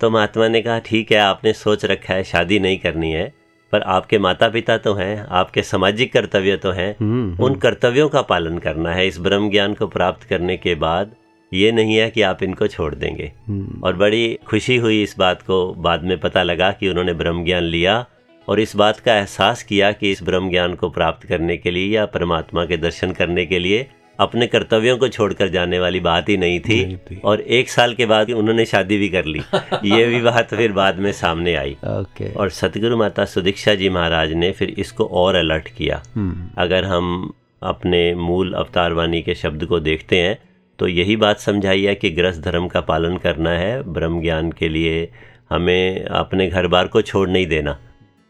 तो 0.00 0.10
महात्मा 0.10 0.48
ने 0.48 0.60
कहा 0.62 0.78
ठीक 0.78 1.12
है 1.12 1.18
आपने 1.18 1.52
सोच 1.52 1.84
रखा 1.84 2.14
है 2.14 2.24
शादी 2.24 2.58
नहीं 2.58 2.78
करनी 2.78 3.12
है 3.12 3.32
पर 3.72 3.82
आपके 3.94 4.18
माता 4.18 4.48
पिता 4.48 4.76
तो 4.78 4.92
हैं 4.94 5.16
आपके 5.30 5.62
सामाजिक 5.62 6.12
कर्तव्य 6.12 6.56
तो 6.56 6.70
हैं। 6.70 6.94
हम्म, 7.00 7.44
उन 7.44 7.54
कर्तव्यों 7.54 8.08
का 8.08 8.22
पालन 8.22 8.58
करना 8.58 8.92
है। 8.92 9.06
इस 9.06 9.18
ब्रह्म 9.20 9.50
ज्ञान 9.50 9.74
को 9.74 9.86
प्राप्त 9.86 10.28
करने 10.28 10.56
के 10.56 10.74
बाद 10.74 11.14
ये 11.54 11.72
नहीं 11.72 11.96
है 11.96 12.10
कि 12.10 12.22
आप 12.22 12.42
इनको 12.42 12.66
छोड़ 12.66 12.94
देंगे। 12.94 13.32
हम्म, 13.48 13.80
और 13.82 13.96
बड़ी 13.96 14.38
खुशी 14.46 14.76
हुई 14.76 15.02
इस 15.02 15.14
बात 15.18 15.42
को। 15.42 15.74
बाद 15.74 16.04
में 16.04 16.18
पता 16.18 16.42
लगा 16.42 16.72
कि 16.72 16.88
उन्होंने 16.88 17.12
ब्रह्म 17.12 17.44
ज्ञान 17.44 17.62
लिया 17.62 18.06
और 18.48 18.60
इस 18.60 18.76
बात 18.76 19.00
का 19.00 19.14
एहसास 19.14 19.62
किया 19.62 19.92
कि 19.92 20.10
इस 20.10 20.22
ब्रह्म 20.22 20.50
ज्ञान 20.50 20.74
को 20.74 20.88
प्राप्त 20.88 21.26
करने 21.26 21.56
के 21.56 21.70
लिए 21.70 21.96
या 21.96 22.06
परमात्मा 22.06 22.64
के 22.64 22.76
दर्शन 22.76 23.12
करने 23.12 23.46
के 23.46 23.58
लिए 23.58 23.86
अपने 24.20 24.46
कर्तव्यों 24.46 24.98
को 24.98 25.08
छोड़कर 25.08 25.48
जाने 25.48 25.78
वाली 25.78 26.00
बात 26.00 26.28
ही 26.28 26.36
नहीं 26.36 26.60
थी, 26.60 26.84
नहीं 26.84 26.96
थी। 26.96 27.20
और 27.24 27.40
एक 27.40 27.68
साल 27.68 27.94
के 27.94 28.06
बाद 28.06 28.30
उन्होंने 28.30 28.64
शादी 28.64 28.98
भी 28.98 29.08
कर 29.08 29.24
ली। 29.24 29.38
ये 29.84 30.06
भी 30.06 30.20
बात 30.20 30.54
फिर 30.54 30.72
बाद 30.72 30.98
में 30.98 31.12
सामने 31.12 31.54
आई। 31.54 31.76
ओके। 31.84 32.32
और 32.32 32.50
सतगुरु 32.50 32.96
माता 32.96 33.24
सुदीक्षा 33.24 33.74
जी 33.74 33.88
महाराज 33.88 34.32
ने 34.32 34.52
फिर 34.52 34.74
इसको 34.78 35.04
और 35.04 35.34
अलर्ट 35.34 35.68
किया। 35.68 36.02
हम्म, 36.14 36.62
अगर 36.62 36.84
हम 36.84 37.32
अपने 37.62 38.14
मूल 38.14 38.52
अवतार 38.52 38.92
वाणी 38.92 39.22
के 39.22 39.34
शब्द 39.34 39.64
को 39.64 39.80
देखते 39.80 40.18
हैं 40.18 40.47
तो 40.78 40.88
यही 40.88 41.16
बात 41.16 41.40
समझाई 41.40 41.82
है 41.82 41.94
कि 41.94 42.10
ग्रस्त 42.10 42.40
धर्म 42.42 42.68
का 42.68 42.80
पालन 42.82 43.16
करना 43.16 43.50
है, 43.50 43.82
ब्रह्म 43.82 44.20
ज्ञान 44.22 44.50
के 44.52 44.68
लिए 44.68 45.08
हमें 45.50 46.04
अपने 46.04 46.48
घर 46.48 46.66
बार 46.66 46.86
को 46.86 47.02
छोड़ 47.02 47.28
नहीं 47.28 47.46
देना। 47.46 47.78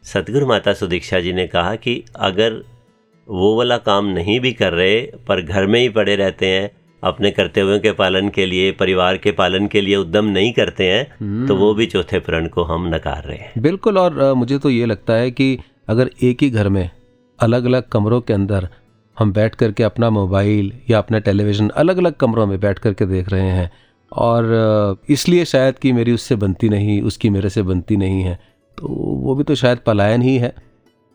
सतगुरु 0.04 0.46
माता 0.46 0.72
सुदीक्षा 0.72 1.20
जी 1.20 1.32
ने 1.32 1.46
कहा 1.46 1.74
कि 1.76 2.02
अगर 2.16 2.62
वो 3.28 3.56
वाला 3.56 3.76
काम 3.78 4.06
नहीं 4.08 4.38
भी 4.40 4.52
कर 4.52 4.72
रहे, 4.72 5.00
पर 5.28 5.40
घर 5.42 5.66
में 5.66 5.80
ही 5.80 5.88
पड़े 5.90 6.16
रहते 6.16 6.46
हैं, 6.46 6.70
अपने 7.02 7.30
कर्तव्यों 7.30 7.78
के 7.80 7.92
पालन 7.92 8.28
के 8.28 8.46
लिए, 8.46 8.70
परिवार 8.72 9.16
के 9.16 9.32
पालन 9.32 9.66
के 9.66 9.80
लिए 9.80 9.96
उद्यम 9.96 10.24
नहीं 10.26 10.52
करते 10.52 10.84
हैं 10.84 11.46
तो 11.46 11.56
वो 11.56 11.72
भी 11.74 11.86
चौथे 11.86 12.18
प्रण 12.20 12.46
को 12.48 12.62
हम 12.64 12.86
नकार 12.94 13.24
रहे 13.24 13.38
हैं। 13.38 13.62
बिल्कुल, 13.62 13.98
और 13.98 14.34
मुझे 14.34 14.58
तो 14.58 14.70
ये 14.70 14.86
लगता 14.86 15.12
है 15.12 15.30
कि 15.30 15.58
अगर 15.88 16.10
एक 16.22 16.42
ही 16.42 16.50
घर 16.50 16.68
में 16.68 16.88
अलग 17.38 17.64
अलग 17.64 17.88
कमरों 17.88 18.20
के 18.20 18.32
अंदर 18.32 18.68
हम 19.18 19.32
बैठ 19.32 19.54
करके 19.54 19.82
अपना 19.82 20.10
मोबाइल 20.10 20.72
या 20.90 20.98
अपना 20.98 21.18
टेलीविज़न 21.20 21.68
अलग 21.76 21.98
अलग 21.98 22.14
कमरों 22.16 22.46
में 22.46 22.58
बैठ 22.60 22.78
करके 22.78 23.06
देख 23.06 23.28
रहे 23.28 23.50
हैं 23.50 23.70
और 24.12 25.02
इसलिए 25.08 25.44
शायद 25.46 25.78
कि 25.78 25.92
मेरी 25.92 26.12
उससे 26.12 26.36
बनती 26.36 26.68
नहीं, 26.68 27.00
उसकी 27.02 27.30
मेरे 27.30 27.50
से 27.50 27.62
बनती 27.64 27.96
नहीं 27.96 28.22
है 28.22 28.38
तो 28.78 28.88
वो 29.22 29.34
भी 29.34 29.44
तो 29.44 29.54
शायद 29.54 29.78
पलायन 29.86 30.22
ही 30.22 30.36
है। 30.38 30.54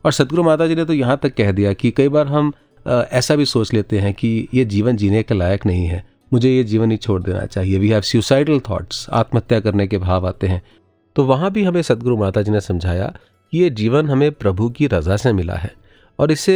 और 0.04 0.12
सतगुरु 0.12 0.44
माता 0.44 0.68
जी 0.68 0.76
ने 0.76 0.86
तो 0.86 0.94
यहाँ 0.94 1.18
तक 1.18 1.34
कह 1.36 1.52
दिया 1.52 1.74
कि 1.74 1.92
कई 1.92 2.10
बार 2.10 2.28
हम 2.28 2.52
ऐसा 2.86 3.36
भी 3.36 3.46
सोच 3.46 3.74
लेते 3.74 4.00
हैं 4.00 4.14
कि 4.14 4.48
ये 4.54 4.66
जीवन 4.68 4.98
जीने 4.98 5.22
के 5.24 5.34
लायक 5.34 5.66
नहीं 5.66 5.86
है, 5.86 6.04
मुझे 6.32 6.50
ये 6.50 6.64
जीवन 6.64 6.92
ही 6.92 6.98
छोड़ 6.98 7.22
देना 7.24 7.46
चाहिए। 7.46 7.78
वी 7.80 7.90
हैव 7.90 8.02
सुसाइडल 8.04 8.60
थाट्स 8.62 9.06
आत्महत्या 9.12 9.60
करने 9.60 9.88
के 9.88 9.98
भाव 10.00 10.28
आते 10.28 10.48
हैं। 10.48 10.62
तो 11.16 11.24
वहाँ 11.26 11.52
भी 11.52 11.64
हमें 11.64 11.82
सदगुरु 11.82 12.18
माता 12.18 12.42
जी 12.42 12.52
ने 12.52 12.62
समझाया 12.62 13.14
कि 13.54 13.58
ये 13.58 13.70
जीवन 13.72 14.10
हमें 14.10 14.32
प्रभु 14.34 14.70
की 14.70 14.88
रज़ा 14.88 15.18
से 15.18 15.34
मिला 15.34 15.56
है 15.56 15.72
और 16.20 16.32
इसे 16.32 16.56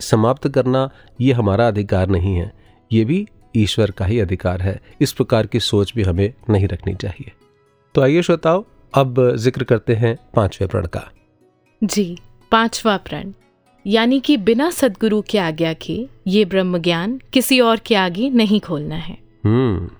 समाप्त 0.00 0.48
करना 0.48 0.88
ये 1.20 1.32
हमारा 1.32 1.68
अधिकार 1.68 2.08
नहीं 2.08 2.34
है। 2.34 2.52
ये 2.90 3.04
भी 3.04 3.26
ईश्वर 3.56 3.90
का 3.90 4.04
ही 4.04 4.18
अधिकार 4.20 4.62
है। 4.62 4.80
इस 5.00 5.12
प्रकार 5.12 5.46
की 5.46 5.60
सोच 5.60 5.92
भी 5.96 6.02
हमें 6.02 6.32
नहीं 6.50 6.68
रखनी 6.68 6.94
चाहिए। 6.94 7.32
तो 7.94 8.00
आइए 8.00 8.22
श्रोताओ 8.22 8.64
अब 8.94 9.20
ज़िक्र 9.36 9.64
करते 9.64 9.94
हैं 9.94 10.16
पाँचवें 10.34 10.68
प्रण 10.68 10.86
का। 10.86 11.10
जी 11.82 12.18
पांचवा 12.52 12.96
प्रण। 12.96 13.32
यानी 13.86 14.20
कि 14.20 14.36
बिना 14.36 14.70
सदगुरु 14.70 15.20
के 15.22 15.38
आज्ञा 15.38 15.72
के 15.72 15.98
ये 16.26 16.44
ब्रह्म 16.44 16.78
ज्ञान 16.78 17.20
किसी 17.32 17.60
और 17.60 17.78
के 17.78 17.94
आगे 17.94 18.30
नहीं 18.30 18.60
खोलना 18.60 18.96
है। 18.96 19.16
हम्म 19.44 19.90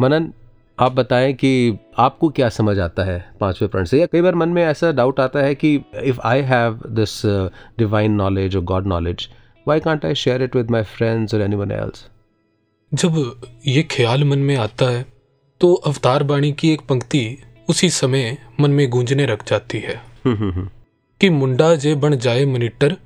मनन 0.00 0.32
आप 0.80 0.92
बताएँ 0.92 1.32
कि 1.32 1.78
आपको 1.98 2.28
क्या 2.28 2.48
समझ 2.48 2.78
आता 2.78 3.04
है 3.04 3.18
पाँचवें 3.40 3.70
प्रण 3.70 3.84
से? 3.84 4.00
या 4.00 4.06
कई 4.06 4.20
बार 4.20 4.34
मन 4.34 4.48
में 4.48 4.62
ऐसा 4.64 4.90
डाउट 4.92 5.20
आता 5.20 5.40
है 5.40 5.54
कि 5.54 5.74
if 6.02 6.20
I 6.20 6.42
have 6.42 6.80
this 6.90 7.20
divine 7.78 8.12
knowledge 8.12 8.56
और 8.56 8.62
God 8.62 8.86
knowledge 8.86 9.28
why 9.68 9.80
can't 9.80 10.04
I 10.04 10.14
share 10.14 10.42
it 10.42 10.56
with 10.56 10.70
my 10.70 10.82
friends 10.82 11.34
और 11.34 11.42
एनीवन 11.42 11.70
एल्स 11.70 12.06
जब 12.92 13.40
ये 13.66 13.82
ख्याल 13.82 14.24
मन 14.24 14.38
में 14.38 14.56
आता 14.56 14.90
है 14.90 15.04
तो 15.60 15.72
अवतार 15.74 16.22
बाणी 16.22 16.52
की 16.52 16.72
एक 16.72 16.80
पंक्ति 16.88 17.26
उसी 17.68 17.90
समय 17.90 18.36
मन 18.60 18.70
में 18.70 18.88
गूंजने 18.90 19.26
रख 19.26 19.48
जाती 19.48 19.78
है। 19.78 20.00
कि 21.20 21.30
मुंडा 21.30 21.74
जे 21.74 21.94
बन 21.94 22.16
जाए 22.16 22.44
मनीटर 22.44 22.96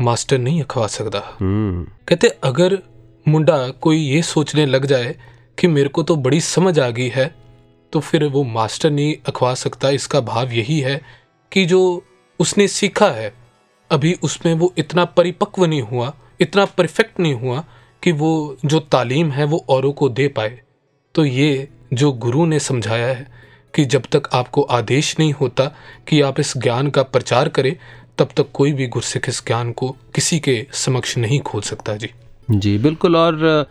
मास्टर 0.00 0.38
नहीं 0.38 0.62
अखवा 0.62 0.86
सकता 0.86 1.22
हम्म। 1.40 1.86
कहते 2.08 2.28
अगर 2.44 2.78
मुंडा 3.26 3.56
कोई 3.80 3.98
ये 3.98 4.22
सोचने 4.22 4.66
लग 4.66 4.86
जाए 4.86 5.16
कि 5.58 5.66
मेरे 5.66 5.88
को 5.88 6.02
तो 6.02 6.16
बड़ी 6.16 6.40
समझ 6.40 6.78
आ 6.78 6.88
गई 6.90 7.08
है 7.08 7.34
तो 7.92 8.00
फिर 8.00 8.24
वो 8.24 8.42
मास्टर 8.44 8.90
नहीं 8.90 9.14
अखवा 9.26 9.54
सकता। 9.54 9.90
इसका 9.90 10.20
भाव 10.20 10.52
यही 10.52 10.80
है 10.80 11.00
कि 11.52 11.64
जो 11.64 11.80
उसने 12.40 12.68
सीखा 12.68 13.08
है, 13.08 13.32
अभी 13.90 14.12
उसमें 14.22 14.54
वो 14.54 14.72
इतना 14.78 15.04
परिपक्व 15.04 15.64
नहीं 15.64 15.82
हुआ, 15.82 16.12
इतना 16.40 16.64
परफेक्ट 16.64 17.20
नहीं 17.20 17.34
हुआ 17.34 17.64
कि 18.02 18.12
वो 18.12 18.56
जो 18.64 18.80
तालीम 18.80 19.30
है 19.30 19.44
वो 19.44 19.64
औरों 19.68 19.92
को 19.92 20.08
दे 20.08 20.28
पाए। 20.28 20.60
तो 21.14 21.24
ये 21.24 21.68
जो 21.92 22.12
गुरु 22.12 22.46
ने 22.46 22.58
समझाया 22.58 23.06
है 23.06 23.26
कि 23.74 23.84
जब 23.84 24.02
तक 24.12 24.28
आपको 24.32 24.62
आदेश 24.62 25.16
नहीं 25.18 25.32
होता 25.32 25.64
कि 26.08 26.20
आप 26.20 26.40
इस 26.40 26.56
ज्ञान 26.58 26.90
का 26.90 27.02
प्रचार 27.02 27.48
करें, 27.48 27.76
तब 28.18 28.28
तक 28.36 28.50
कोई 28.54 28.72
भी 28.72 28.86
गुरसिख 28.86 29.28
इस 29.28 29.42
ज्ञान 29.46 29.72
को 29.72 29.96
किसी 30.14 30.38
के 30.40 30.66
समक्ष 30.72 31.16
नहीं 31.18 31.40
खोल 31.40 31.62
सकता। 31.62 31.96
जी। 31.96 32.10
जी, 32.50 32.78
बिल्कुल। 32.78 33.16
और 33.16 33.66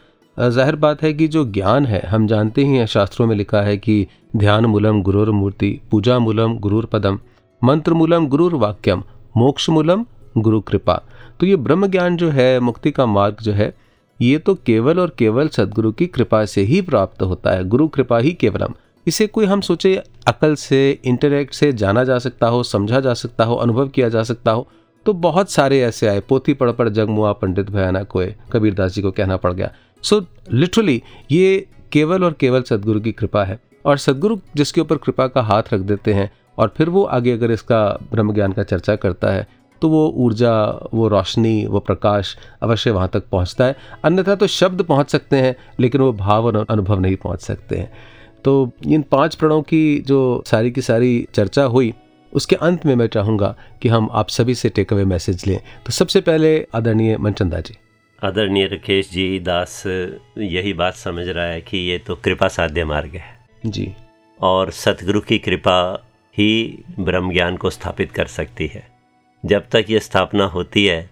ज़ाहिर 0.50 0.76
बात 0.76 1.02
है 1.04 1.14
कि 1.14 1.28
जो 1.28 1.44
ज्ञान 1.46 1.86
है, 1.86 2.00
हम 2.08 2.28
जानते 2.28 2.64
ही 2.64 2.78
हैं, 2.78 2.86
शास्त्रों 2.86 3.28
में 3.28 3.36
लिखा 3.36 3.62
है 3.62 3.78
कि 3.78 4.06
ध्यान 4.36 4.66
मूलम 4.66 5.02
गुरुर 5.02 5.32
मूर्ति, 5.32 5.80
पूजा 5.92 6.18
मूलम 6.20 6.58
गुरुर 6.58 6.86
पदम, 6.86 7.20
मंत्र 7.62 7.94
मूलम 7.94 8.28
गुरुर 8.28 8.56
वाक्यम, 8.56 9.04
मोक्ष 9.38 9.70
मूलम 9.70 10.06
गुरु 10.38 10.62
कृपा। 10.62 11.02
तो 11.40 11.46
ये 11.46 11.56
ब्रह्म 11.58 11.88
ज्ञान 11.88 12.18
जो 12.18 12.30
है, 12.30 12.60
मुक्ति 12.60 12.92
का 12.92 13.06
मार्ग 13.06 13.38
जो 13.42 13.54
है, 13.54 13.74
ये 14.20 14.38
तो 14.38 14.56
केवल 14.56 15.00
और 15.00 15.16
केवल 15.18 15.48
सदगुरु 15.48 15.92
की 15.92 16.08
कृपा 16.08 16.44
से 16.46 16.62
ही 16.62 16.82
प्राप्त 16.82 17.22
होता 17.22 17.52
है, 17.52 17.64
गुरु 17.64 17.88
कृपा 17.88 18.18
ही 18.18 18.34
केवलम। 18.34 18.74
इसे 19.08 19.28
कोई 19.28 19.46
हम 19.46 19.62
सोचे 19.62 19.96
अकल 20.28 20.56
से 20.56 20.90
इंटरेक्ट 21.06 21.54
से 21.54 21.72
जाना 21.74 22.04
जा 22.04 22.18
सकता 22.20 22.48
हो, 22.48 22.64
समझा 22.64 23.00
जा 23.00 23.14
सकता 23.14 23.44
हो, 23.44 23.56
अनुभव 23.56 23.88
किया 23.88 24.10
जा 24.10 24.24
सकता 24.24 24.52
हो 24.52 24.68
तो 25.06 25.14
बहुत 25.14 25.52
सारे 25.52 25.80
ऐसे 25.82 26.08
आए, 26.08 26.20
पोथी 26.20 26.54
पढ़ 26.54 26.72
पढ़ 26.72 26.90
जगमुआ 26.90 27.32
पंडित 27.34 27.70
भयानक 27.70 28.08
कोय 28.08 28.36
कबीरदास 28.52 28.94
जी 28.94 29.02
को 29.02 29.12
कहना 29.12 29.38
पड़ 29.38 29.52
गया। 29.54 29.72
सो 30.04 30.22
लिटरली 30.52 31.02
ये 31.32 31.66
केवल 31.92 32.24
और 32.24 32.34
केवल 32.34 32.62
सदगुरु 32.62 33.00
की 33.00 33.12
कृपा 33.12 33.44
है। 33.44 33.60
और 33.86 33.98
सदगुरु 33.98 34.38
जिसके 34.56 34.82
ऊपर 34.82 34.98
कृपा 34.98 35.28
का 35.28 35.42
हाथ 35.44 35.74
रख 35.74 35.82
देते 35.82 36.14
हैं, 36.14 36.32
और 36.58 36.74
फिर 36.78 36.90
वो 36.90 37.04
आगे 37.06 37.32
अगर 37.32 37.52
इसका 37.52 37.86
ब्रह्म 38.12 38.34
ज्ञान 38.34 38.52
का 38.52 38.64
चर्चा 38.64 38.96
करता 38.98 39.32
है 39.32 39.48
तो 39.82 39.90
वो 39.90 40.08
ऊर्जा, 40.16 40.52
वो 40.94 41.08
रोशनी, 41.08 41.66
वो 41.66 41.80
प्रकाश 41.80 42.36
अवश्य 42.62 42.92
वहाँ 42.92 43.10
तक 43.14 43.24
पहुँचता 43.30 43.66
है। 43.66 43.76
अन्यथा 44.04 44.36
तो 44.36 44.48
शब्द 44.50 44.82
पहुँच 44.82 45.12
सकते 45.12 45.36
हैं, 45.36 45.56
लेकिन 45.80 46.02
वो 46.02 46.12
भाव 46.14 46.46
और 46.46 46.66
अनुभव 46.70 47.00
नहीं 47.00 47.16
पहुँच 47.16 47.42
सकते 47.42 47.78
हैं। 47.78 47.92
तो 48.46 48.72
इन 48.88 49.02
पाँच 49.02 49.36
प्रणों 49.36 49.62
की 49.62 50.00
जो 50.00 50.44
सारी 50.48 50.72
की 50.72 50.82
सारी 50.82 51.28
चर्चा 51.34 51.64
हुई, 51.66 51.94
उसके 52.34 52.56
अंत 52.58 52.86
में 52.86 52.96
मैं 52.96 53.08
चाहूँगा 53.08 53.56
कि 53.82 53.90
हम 53.90 54.10
आप 54.12 54.30
सभी 54.30 54.56
से 54.56 54.70
टेक 54.70 54.94
अवे 54.94 55.06
मैसेज 55.06 55.48
लें। 55.48 55.60
तो 55.86 55.92
सबसे 55.92 56.22
पहले 56.22 56.60
आदरणीय 56.76 57.18
मनचंदा 57.18 57.60
जी। 57.60 57.78
आदरणीय 58.24 58.66
राकेश 58.68 59.10
जी 59.12 59.40
दास 59.40 59.84
यही 60.38 60.74
बात 60.74 60.94
समझ 60.94 61.28
रहा 61.28 61.46
है 61.46 61.62
कि 61.62 61.78
ये 61.78 61.98
तो 61.98 62.16
कृपा 62.16 62.48
साध्य 62.48 62.86
मार्ग 62.86 63.16
है। 63.16 63.40
जी। 63.66 63.94
और 64.40 64.72
सतगुरु 64.72 65.22
की 65.22 65.38
कृपा 65.40 66.08
ही 66.38 66.84
ब्रह्म 67.00 67.34
ज्ञान 67.34 67.58
को 67.58 67.70
स्थापित 67.70 68.12
कर 68.12 68.26
सकती 68.26 68.68
है। 68.68 68.84
जब 69.46 69.68
तक 69.72 69.86
ये 69.90 70.00
स्थापना 70.00 70.46
होती 70.46 70.86
है 70.86 71.10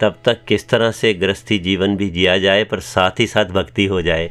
तब 0.00 0.18
तक 0.24 0.44
किस 0.44 0.68
तरह 0.68 0.90
से 0.90 1.14
गृहस्थी 1.14 1.58
जीवन 1.58 1.96
भी 1.96 2.10
जिया 2.10 2.38
जाए 2.38 2.64
पर 2.64 2.80
साथ 2.80 3.20
ही 3.20 3.26
साथ 3.26 3.44
भक्ति 3.44 3.86
हो 3.86 4.02
जाए 4.02 4.30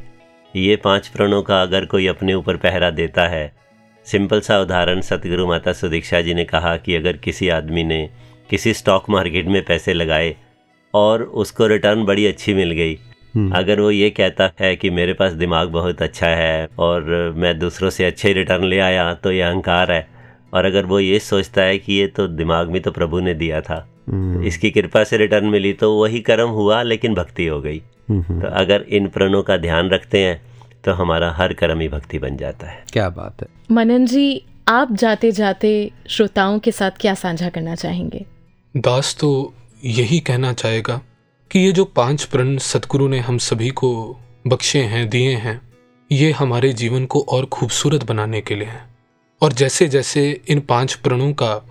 ये 0.56 0.76
पाँच 0.76 1.08
प्रणों 1.08 1.44
का 1.44 1.62
अगर 1.62 1.86
कोई 1.86 2.08
अपने 2.08 2.34
ऊपर 2.34 2.58
पहरा 2.58 2.90
देता 2.90 3.28
है 3.28 3.52
सिंपल 4.06 4.42
सा 4.42 4.60
उदाहरण 4.60 5.02
सतगुरु 5.02 5.48
माता 5.48 5.74
सुदीक्षा 5.74 6.22
जी 6.22 6.34
ने 6.34 6.46
कहा 6.46 6.78
कि 6.78 6.96
अगर 6.96 7.18
किसी 7.18 7.50
आदमी 7.50 7.84
ने 7.84 8.10
किसी 8.50 8.74
स्टॉक 8.74 9.10
मार्केट 9.10 9.46
में 9.46 9.66
पैसे 9.66 9.94
लगाए 9.94 10.36
और 10.94 11.24
उसको 11.24 11.68
रिटर्न 11.68 12.06
बड़ी 12.06 12.26
अच्छी 12.26 12.54
मिल 12.54 12.72
गई। 12.72 12.98
हम्म। 13.36 13.52
अगर 13.52 13.80
वो 13.80 13.92
ये 13.92 14.10
कहता 14.10 14.50
है 14.60 14.76
कि 14.76 14.90
मेरे 14.90 15.14
पास 15.14 15.34
दिमाग 15.34 15.70
बहुत 15.70 16.02
अच्छा 16.02 16.28
है 16.28 16.68
और 16.80 17.34
मैं 17.38 17.58
दूसरों 17.60 17.90
से 17.90 18.06
अच्छे 18.06 18.34
रिटर्न 18.34 18.64
ले 18.64 18.80
आया 18.80 19.14
तो 19.14 19.32
ये 19.32 19.42
अहंकार 19.42 19.92
है। 19.92 20.08
और 20.54 20.66
अगर 20.66 20.86
वो 20.86 21.00
ये 21.00 21.20
सोचता 21.20 21.62
है 21.62 21.78
कि 21.78 21.94
ये 21.94 22.08
तो 22.08 22.28
दिमाग 22.28 22.70
में 22.70 22.82
तो 22.82 22.92
प्रभु 22.92 23.20
ने 23.20 23.34
दिया 23.34 23.62
था 23.62 23.88
हम्म, 24.10 24.44
इसकी 24.44 24.72
कृपा 24.72 25.04
से 25.04 25.18
रिटर्न 25.18 25.46
मिली 25.46 25.74
तो 25.74 25.92
वही 26.02 26.20
कर्म 26.20 26.50
हुआ 26.50 26.82
लेकिन 26.84 27.14
भक्ति 27.14 27.48
हो 27.48 27.62
गई। 27.62 27.82
हम्म। 28.10 28.42
तो 28.42 28.48
अगर 28.48 28.82
इन 28.90 29.08
प्रणों 29.08 29.42
का 29.44 29.58
ध्यान 29.58 29.90
रखते 29.90 30.20
हैं 30.20 30.42
तो 30.86 30.94
हमारा 30.94 31.32
हर 31.32 31.54
कर्म 31.54 31.80
ही 31.80 31.88
भक्ति 31.90 32.20
बन 32.20 32.38
जाता 32.38 32.68
है। 32.68 32.84
क्या 32.94 33.10
बात 33.10 33.42
है। 33.42 33.48
मनन 33.72 34.06
जी 34.06 34.44
आप 34.68 34.92
जाते 34.92 35.32
जाते 35.32 35.92
श्रोताओं 36.10 36.60
के 36.60 36.72
साथ 36.72 36.92
क्या 37.00 37.14
साझा 37.14 37.50
करना 37.50 37.76
चाहेंगे? 37.76 38.26
दास 38.78 39.16
तो 39.20 39.54
यही 39.86 40.20
कहना 40.20 40.54
चाहेगा 40.54 41.02
कि 41.52 41.60
ये 41.60 41.72
जो 41.72 41.86
पाँच 41.86 42.24
प्रण 42.24 42.58
सतगुरु 42.58 43.08
ने 43.08 43.20
हम 43.20 43.38
सभी 43.38 43.70
को 43.70 44.20
बख्शे 44.48 44.82
हैं, 44.82 45.10
दिए 45.10 45.36
हैं, 45.36 45.62
ये 46.12 46.32
हमारे 46.32 46.74
जीवन 46.74 47.06
को 47.06 47.22
और 47.30 47.46
खूबसूरत 47.46 48.04
बनाने 48.04 48.42
के 48.42 48.56
लिए 48.56 48.68
हैं। 48.68 48.98
और 49.42 49.54
जैसे 49.54 49.88
जैसे 49.88 50.42
इन 50.48 50.60
पाँच 50.60 50.94
प्रणों 50.94 51.32
का 51.34 51.62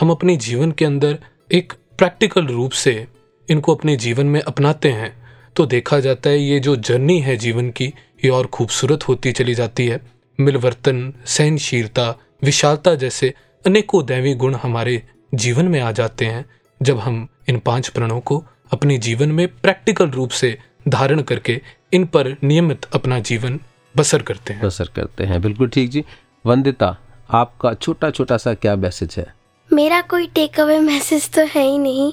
हम 0.00 0.10
अपने 0.10 0.36
जीवन 0.36 0.72
के 0.72 0.84
अंदर 0.84 1.18
एक 1.52 1.72
प्रैक्टिकल 1.98 2.46
रूप 2.46 2.72
से 2.72 3.06
इनको 3.48 3.74
अपने 3.74 3.96
जीवन 3.96 4.26
में 4.26 4.40
अपनाते 4.40 4.92
हैं 4.92 5.12
तो 5.56 5.66
देखा 5.66 6.00
जाता 6.00 6.30
है 6.30 6.38
ये 6.38 6.58
जो 6.60 6.76
जर्नी 6.76 7.18
है 7.20 7.36
जीवन 7.36 7.70
की, 7.70 7.86
ये 8.24 8.28
और 8.28 8.46
खूबसूरत 8.46 9.08
होती 9.08 9.32
चली 9.32 9.54
जाती 9.54 9.86
है। 9.86 10.00
मिलवर्तन, 10.38 11.12
सहनशीलता, 11.26 12.10
विशालता 12.44 12.94
जैसे 12.94 13.32
अनेकों 13.64 14.04
दैवी 14.06 14.34
गुण 14.34 14.54
हमारे 14.54 15.02
जीवन 15.34 15.68
में 15.68 15.80
आ 15.80 15.92
जाते 15.92 16.26
हैं, 16.26 16.44
जब 16.80 16.98
हम 16.98 17.26
इन 17.48 17.58
पाँच 17.58 17.88
प्रणों 17.88 18.20
को 18.20 18.44
अपने 18.72 18.98
जीवन 18.98 19.28
में 19.28 19.46
प्रैक्टिकल 19.48 20.10
रूप 20.10 20.30
से 20.30 20.58
धारण 20.88 21.22
करके 21.22 21.60
इन 21.92 22.04
पर 22.06 22.36
नियमित 22.44 22.84
अपना 22.94 23.18
जीवन 23.18 23.60
बसर 23.96 24.22
करते 24.22 24.52
हैं। 24.52 24.62
बसर 24.62 24.88
करते 24.96 25.24
हैं। 25.24 25.40
बिल्कुल 25.42 25.68
ठीक 25.68 25.90
जी। 25.90 26.04
वंदिता 26.46 26.96
आपका 27.30 27.74
छोटा 27.74 28.10
छोटा 28.10 28.36
सा 28.36 28.54
क्या 28.54 28.76
मैसेज 28.76 29.14
है? 29.18 29.34
मेरा 29.72 30.00
कोई 30.00 30.26
टेक 30.26 30.60
अवे 30.60 30.78
मैसेज 30.80 31.30
तो 31.30 31.42
है 31.42 31.62
ही 31.62 31.78
नहीं। 31.78 32.12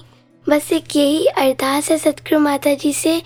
बस 0.49 0.71
एक 0.71 0.95
यही 0.95 1.25
अरदास 1.25 1.91
है 1.91 1.97
सतगुरु 1.97 2.39
माता 2.39 2.73
जी 2.73 2.93
से 2.93 3.21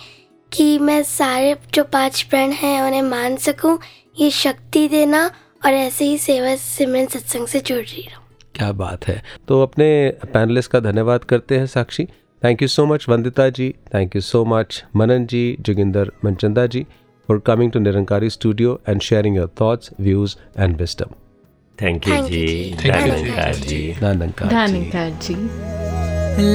कि 0.52 0.78
मैं 0.78 1.02
सारे 1.02 1.56
जो 1.74 1.84
पाँच 1.84 2.22
प्रण 2.22 2.52
हैं 2.52 2.80
उन्हें 2.82 3.02
मान 3.02 3.36
सकूँ 3.36 3.78
ये 4.18 4.30
शक्ति 4.30 4.88
देना 4.88 5.30
और 5.66 5.72
ऐसे 5.72 6.04
ही 6.04 6.18
सेवा 6.18 6.56
सिमरन 6.56 7.06
सत्संग 7.06 7.46
से 7.46 7.60
जुड़ 7.60 7.78
रही 7.78 8.02
रहूँ। 8.02 8.17
क्या 8.58 8.72
बात 8.72 9.08
है। 9.08 9.22
तो 9.48 9.62
अपने 9.62 10.12
पैनलिस्ट 10.32 10.70
का 10.70 10.80
धन्यवाद 10.80 11.24
करते 11.24 11.58
हैं 11.58 11.66
Sakshi. 11.66 12.04
Thank 12.44 12.62
you 12.62 12.68
so 12.68 12.86
much 12.86 13.06
Vandita 13.08 13.48
ji. 13.48 13.74
Thank 13.94 14.16
you 14.16 14.22
so 14.22 14.44
much 14.44 14.84
Manan 14.96 15.26
ji 15.26 15.56
Joginder 15.60 16.10
Manchanda 16.24 16.66
ji 16.66 16.86
for 17.28 17.38
coming 17.38 17.72
to 17.72 17.78
Nirankari 17.78 18.30
studio 18.30 18.80
and 18.88 19.00
sharing 19.00 19.36
your 19.36 19.50
thoughts 19.60 19.90
views 20.00 20.36
and 20.58 20.76
wisdom 20.76 21.14
thank 21.82 22.08
you 22.08 22.16
ji. 22.16 22.46
Ji. 22.46 22.90
Thank 22.90 23.56
जी। 23.56 23.64
जी 23.66 23.94
जी 25.22 25.34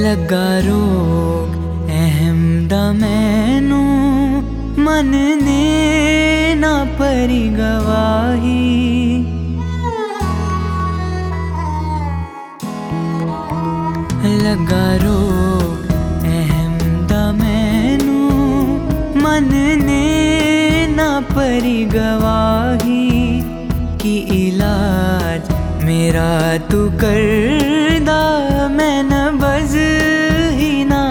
लगा 0.02 0.58
रोग 0.58 1.62
अहम 1.90 2.68
दा 2.68 2.92
मैनू 2.92 3.82
मन 4.82 5.12
ने 5.42 6.54
ना 6.54 6.84
परी 6.84 7.48
गवाही। 7.48 9.33
लगा 14.44 14.86
रोग 15.02 15.92
अहम 16.30 16.72
मैनू 17.36 18.18
मन 19.24 19.48
परी 21.30 21.84
गवाही 21.94 23.06
कि 24.02 24.14
मेरा 25.84 26.32
तू 26.70 26.78
करदा 27.00 28.20
मैं 28.76 29.02
न 29.02 29.22
बज 29.40 29.74
ही 30.60 30.84
ना 30.84 31.02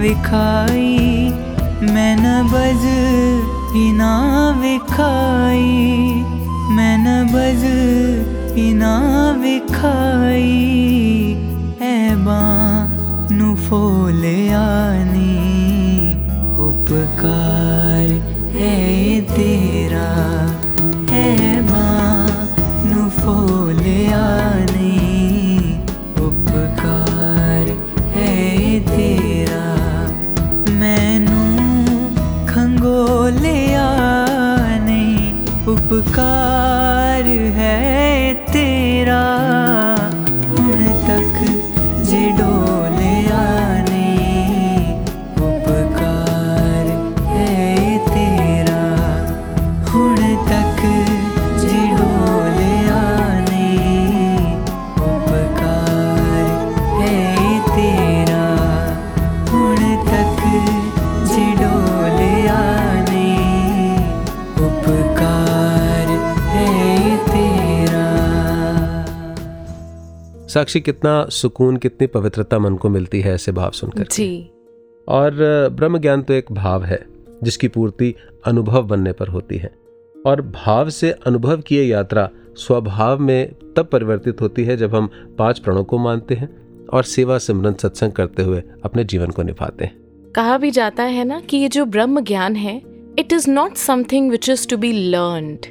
विखाई 0.00 0.96
मैं 1.92 2.14
न 2.16 2.34
बज 2.52 2.88
ही 3.76 3.86
ना 3.92 4.12
विखाई 4.62 5.70
मैं 6.76 6.96
न 7.04 7.22
बज 7.32 7.64
ही 8.56 8.72
ना 8.74 8.96
विखाई 9.44 10.62
ऐबा 12.12 12.40
नु 13.36 13.46
फोलिया 13.66 14.64
नी 15.10 15.28
उपकार 16.64 18.10
है 18.56 18.72
तेरा 19.30 20.08
है 21.12 21.22
नु 22.88 23.06
फोलिया 23.20 24.20
नी 24.72 24.92
उपकार 26.26 27.72
है 28.18 28.28
तेरा 28.90 29.64
मैनू 30.82 31.40
खंगोलिया 32.52 33.88
नहीं 34.86 35.32
उपकार 35.76 37.34
है 37.60 37.74
तेरा 38.52 39.20
ਹੁਣ 39.20 39.61
साक्षी 70.62 70.80
कितना 70.80 71.12
सुकून 71.28 71.76
कितनी 71.76 72.06
पवित्रता 72.06 72.58
मन 72.58 72.74
को 72.74 72.88
मिलती 72.88 73.20
है 73.20 73.34
ऐसे 73.34 73.52
भाव 73.52 73.70
सुनकर। 73.70 74.02
जी। 74.02 74.50
और 75.08 75.34
ब्रह्म 75.72 75.98
ज्ञान 75.98 76.22
तो 76.22 76.34
एक 76.34 76.52
भाव 76.52 76.84
है 76.84 77.06
जिसकी 77.42 77.68
पूर्ति 77.68 78.14
अनुभव 78.46 78.82
बनने 78.82 79.12
पर 79.12 79.28
होती 79.28 79.56
है। 79.56 79.74
और 80.26 80.42
भाव 80.42 80.90
से 80.90 81.10
अनुभव 81.26 81.60
किए 81.60 81.82
यात्रा 81.82 82.28
स्वभाव 82.56 83.18
में 83.18 83.54
तब 83.76 83.86
परिवर्तित 83.86 84.40
होती 84.40 84.64
है 84.64 84.76
जब 84.76 84.94
हम 84.94 85.10
पाँच 85.38 85.58
प्रणों 85.58 85.84
को 85.84 85.98
मानते 85.98 86.34
हैं 86.34 86.50
और 86.92 87.02
सेवा 87.02 87.38
सिमरन 87.38 87.74
सत्संग 87.74 88.12
करते 88.12 88.42
हुए 88.42 88.62
अपने 88.84 89.04
जीवन 89.04 89.30
को 89.30 89.42
निभाते 89.42 89.84
हैं। 89.84 89.96
कहा 90.36 90.58
भी 90.58 90.70
जाता 90.70 91.02
है 91.02 91.24
ना 91.24 91.40
कि 91.40 91.56
ये 91.56 91.68
जो 91.68 91.84
ब्रह्म 91.84 92.20
ज्ञान 92.20 92.56
है 92.56 92.82
it 93.18 93.32
is 93.32 93.50
not 93.50 93.74
something 93.74 94.30
which 94.30 94.48
is 94.48 94.68
to 94.68 94.76
be 94.76 94.92
learned 95.10 95.66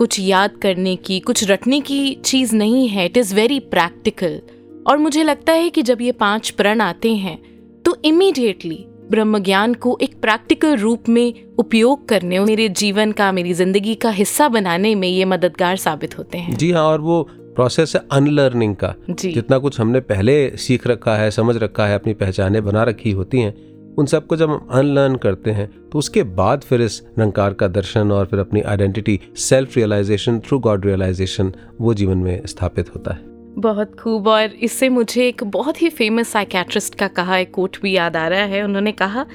कुछ 0.00 0.18
याद 0.20 0.50
करने 0.56 0.94
की 0.96 1.18
कुछ 1.20 1.42
रटने 1.50 1.80
की 1.80 2.14
चीज़ 2.24 2.54
नहीं 2.56 2.86
है। 2.88 3.04
इट 3.06 3.16
इज़ 3.16 3.34
वेरी 3.34 3.58
प्रैक्टिकल 3.60 4.40
और 4.86 4.98
मुझे 4.98 5.22
लगता 5.22 5.52
है 5.52 5.68
कि 5.70 5.82
जब 5.82 6.02
ये 6.02 6.12
पाँच 6.12 6.50
प्रण 6.50 6.80
आते 6.80 7.12
हैं 7.14 7.36
तो 7.84 7.96
इमीडिएटली 8.04 8.84
ब्रह्म 9.10 9.38
ज्ञान 9.38 9.74
को 9.74 9.96
एक 10.02 10.14
प्रैक्टिकल 10.20 10.76
रूप 10.76 11.08
में 11.08 11.54
उपयोग 11.58 12.08
करने 12.08 12.38
और 12.38 12.46
मेरे 12.46 12.68
जीवन 12.68 13.12
का 13.12 13.30
मेरी 13.32 13.52
ज़िंदगी 13.54 13.94
का 13.94 14.10
हिस्सा 14.10 14.48
बनाने 14.48 14.94
में 14.94 15.08
ये 15.08 15.24
मददगार 15.24 15.76
साबित 15.76 16.18
होते 16.18 16.38
हैं। 16.38 16.56
जी 16.56 16.70
हाँ 16.70 16.84
और 16.84 17.00
वो 17.00 17.22
प्रोसेस 17.32 17.94
है 17.96 18.02
अनलर्निंग 18.12 18.76
का। 18.76 18.94
जी। 19.10 19.32
जितना 19.32 19.58
कुछ 19.58 19.80
हमने 19.80 20.00
पहले 20.00 20.56
सीख 20.58 20.86
रखा 20.86 21.16
है 21.16 21.30
समझ 21.30 21.56
रखा 21.56 21.86
है 21.86 21.94
अपनी 21.94 22.14
पहचानें 22.14 22.64
बना 22.64 22.84
रखी 22.84 23.10
होती 23.10 23.40
हैं 23.40 23.54
उन 24.00 24.06
सबको 24.06 24.36
जब 24.36 24.50
हम 24.50 24.68
अनलर्न 24.70 25.16
करते 25.16 25.50
हैं 25.50 25.68
तो 25.90 25.98
उसके 25.98 26.22
बाद 26.22 26.60
फिर 26.60 26.82
इस 26.82 27.02
निरंकार 27.18 27.52
का 27.52 27.68
दर्शन 27.68 28.12
और 28.12 28.26
फिर 28.26 28.38
अपनी 28.38 28.60
identity 28.60 29.20
self 29.36 29.76
realization 29.76 30.38
through 30.40 30.58
God 30.58 30.86
realization 30.86 31.52
वो 31.80 31.94
जीवन 31.94 32.18
में 32.18 32.46
स्थापित 32.46 32.94
होता 32.94 33.12
है। 33.12 33.20
बहुत 33.58 33.94
खूब 34.00 34.28
और 34.28 34.44
इससे 34.60 34.88
मुझे 34.88 35.26
एक 35.28 35.44
बहुत 35.44 35.82
ही 35.82 35.88
फ़ेमस 35.88 36.28
साइकेट्रिस्ट 36.28 36.94
का 36.94 37.08
कहा 37.08 37.36
एक 37.36 37.50
कोट 37.50 37.76
भी 37.82 37.92
याद 37.96 38.16
आ 38.16 38.26
रहा 38.28 38.44
है। 38.44 38.62
उन्होंने 38.64 38.92
कहा 38.92 39.26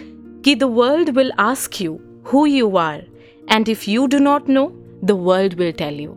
कि 0.46 0.56
the 0.56 0.64
world 0.64 1.10
will 1.10 1.32
ask 1.40 1.82
you 1.82 2.00
who 2.34 2.46
you 2.46 2.76
are 2.76 3.04
and 3.52 3.70
if 3.70 3.90
you 3.90 4.08
do 4.08 4.20
not 4.20 4.50
know 4.50 4.68
the 5.04 5.12
world 5.12 5.54
will 5.54 5.72
tell 5.72 6.00
you 6.00 6.12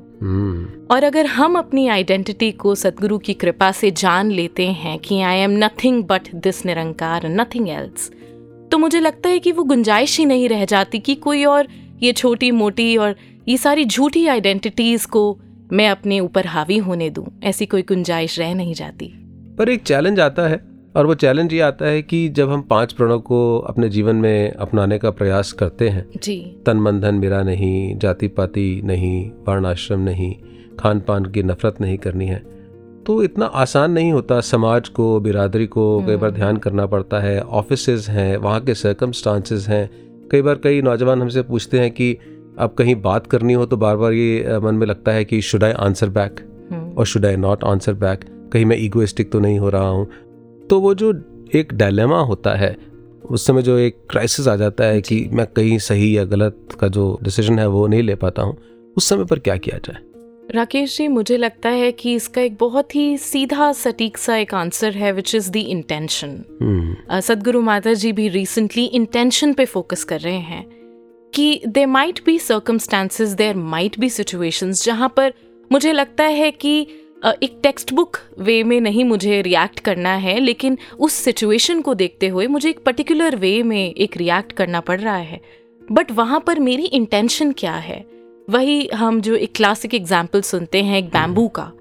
और 0.90 1.04
अगर 1.04 1.26
हम 1.26 1.58
अपनी 1.58 1.88
आइडेंटिटी 1.88 2.52
को 2.52 2.74
सदगुरु 2.74 3.18
की 3.18 3.34
कृपा 3.34 3.72
से 3.72 3.90
जान 3.90 4.30
लेते 4.30 4.66
हैं 4.66 4.98
कि 4.98 5.20
I 5.20 5.38
am 5.38 5.50
nothing 5.64 6.04
but 6.04 6.34
this 6.34 6.66
Nirankar 6.66 7.28
nothing 7.28 7.68
else 7.68 8.10
तो 8.70 8.78
मुझे 8.78 9.00
लगता 9.00 9.28
है 9.28 9.38
कि 9.38 9.52
वो 9.52 9.64
गुंजाइश 9.64 10.18
ही 10.18 10.24
नहीं 10.24 10.48
रह 10.48 10.64
जाती 10.64 10.98
कि 10.98 11.14
कोई 11.14 11.44
और 11.44 11.68
ये 12.02 12.12
छोटी 12.12 12.50
मोटी 12.50 12.96
और 12.96 13.16
ये 13.48 13.56
सारी 13.56 13.84
झूठी 13.84 14.26
आइडेंटिटीज 14.26 15.04
को 15.04 15.38
मैं 15.72 15.88
अपने 15.88 16.20
ऊपर 16.20 16.46
हावी 16.46 16.76
होने 16.78 17.10
दूँ। 17.10 17.26
ऐसी 17.42 17.66
कोई 17.66 17.82
गुंजाइश 17.82 18.38
रह 18.38 18.54
नहीं 18.54 18.74
जाती। 18.74 19.06
पर 19.58 19.68
एक 19.68 19.82
चैलेंज 19.82 20.20
आता 20.20 20.48
है 20.48 20.60
और 20.96 21.06
वो 21.06 21.14
चैलेंज 21.14 21.52
ये 21.52 21.60
आता 21.60 21.86
है 21.86 22.02
कि 22.02 22.28
जब 22.28 22.50
हम 22.50 22.62
पाँच 22.62 22.92
प्रणों 22.92 23.20
को 23.20 23.58
अपने 23.58 23.88
जीवन 23.88 24.16
में 24.16 24.52
अपनाने 24.52 24.98
का 24.98 25.10
प्रयास 25.10 25.52
करते 25.52 25.88
हैं 25.88 26.06
जी। 26.22 26.56
तन 26.66 26.76
मन 26.76 27.00
धन 27.00 27.14
मेरा 27.14 27.42
नहीं 27.42 27.98
जाति 27.98 28.28
पाति 28.28 28.80
नहीं 28.84 29.30
वर्ण 29.48 29.66
आश्रम 29.66 30.00
नहीं 30.00 30.34
खान 30.78 31.00
पान 31.00 31.24
की 31.24 31.42
नफरत 31.42 31.80
नहीं 31.80 31.98
करनी 31.98 32.26
है 32.26 32.57
तो 33.08 33.22
इतना 33.22 33.46
आसान 33.46 33.92
नहीं 33.92 34.12
होता 34.12 34.40
समाज 34.40 34.88
को 34.88 35.20
बिरादरी 35.20 35.66
को 35.66 35.84
कई 36.06 36.16
बार 36.16 36.30
ध्यान 36.30 36.56
करना 36.56 36.86
पड़ता 36.86 37.18
है। 37.20 37.40
ऑफिसेज 37.40 38.06
हैं 38.08 38.36
वहाँ 38.36 38.60
के 38.60 38.74
सर्कमस्टांसेस 38.74 39.68
हैं। 39.68 39.88
कई 40.30 40.42
बार 40.42 40.54
कई 40.54 40.82
नौजवान 40.82 41.22
हमसे 41.22 41.42
पूछते 41.42 41.78
हैं 41.80 41.90
कि 41.90 42.12
अब 42.58 42.74
कहीं 42.78 42.94
बात 43.02 43.26
करनी 43.26 43.52
हो 43.52 43.66
तो 43.66 43.76
बार 43.76 43.96
बार 43.96 44.12
ये 44.12 44.58
मन 44.58 44.74
में 44.74 44.86
लगता 44.86 45.12
है 45.12 45.24
कि 45.24 45.40
should 45.42 45.64
I 45.64 45.72
answer 45.72 46.08
back 46.08 46.40
hmm, 46.72 46.92
और 46.92 47.06
should 47.06 47.26
I 47.26 47.36
not 47.36 47.64
answer 47.64 47.94
back 47.94 48.24
कहीं 48.52 48.64
मैं 48.64 48.76
ईगोइस्टिक 48.78 49.32
तो 49.32 49.40
नहीं 49.40 49.58
हो 49.58 49.68
रहा 49.68 49.88
हूँ। 49.88 50.06
तो 50.70 50.80
वो 50.80 50.94
जो 50.94 51.12
एक 51.54 51.72
डायलेमा 51.74 52.20
होता 52.20 52.54
है 52.54 52.76
उस 53.24 53.46
समय 53.46 53.62
जो 53.62 53.78
एक 53.78 54.02
क्राइसिस 54.10 54.48
आ 54.48 54.56
जाता 54.56 54.84
है 54.84 55.00
कि 55.00 55.28
मैं 55.32 55.46
कहीं 55.46 55.78
सही 55.78 56.16
या 56.18 56.24
गलत 56.24 56.76
का 56.80 56.88
जो 56.88 57.18
डिसीज़न 57.22 57.58
है 57.58 57.66
वो 57.66 57.86
नहीं 57.86 58.02
ले 58.02 58.14
पाता 58.14 58.42
हूँ 58.42 58.56
उस 58.96 59.08
समय 59.08 59.24
पर 59.24 59.38
क्या 59.38 59.56
किया 59.56 59.78
जाए? 59.78 60.02
राकेश 60.54 60.96
जी 60.96 61.08
मुझे 61.08 61.36
लगता 61.36 61.68
है 61.68 61.92
कि 61.92 62.14
इसका 62.14 62.42
एक 62.42 62.56
बहुत 62.60 62.94
ही 62.94 63.18
सीधा 63.18 63.72
सटीक 63.72 64.18
सा 64.18 64.36
एक 64.36 64.54
आंसर 64.54 64.92
है 64.92 65.12
विच 65.12 65.34
इज़ 65.34 65.50
द 65.50 65.56
इंटेंशन 65.56 66.44
सदगुरु 67.24 67.60
माता 67.62 67.92
जी 67.92 68.12
भी 68.12 68.28
रिसेंटली 68.28 68.84
इंटेंशन 68.84 69.52
पे 69.52 69.64
फोकस 69.64 70.04
कर 70.04 70.20
रहे 70.20 70.38
हैं 70.38 70.64
कि 71.34 71.62
there 71.68 71.86
might 71.86 72.20
be 72.26 72.38
circumstances 72.38 73.28
there 73.28 73.56
might 73.56 73.98
be 73.98 74.10
situations 74.10 74.84
जहाँ 74.84 75.12
पर 75.16 75.34
मुझे 75.72 75.92
लगता 75.92 76.24
है 76.24 76.50
कि 76.50 76.86
अ, 77.24 77.32
एक 77.42 77.60
टेक्स्ट 77.62 77.92
बुक 77.92 78.16
वे 78.38 78.62
में 78.62 78.80
नहीं 78.80 79.04
मुझे 79.04 79.42
रिएक्ट 79.42 79.80
करना 79.80 80.14
है 80.14 80.40
लेकिन 80.40 80.78
उस 81.00 81.12
सिचुएशन 81.12 81.80
को 81.80 81.94
देखते 81.94 82.28
हुए 82.28 82.46
मुझे 82.46 82.70
एक 82.70 82.84
पर्टिकुलर 82.84 83.36
वे 83.36 83.62
में 83.62 83.94
एक 83.94 84.16
रिएक्ट 84.16 84.52
करना 84.52 84.80
पड़ 84.80 85.00
रहा 85.00 85.16
है। 85.16 85.40
बट 85.92 86.12
वहाँ 86.12 86.40
पर 86.46 86.58
मेरी 86.58 86.84
इंटेंशन 86.84 87.52
क्या 87.52 87.74
है? 87.74 88.17
वही 88.50 88.86
हम 88.88 89.20
जो 89.20 89.34
एक 89.34 89.54
क्लासिक 89.54 89.94
एग्ज़ाम्पल 89.94 90.40
सुनते 90.40 90.82
हैं 90.82 90.98
एक 90.98 91.08
बैम्बू 91.08 91.48
का 91.48 91.72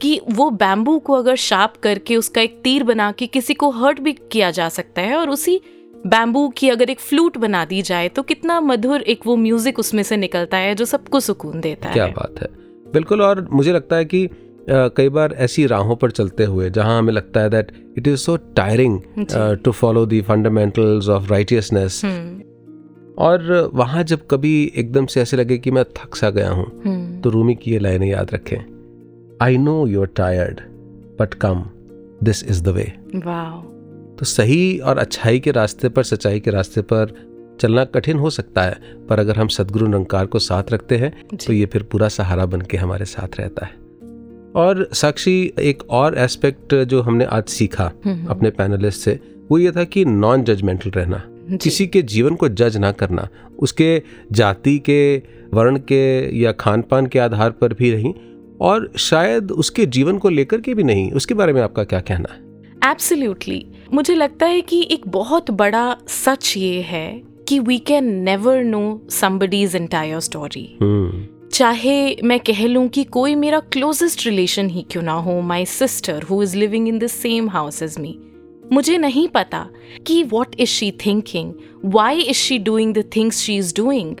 कि 0.00 0.20
वो 0.30 0.50
बैम्बू 0.50 0.98
को 0.98 1.12
अगर 1.12 1.36
शार्प 1.36 1.74
करके 1.82 2.16
उसका 2.16 2.40
एक 2.40 2.60
तीर 2.64 2.84
बना 2.84 3.12
के 3.12 3.26
किसी 3.26 3.54
को 3.54 3.70
हर्ट 3.70 4.00
भी 4.00 4.12
किया 4.12 4.50
जा 4.50 4.68
सकता 4.68 5.02
है 5.02 5.16
और 5.16 5.30
उसी 5.30 5.60
बैम्बू 6.06 6.48
की 6.48 6.68
अगर 6.68 6.90
एक 6.90 7.00
फ्लूट 7.00 7.38
बना 7.38 7.64
दी 7.64 7.82
जाए 7.82 8.08
तो 8.08 8.22
कितना 8.22 8.60
मधुर 8.60 9.00
एक 9.00 9.26
वो 9.26 9.36
म्यूज़िक 9.36 9.78
उसमें 9.78 10.02
से 10.02 10.16
निकलता 10.16 10.56
है 10.56 10.74
जो 10.74 10.84
सबको 10.84 11.20
सुकून 11.20 11.60
देता 11.60 11.92
क्या 11.92 12.04
है। 12.04 12.12
क्या 12.12 12.22
बात 12.22 12.42
है। 12.42 12.48
बिल्कुल 12.92 13.22
और 13.22 13.48
मुझे 13.52 13.72
लगता 13.72 13.96
है 13.96 14.04
कि 14.04 14.28
कई 14.70 15.08
बार 15.08 15.32
ऐसी 15.32 15.66
राहों 15.66 15.96
पर 15.96 16.10
चलते 16.10 16.44
हुए 16.44 16.70
जहाँ 16.70 16.98
हमें 16.98 17.12
लगता 17.12 17.40
है 17.40 17.50
that 17.50 17.72
it 17.98 18.08
is 18.08 18.16
so 18.16 18.36
tiring 18.36 19.00
to 19.64 19.72
follow 19.72 20.06
the 20.06 20.22
fundamentals 20.22 21.08
of 21.08 21.30
righteousness 21.30 22.00
और 23.18 23.70
वहाँ 23.74 24.02
जब 24.04 24.26
कभी 24.30 24.52
एकदम 24.76 25.06
से 25.06 25.20
ऐसे 25.20 25.36
लगे 25.36 25.58
कि 25.58 25.70
मैं 25.70 25.84
थक 25.96 26.14
सा 26.16 26.30
गया 26.30 26.50
हूँ 26.50 26.66
हम्म, 26.84 27.20
तो 27.20 27.30
रूमी 27.30 27.54
की 27.54 27.70
ये 27.70 27.78
लाइनें 27.78 28.06
याद 28.08 28.30
रखें। 28.34 28.58
I 29.42 29.58
know 29.58 29.86
you 29.86 30.00
are 30.00 30.06
tired 30.16 30.60
but 31.20 31.34
come 31.34 31.64
this 32.24 32.44
is 32.44 32.62
the 32.62 32.68
way 32.68 32.84
तो 34.18 34.24
सही 34.24 34.78
और 34.78 34.98
अच्छाई 34.98 35.38
के 35.40 35.50
रास्ते 35.50 35.88
पर 35.88 36.02
सच्चाई 36.02 36.40
के 36.40 36.50
रास्ते 36.50 36.82
पर 36.82 37.14
चलना 37.60 37.84
कठिन 37.84 38.18
हो 38.18 38.30
सकता 38.30 38.62
है 38.62 39.06
पर 39.08 39.18
अगर 39.18 39.36
हम 39.36 39.48
सदगुरु 39.48 39.86
निरंकार 39.86 40.26
को 40.26 40.38
साथ 40.38 40.72
रखते 40.72 40.96
हैं 40.96 41.12
तो 41.36 41.52
ये 41.52 41.66
फिर 41.66 41.82
पूरा 41.82 42.08
सहारा 42.08 42.46
बन 42.46 42.60
के 42.60 42.76
हमारे 42.76 43.04
साथ 43.04 43.38
रहता 43.40 43.66
है। 43.66 43.78
और 44.56 44.88
साक्षी 44.92 45.52
एक 45.58 45.82
और 45.90 46.16
एस्पेक्ट 46.18 46.74
जो 46.84 47.00
हमने 47.02 47.24
आज 47.24 47.44
सीखा 47.48 47.90
हम्म, 48.04 48.26
अपने 48.26 48.50
पैनलिस्ट 48.50 49.00
से 49.00 49.18
वो 49.50 49.58
ये 49.58 49.72
था 49.72 49.84
कि 49.84 50.04
नॉन 50.04 50.44
जजमेंटल 50.44 50.90
रहना। 50.90 51.22
किसी 51.56 51.86
के 51.86 52.02
जीवन 52.02 52.34
को 52.34 52.48
जज 52.48 52.76
ना 52.76 52.92
करना 52.92 53.28
उसके 53.58 54.02
जाति 54.32 54.78
के 54.78 55.00
वर्ण 55.54 55.78
के 55.78 56.02
या 56.38 56.52
खान 56.52 56.82
पान 56.82 57.06
के 57.06 57.18
आधार 57.18 57.50
पर 57.50 57.74
भी 57.74 57.94
नहीं 57.94 58.14
और 58.60 58.92
शायद 58.98 59.50
उसके 59.50 59.86
जीवन 59.86 60.18
को 60.18 60.28
लेकर 60.28 60.60
के 60.60 60.74
भी 60.74 60.82
नहीं 60.82 61.10
उसके 61.12 61.34
बारे 61.34 61.52
में 61.52 61.62
आपका 61.62 61.84
क्या 61.84 62.00
कहना 62.00 62.32
है? 62.32 62.38
एब्सोल्युटली 62.90 63.66
मुझे 63.92 64.14
लगता 64.14 64.46
है 64.46 64.60
कि 64.60 64.88
एक 64.90 65.08
बहुत 65.08 65.50
बड़ा 65.50 65.96
सच 66.08 66.56
ये 66.56 66.80
है 66.80 67.22
कि 67.48 67.58
we 67.58 67.78
can 67.78 68.04
never 68.04 68.62
know 68.64 69.00
somebody's 69.10 69.76
entire 69.76 70.20
story 70.20 70.68
चाहे 71.52 72.16
मैं 72.24 72.40
कह 72.40 72.66
लूँ 72.66 72.88
कि 72.88 73.04
कोई 73.04 73.34
मेरा 73.34 73.60
क्लोजेस्ट 73.60 74.26
रिलेशन 74.26 74.70
ही 74.70 74.86
क्यों 74.90 75.02
ना 75.02 75.12
हो 75.12 75.40
my 75.40 75.64
sister 75.66 76.22
who 76.22 76.42
is 76.42 76.56
living 76.56 76.88
in 76.88 76.98
the 76.98 77.06
same 77.06 77.48
house 77.48 77.82
as 77.82 77.96
me 77.98 78.18
मुझे 78.72 78.98
नहीं 78.98 79.28
पता 79.28 79.66
कि 80.06 80.22
what 80.22 80.54
is 80.60 80.68
she 80.68 80.90
thinking 81.06 81.52
why 81.84 82.20
is 82.20 82.36
she 82.36 82.58
doing 82.58 82.94
the 82.94 83.04
things 83.16 83.38
she 83.38 83.56
is 83.56 83.74
doing 83.76 84.16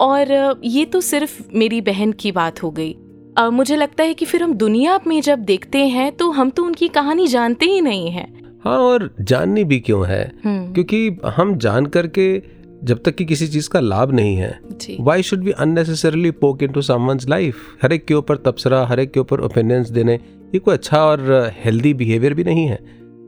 और 0.00 0.60
ये 0.64 0.84
तो 0.84 1.00
सिर्फ़ 1.00 1.42
मेरी 1.54 1.80
बहन 1.80 2.12
की 2.12 2.32
बात 2.32 2.62
हो 2.62 2.70
गई। 2.70 2.96
अ, 3.38 3.48
मुझे 3.50 3.76
लगता 3.76 4.04
है 4.04 4.14
कि 4.14 4.24
फिर 4.24 4.42
हम 4.42 4.54
दुनिया 4.54 5.00
में 5.06 5.20
जब 5.20 5.38
देखते 5.38 5.78
हैं 5.78 6.10
तो 6.12 6.30
हम 6.30 6.50
तो 6.50 6.64
उनकी 6.64 6.88
कहानी 6.88 7.26
जानते 7.26 7.66
ही 7.66 7.80
नहीं 7.80 8.10
हैं। 8.10 8.32
हाँ 8.64 8.78
और 8.78 9.14
जाननी 9.20 9.64
भी 9.64 9.80
क्यों 9.80 10.06
है? 10.06 10.32
हम्म, 10.44 10.72
क्योंकि 10.72 11.16
हम 11.36 11.56
जान 11.58 11.86
करके 11.86 12.42
जब 12.84 13.02
तक 13.02 13.14
कि 13.14 13.24
किसी 13.24 13.46
चीज़ 13.48 13.68
का 13.68 13.80
लाभ 13.80 14.12
नहीं 14.12 14.36
है 14.36 14.60
why 15.00 15.22
should 15.22 15.40
be 15.40 15.50
unnecessarily 15.50 16.30
poke 16.30 16.62
into 16.72 16.82
someone's 16.82 17.28
life 17.28 17.56
हर 17.82 17.92
एक 17.92 18.04
के 18.04 18.14
ऊपर 18.14 18.36
तबसरा 18.36 18.84
हर 18.86 19.00
एक 19.00 19.12
के 19.12 19.20
ऊपर 19.20 19.40
ओपिनियंस 19.40 19.90
देने 19.90 20.14
ये 20.14 20.58
कोई 20.58 20.74
अच्छा 20.74 21.04
और 21.04 21.50
हेल्दी 21.64 21.94
बिहेवियर 21.94 22.34
भी 22.34 22.44
नहीं 22.44 22.66
है। 22.66 22.78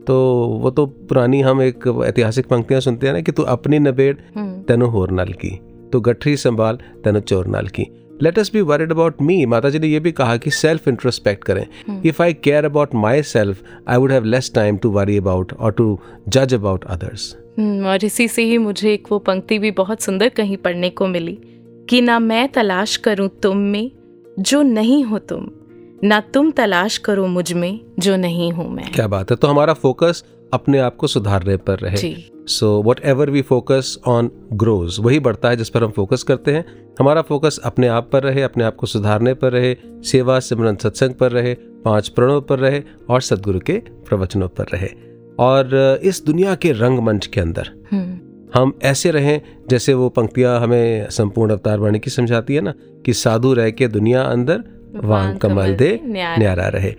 तो 0.07 0.15
वो 0.61 0.69
तो 0.71 0.85
पुरानी 0.85 1.41
हम 1.41 1.61
एक 1.61 1.87
ऐतिहासिक 2.05 2.47
पंक्तियाँ 2.47 2.81
सुनते 2.81 3.07
हैं 3.07 3.13
ना 3.13 3.21
कि 3.21 3.31
तू 3.31 3.43
अपनी 3.43 3.79
नबेड़ 3.79 4.15
हम्म, 4.35 4.61
तेनो 4.61 4.87
होर 4.87 5.11
नाल 5.11 5.33
की। 5.33 5.49
तो 5.93 5.99
गठरी 6.01 6.35
संभाल 6.37 6.77
तेनो 7.03 7.19
चोर 7.19 7.47
नाल 7.47 7.67
की। 7.67 7.85
Let 8.21 8.39
us 8.39 8.49
be 8.53 8.61
worried 8.61 8.91
about 8.91 9.21
me 9.21 9.45
Mata 9.45 9.69
ji 9.69 9.79
ने 9.79 9.87
ये 9.87 9.99
भी 9.99 10.11
कहा 10.11 10.37
कि 10.37 10.51
सेल्फ 10.51 10.87
इंट्रोस्पेक्ट 10.87 11.43
करें 11.43 11.65
if 12.05 12.21
I 12.23 12.33
care 12.33 12.65
about 12.65 12.95
my 12.95 13.21
self 13.23 13.61
I 13.87 13.97
would 13.97 14.11
have 14.11 14.23
less 14.23 14.51
time 14.55 14.77
to 14.77 14.89
worry 14.91 15.17
about 15.17 15.53
और 15.53 15.71
टू 15.71 15.99
जज 16.29 16.53
अबाउट 16.53 16.85
अदर्स 16.85 17.35
और 17.59 18.05
इसी 18.05 18.27
से 18.27 18.43
ही 18.43 18.57
मुझे 18.57 18.93
एक 18.93 19.11
वो 19.11 19.19
पंक्ति 19.19 19.59
भी 19.59 19.71
बहुत 19.71 20.01
सुंदर 20.01 20.29
कहीं 20.29 20.57
पढ़ने 20.57 20.89
को 20.89 21.07
मिली 21.07 21.37
कि 21.89 22.01
ना 22.01 22.19
मैं 22.19 22.47
तलाश 22.49 22.95
करूँ 22.97 23.29
तुम 23.43 23.57
में 23.57 23.91
जो 24.39 24.61
नहीं 24.61 25.03
हो 25.03 25.19
तुम। 25.19 25.47
ना 26.03 26.19
तुम 26.33 26.49
तलाश 26.51 26.97
करो 26.97 27.27
मुझमें 27.27 27.79
जो 27.99 28.15
नहीं 28.15 28.51
हूँ 28.51 28.69
मैं। 28.71 28.91
क्या 28.91 29.07
बात 29.07 29.31
है? 29.31 29.37
तो 29.37 29.47
हमारा 29.47 29.73
फोकस 29.73 30.23
अपने 30.53 30.79
आप 30.79 30.95
को 30.95 31.07
सुधारने 31.07 31.55
पर 31.57 31.79
रहे। 31.79 32.13
So 32.47 32.81
whatever 33.05 33.29
we 33.29 33.41
focus 33.41 33.97
on 34.07 34.29
grows 34.53 34.97
वही 34.99 35.19
बढ़ता 35.19 35.49
है 35.49 35.55
जिस 35.57 35.69
पर 35.69 35.83
हम 35.83 35.91
फोकस 35.91 36.23
करते 36.23 36.51
हैं। 36.51 36.65
हमारा 36.99 37.21
फोकस 37.21 37.59
अपने 37.63 37.87
आप 37.87 38.09
पर 38.13 38.23
रहे 38.23 38.41
अपने 38.41 38.63
आप 38.63 38.75
को 38.75 38.87
सुधारने 38.87 39.33
पर 39.33 39.51
रहे 39.51 39.75
सेवा 40.03 40.39
सिमरन 40.39 40.75
सत्संग 40.75 41.13
पर 41.13 41.31
रहे 41.31 41.53
पाँच 41.85 42.09
प्रणों 42.09 42.41
पर 42.41 42.59
रहे 42.59 42.81
और 43.09 43.21
सदगुरु 43.21 43.59
के 43.59 43.77
प्रवचनों 44.07 44.47
पर 44.47 44.65
रहे। 44.73 44.89
और 45.39 45.99
इस 46.03 46.23
दुनिया 46.25 46.55
के 46.55 46.71
रंगमंच 46.71 47.25
के 47.25 47.41
अंदर 47.41 47.69
हम्म, 47.91 48.19
हम 48.57 48.71
ऐसे 48.83 49.09
रहें 49.11 49.41
जैसे 49.69 49.93
वो 49.93 50.07
पंक्तियाँ 50.09 50.59
हमें 50.59 51.09
संपूर्ण 51.09 51.51
अवतार 51.51 51.79
वाणी 51.79 51.99
की 51.99 52.09
समझाती 52.09 52.55
है 52.55 52.61
ना 52.61 52.73
कि 53.05 53.13
साधु 53.13 53.53
रह 53.53 53.69
के 53.69 53.87
दुनिया 53.87 54.21
अंदर 54.21 54.63
वांग 54.95 55.37
कमल 55.37 55.73
दे 55.75 55.99
न्यारा। 56.03 56.35
न्यारा 56.35 56.67
रहे। 56.67 56.93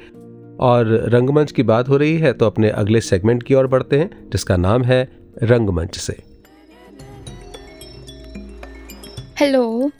और 0.60 0.86
रंगमंच 1.08 1.52
की 1.52 1.62
बात 1.62 1.88
हो 1.88 1.96
रही 1.96 2.16
है 2.16 2.32
तो 2.32 2.46
अपने 2.46 2.70
अगले 2.70 3.00
सेगमेंट 3.00 3.42
की 3.42 3.54
ओर 3.54 3.66
बढ़ते 3.66 3.98
हैं 3.98 4.30
जिसका 4.30 4.56
नाम 4.56 4.82
है 4.82 5.08
रंगमंच 5.42 5.98
से। 5.98 6.16
हेलो। 9.40 9.90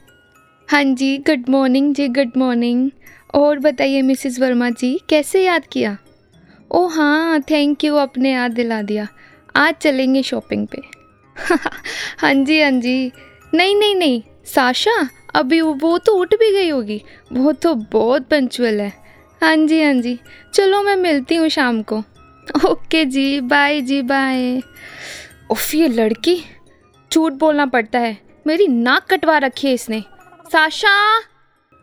हाँ 0.69 0.85
जी 0.85 1.17
गुड 1.19 1.45
मॉर्निंग 1.49 1.95
जी 1.95 2.09
गुड 2.09 2.31
मॉर्निंग 2.37 2.91
और 3.35 3.59
बताइए 3.59 4.03
मिसेस 4.03 4.41
वर्मा 4.41 4.71
जी 4.71 5.01
कैसे 5.09 5.45
याद 5.45 5.67
किया? 5.73 5.97
ओ 6.71 6.87
हाँ 6.87 7.41
थैंक 7.41 7.85
यू 7.85 7.97
आपने 7.97 8.33
याद 8.33 8.53
दिला 8.53 8.81
दिया। 8.83 9.09
आज 9.57 9.75
चलेंगे 9.75 10.23
शॉपिंग 10.23 10.67
पे। 10.67 10.97
हाँ 12.18 12.34
जी 12.34 12.62
हाँ 12.62 12.70
जी। 12.70 13.12
नहीं 13.55 13.76
नहीं 13.76 13.97
नहीं। 13.97 14.22
साशा, 14.45 15.09
अभी 15.34 15.61
वो- 15.61 16.05
तो 16.05 16.12
उठ 16.12 16.34
भी 16.34 16.53
गई 16.53 16.68
होगी। 16.68 17.03
वो 17.32 17.53
तो 17.53 17.74
बहुत 17.74 18.22
पंचुअल 18.22 18.80
है। 18.80 18.93
हाँ 19.43 19.57
जी 19.57 19.82
हाँ 19.82 19.95
जी। 19.95 20.18
चलो 20.55 20.82
मैं 20.82 20.97
मिलती 20.97 21.34
हूँ 21.34 21.49
शाम 21.49 21.82
को। 21.82 22.03
ओके 22.66 23.05
जी 23.05 23.41
बाय 23.41 23.80
जी 23.80 24.03
बाय 24.03 24.61
उफ, 25.51 25.74
ये 25.74 25.89
लड़की 25.89 26.43
झूठ 27.14 27.32
बोलना 27.32 27.66
पड़ता 27.66 27.99
है। 27.99 28.18
मेरी 28.47 28.66
नाक 28.66 29.07
कटवा 29.11 29.39
रखी 29.39 29.68
है 29.68 29.74
इसने। 29.74 30.01
साशा, 30.53 31.20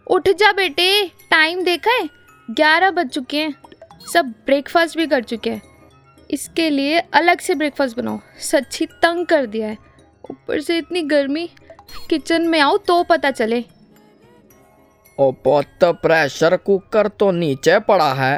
उठ 0.07 0.29
जा 0.29 0.51
बेटे। 0.51 1.11
टाइम 1.31 1.61
देखा 1.61 1.91
है? 1.91 2.09
ग्यारह 2.51 2.91
बज 2.91 3.09
चुके 3.09 3.37
हैं। 3.37 3.53
सब 4.13 4.25
ब्रेकफास्ट 4.25 4.97
भी 4.97 5.07
कर 5.07 5.23
चुके 5.23 5.49
हैं। 5.49 5.74
इसके 6.30 6.68
लिए 6.70 6.98
अलग 7.14 7.40
से 7.40 7.54
ब्रेकफास्ट 7.54 7.96
बनाओ 7.96 8.18
सच्ची 8.42 8.86
तंग 9.02 9.26
कर 9.26 9.46
दिया 9.46 9.68
है 9.68 9.76
ऊपर 10.30 10.60
से 10.60 10.78
इतनी 10.78 11.02
गर्मी 11.08 11.48
किचन 12.08 12.46
में 12.48 12.58
आओ 12.60 12.76
तो 12.86 13.02
पता 13.04 13.30
चले 13.32 13.64
ओ 15.18 15.30
पुत 15.44 15.84
प्रेशर 16.02 16.56
कुकर 16.58 17.08
तो 17.14 17.30
नीचे 17.32 17.78
पड़ा 17.88 18.12
है 18.14 18.34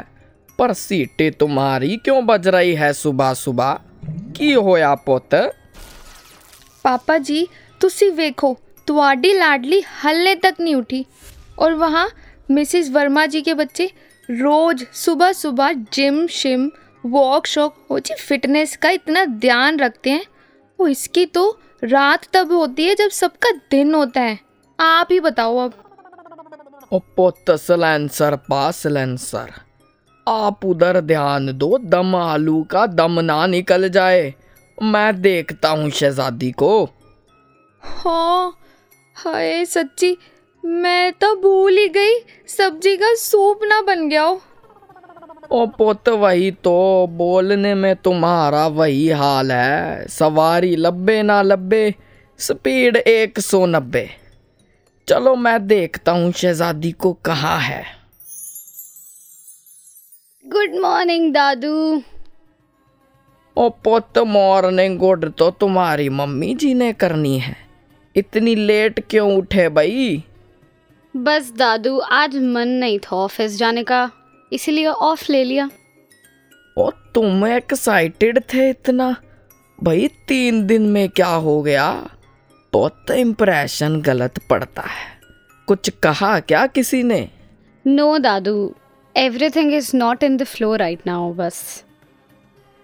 पर 0.59 0.73
सीटी 0.75 1.29
तुम्हारी 1.33 1.95
क्यों 1.97 2.25
बज 2.25 2.47
रही 2.47 2.73
है 2.75 2.91
सुबह 2.95 3.33
सुबह 3.35 3.79
की 4.37 4.51
होया 4.53 4.93
पुत 5.03 5.35
पापा 6.85 7.17
जी 7.19 7.45
ਤੁਸੀਂ 7.81 8.11
ਵੇਖੋ 8.13 8.55
ਤੁਹਾਡੀ 8.87 9.29
लाडली 9.33 9.77
हल्ले 9.97 10.33
तक 10.35 10.55
नहीं 10.59 10.75
उठी 10.75 10.99
और 11.59 11.73
वहाँ 11.75 12.05
मिसिस 12.49 12.89
वर्मा 12.91 13.25
जी 13.25 13.41
के 13.41 13.53
बच्चे 13.53 13.85
रोज 14.29 14.85
सुबह 14.95 15.31
सुबह 15.33 15.71
जिम 15.93 16.25
शिम 16.31 16.69
वॉक 17.04 17.46
शॉक 17.46 17.76
वो 17.90 17.98
जी 17.98 18.14
फिटनेस 18.14 18.76
का 18.76 18.90
इतना 18.90 19.24
ध्यान 19.24 19.78
रखते 19.78 20.10
हैं 20.10 20.24
वो 20.78 20.88
इसकी 20.88 21.24
तो 21.26 21.50
रात 21.84 22.26
तब 22.32 22.52
होती 22.52 22.84
है 22.84 22.94
जब 22.94 23.08
सबका 23.08 23.50
दिन 23.70 23.94
होता 23.94 24.20
है। 24.20 24.38
आप 24.78 25.08
ही 25.10 25.20
बताओ 25.20 25.56
अब। 25.58 25.72
ओ 26.92 26.98
पुत 27.16 27.50
सलेंसर 27.50 28.36
पा 28.52 28.70
आप 30.26 30.64
उधर 30.64 31.00
ध्यान 31.00 31.52
दो 31.58 31.78
दम 31.78 32.14
आलू 32.16 32.62
का 32.62 32.86
दम 32.86 33.20
ना 33.20 33.46
निकल 33.46 33.88
जाए। 33.88 34.34
मैं 34.78 35.20
देखता 35.22 35.68
हूँ 35.68 35.90
शहजादी 35.90 36.50
को। 36.52 36.88
हाँ 37.82 38.52
हाय 39.16 39.64
सच्ची 39.64 40.16
मैं 40.64 41.12
तो 41.12 41.34
भूल 41.36 41.76
ही 41.78 41.88
गई 41.88 42.18
सब्ज़ी 42.48 42.96
का 42.96 43.14
सूप 43.14 43.60
ना 43.62 43.80
बन 43.80 44.08
गया 44.08 44.22
हो। 44.22 44.40
ओ 45.50 45.66
पुत 45.66 46.08
वही 46.08 46.50
तो 46.50 47.06
बोलने 47.10 47.74
में 47.74 47.94
तुम्हारा 47.96 48.66
वही 48.66 49.08
हाल 49.10 49.52
है। 49.52 50.06
सवारी 50.08 50.74
लब्बे 50.76 51.22
ना 51.22 51.40
लब्बे 51.42 51.94
स्पीड 52.38 52.96
एक 52.96 53.40
सौ 53.40 53.64
नब्बे। 53.66 54.08
चलो 55.08 55.34
मैं 55.36 55.66
देखता 55.66 56.12
हूँ 56.12 56.32
शहजादी 56.32 56.90
को 56.92 57.12
कहाँ 57.24 57.58
है। 57.60 57.82
गुड 60.44 60.78
मॉर्निंग 60.80 61.32
दादू। 61.34 62.02
ओ 63.56 63.68
पुत 63.84 64.18
मॉर्निंग 64.18 64.98
गुड 64.98 65.32
तो 65.32 65.50
तुम्हारी 65.50 66.08
मम्मी 66.08 66.54
जी 66.54 66.74
ने 66.74 66.92
करनी 66.92 67.38
है। 67.38 67.56
इतनी 68.16 68.54
लेट 68.54 69.00
क्यों 69.10 69.36
उठे 69.36 69.68
भाई? 69.68 70.22
बस 71.14 71.52
दादू 71.52 71.98
आज 71.98 72.36
मन 72.36 72.68
नहीं 72.68 72.98
था 72.98 73.16
ऑफ़िस 73.16 73.58
जाने 73.58 73.84
का। 73.84 74.10
इसीलिए 74.52 74.86
ऑफ़ 74.86 75.32
ले 75.32 75.44
लिया। 75.44 75.70
ओ 76.78 76.90
तुम 76.90 77.46
एक्साइटेड 77.46 78.40
थे 78.54 78.70
इतना? 78.70 79.16
भाई 79.82 80.08
तीन 80.28 80.66
दिन 80.66 80.82
में 80.82 81.08
क्या 81.08 81.28
हो 81.28 81.62
गया? 81.62 82.10
बहुत 82.72 83.10
इम्प्रेशन 83.10 84.00
गलत 84.00 84.34
पड़ता 84.50 84.82
है। 84.82 85.20
कुछ 85.66 85.88
कहा 85.88 86.40
क्या 86.40 86.66
किसी 86.66 87.02
ने? 87.02 87.30
No 87.86 88.18
Dadu. 88.18 88.74
Everything 89.16 89.74
is 89.74 89.96
not 89.96 90.22
in 90.22 90.36
the 90.36 90.44
flow 90.44 90.76
right 90.76 91.06
now 91.06 91.32
बस। 91.32 91.84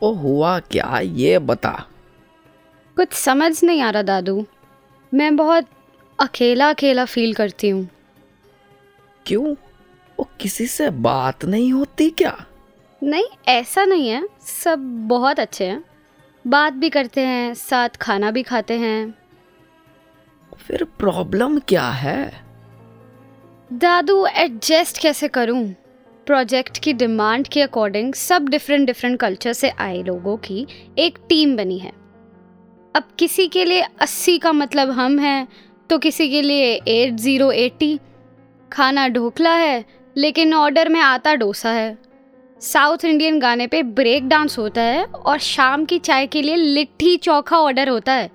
ओ 0.02 0.12
हुआ 0.12 0.58
क्या? 0.58 1.00
ये 1.02 1.38
बता। 1.38 1.86
कुछ 2.96 3.12
समझ 3.12 3.64
नहीं 3.64 3.82
आ 3.82 3.90
रहा 3.90 4.02
दादू। 4.02 4.46
मैं 5.14 5.36
बहुत 5.36 5.66
अकेला 6.20 6.70
अकेला 6.70 7.04
फील 7.04 7.34
करती 7.34 7.68
हूँ। 7.68 7.88
क्यों? 9.26 9.54
ओ 10.18 10.24
किसी 10.40 10.66
से 10.66 10.90
बात 10.90 11.44
नहीं 11.44 11.72
होती 11.72 12.10
क्या? 12.10 12.36
नहीं 13.02 13.24
ऐसा 13.48 13.84
नहीं 13.84 14.08
है। 14.08 14.28
सब 14.42 14.78
बहुत 15.08 15.40
अच्छे 15.40 15.66
हैं। 15.66 15.84
बात 16.44 16.72
भी 16.72 16.88
करते 16.90 17.20
हैं 17.20 17.54
साथ 17.54 17.96
खाना 18.00 18.30
भी 18.30 18.42
खाते 18.42 18.74
हैं। 18.74 19.14
फिर 20.66 20.84
प्रॉब्लम 20.98 21.58
क्या 21.58 21.88
है? 21.88 22.32
दादू 23.72 24.26
एडजस्ट 24.26 24.98
कैसे 24.98 25.28
करूँ? 25.28 25.64
प्रोजेक्ट 26.26 26.78
की 26.78 26.92
डिमांड 26.92 27.48
के 27.48 27.62
अकॉर्डिंग 27.62 28.14
सब 28.14 28.48
डिफरेंट 28.48 28.86
डिफरेंट 28.86 29.18
कल्चर 29.20 29.52
से 29.52 29.70
आए 29.70 30.02
लोगों 30.02 30.36
की 30.36 30.66
एक 30.98 31.18
टीम 31.28 31.56
बनी 31.56 31.78
है। 31.78 31.92
अब 32.94 33.08
किसी 33.18 33.46
के 33.48 33.64
लिए 33.64 33.82
अस्सी 34.00 34.38
का 34.38 34.52
मतलब 34.52 34.90
हम 34.90 35.18
हैं 35.18 35.46
तो 35.90 35.98
किसी 35.98 36.28
के 36.30 36.42
लिए 36.42 36.72
एट 36.88 37.14
ज़ीरो 37.14 37.50
एटी। 37.52 37.98
खाना 38.72 39.08
ढोकला 39.08 39.54
है 39.54 39.84
लेकिन 40.16 40.54
ऑर्डर 40.54 40.88
में 40.88 41.00
आता 41.00 41.34
डोसा 41.34 41.70
है। 41.70 41.96
साउथ 42.60 43.04
इंडियन 43.04 43.38
गाने 43.38 43.66
पे 43.66 43.82
ब्रेक 43.82 44.28
डांस 44.28 44.58
होता 44.58 44.82
है 44.82 45.04
और 45.04 45.38
शाम 45.38 45.84
की 45.84 45.98
चाय 45.98 46.26
के 46.26 46.42
लिए 46.42 46.56
लिट्टी 46.56 47.16
चोखा 47.16 47.58
ऑर्डर 47.58 47.88
होता 47.88 48.12
है। 48.12 48.30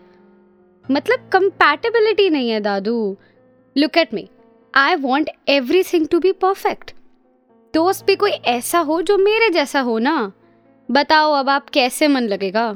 मतलब 0.85 1.29
कंपैटिबिलिटी 1.33 2.29
नहीं 2.29 2.49
है 2.49 2.59
दादू। 2.59 3.17
Look 3.75 3.97
at 3.97 4.13
me 4.13 4.27
I 4.73 4.95
want 4.95 5.29
every 5.49 5.83
thing 5.83 6.07
to 6.07 6.19
be 6.19 6.31
perfect 6.31 6.91
दोस्त 7.73 8.05
भी 8.05 8.15
कोई 8.15 8.31
ऐसा 8.31 8.79
हो 8.79 9.01
जो 9.01 9.17
मेरे 9.17 9.49
जैसा 9.49 9.79
हो 9.79 9.97
ना? 9.99 10.31
बताओ 10.89 11.33
अब 11.33 11.49
आप 11.49 11.69
कैसे 11.69 12.07
मन 12.07 12.23
लगेगा? 12.23 12.67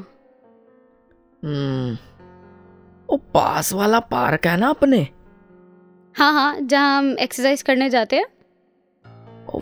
हम्म 1.43 1.97
ओ 3.09 3.17
पास 3.33 3.73
वाला 3.73 3.99
पार्क 3.99 4.47
है 4.47 4.57
ना 4.57 4.69
अपने? 4.69 5.07
हाँ 6.15 6.33
हाँ 6.33 6.57
जहाँ 6.61 6.97
हम 6.97 7.15
एक्सरसाइज 7.19 7.61
करने 7.61 7.89
जाते 7.89 8.15
हैं। 8.15 8.25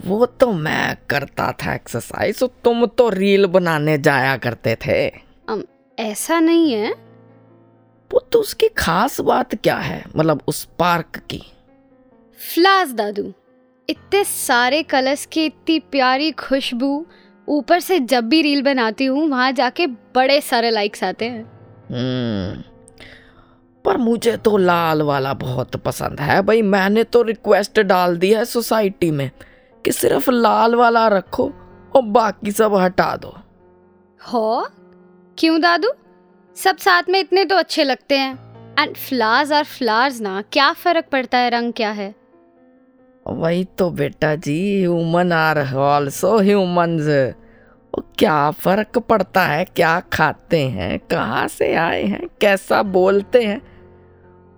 वो 0.03 0.25
तो 0.25 0.51
मैं 0.51 0.97
करता 1.09 1.51
था 1.51 1.73
एक्सरसाइज 1.75 2.43
तुम 2.43 2.85
तो 2.85 3.09
रील 3.09 3.45
बनाने 3.45 3.97
जाया 3.97 4.37
करते 4.37 4.75
थे। 4.75 5.07
अम, 5.49 5.63
ऐसा 5.99 6.39
नहीं 6.39 6.73
है। 6.73 6.91
वो 8.11 8.19
तो 8.19 8.39
उसकी 8.39 8.67
खास 8.67 9.21
बात 9.21 9.55
क्या 9.55 9.75
है? 9.75 10.03
मतलब 10.15 10.41
उस 10.47 10.63
पार्क 10.79 11.17
की। 11.29 11.43
फ्लास 12.53 12.91
दादू 12.91 13.33
इतने 13.89 14.23
सारे 14.23 14.83
कलर्स 14.83 15.25
की 15.25 15.45
इतनी 15.45 15.79
प्यारी 15.79 16.31
खुशबू 16.31 17.05
ऊपर 17.47 17.79
से 17.79 17.99
जब 17.99 18.23
भी 18.23 18.41
रील 18.41 18.61
बनाती 18.61 19.05
हूँ 19.05 19.27
वहाँ 19.29 19.51
जाके 19.51 19.87
बड़े 19.87 20.41
सारे 20.41 20.69
लाइक्स 20.69 21.03
आते 21.03 21.25
हैं। 21.25 21.43
हम्म 21.89 22.63
पर 23.85 23.97
मुझे 23.97 24.37
तो 24.37 24.57
लाल 24.57 25.01
वाला 25.01 25.33
बहुत 25.33 25.75
पसंद 25.75 26.19
है। 26.19 26.41
भाई 26.41 26.61
मैंने 26.61 27.03
तो 27.03 27.21
रिक्वेस्ट 27.21 27.79
डाल 27.79 28.17
दी 28.17 28.33
है 28.33 28.45
सोसाइटी 28.45 29.11
में। 29.11 29.31
कि 29.85 29.91
सिर्फ़ 29.91 30.29
लाल 30.31 30.75
वाला 30.75 31.07
रखो 31.07 31.51
और 31.95 32.01
बाकी 32.01 32.51
सब 32.51 32.75
हटा 32.75 33.15
दो। 33.15 33.33
हो? 34.21 34.67
क्यों 35.37 35.61
दादू? 35.61 35.91
सब 36.55 36.77
साथ 36.77 37.03
में 37.09 37.19
इतने 37.19 37.45
तो 37.45 37.55
अच्छे 37.55 37.83
लगते 37.83 38.17
हैं। 38.17 38.33
एंड 38.79 38.95
फ्लावर्स 38.95 39.51
आर 39.51 39.63
फ्लावर्स 39.63 40.21
ना 40.21 40.41
क्या 40.51 40.71
फ़र्क 40.73 41.05
पड़ता 41.11 41.37
है 41.37 41.49
रंग 41.49 41.73
क्या 41.73 41.91
है? 41.91 42.13
वही 43.25 43.63
तो 43.77 43.89
बेटा 43.89 44.35
जी 44.35 44.79
ह्यूमन 44.79 45.31
आर 45.31 45.59
ऑल्सो 45.75 46.37
ह्यूमंस 46.39 47.07
क्या 48.17 48.51
फ़र्क 48.51 48.97
पड़ता 48.99 49.45
है 49.45 49.65
क्या 49.65 49.99
खाते 50.13 50.59
हैं 50.67 50.99
कहाँ 50.99 51.47
से 51.47 51.73
आए 51.75 52.03
हैं 52.03 52.27
कैसा 52.41 52.81
बोलते 52.83 53.43
हैं? 53.43 53.61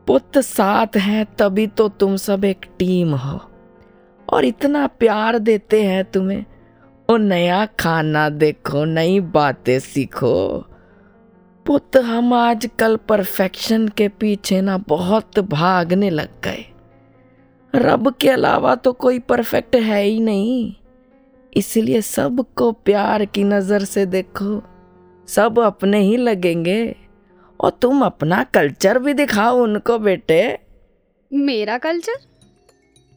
पुत 0.07 0.37
साथ 0.37 0.97
हैं 0.97 1.25
तभी 1.35 1.67
तो 1.67 1.87
तुम 1.89 2.15
सब 2.15 2.45
एक 2.45 2.65
टीम 2.79 3.15
हो। 3.15 3.39
और 4.33 4.45
इतना 4.45 4.87
प्यार 4.87 5.39
देते 5.39 5.83
हैं 5.83 6.05
तुम्हें। 6.05 6.45
और 7.09 7.19
नया 7.19 7.65
खाना 7.65 8.29
देखो, 8.29 8.85
नई 8.85 9.19
बातें 9.19 9.79
सीखो। 9.79 10.65
पुत, 11.65 11.97
हम 11.97 12.33
आजकल 12.33 12.95
परफेक्शन 12.95 13.87
के 13.87 14.07
पीछे 14.07 14.61
ना 14.61 14.77
बहुत 14.77 15.39
भागने 15.39 16.09
लग 16.09 16.29
गए। 16.43 16.65
रब 17.75 18.15
के 18.21 18.29
अलावा 18.29 18.75
तो 18.75 18.93
कोई 18.93 19.19
परफेक्ट 19.19 19.75
है 19.75 20.03
ही 20.03 20.19
नहीं। 20.19 20.75
इसलिए 21.57 22.01
सबको 22.01 22.71
प्यार 22.71 23.25
की 23.25 23.43
नज़र 23.43 23.83
से 23.83 24.05
देखो। 24.05 24.63
सब 25.27 25.59
अपने 25.59 25.99
ही 25.99 26.17
लगेंगे। 26.17 26.95
और 27.61 27.69
तुम 27.69 28.05
अपना 28.05 28.43
कल्चर 28.43 28.99
भी 28.99 29.13
दिखाओ 29.13 29.63
उनको 29.63 29.99
बेटे। 29.99 30.59
मेरा 31.33 31.77
कल्चर? 31.77 32.32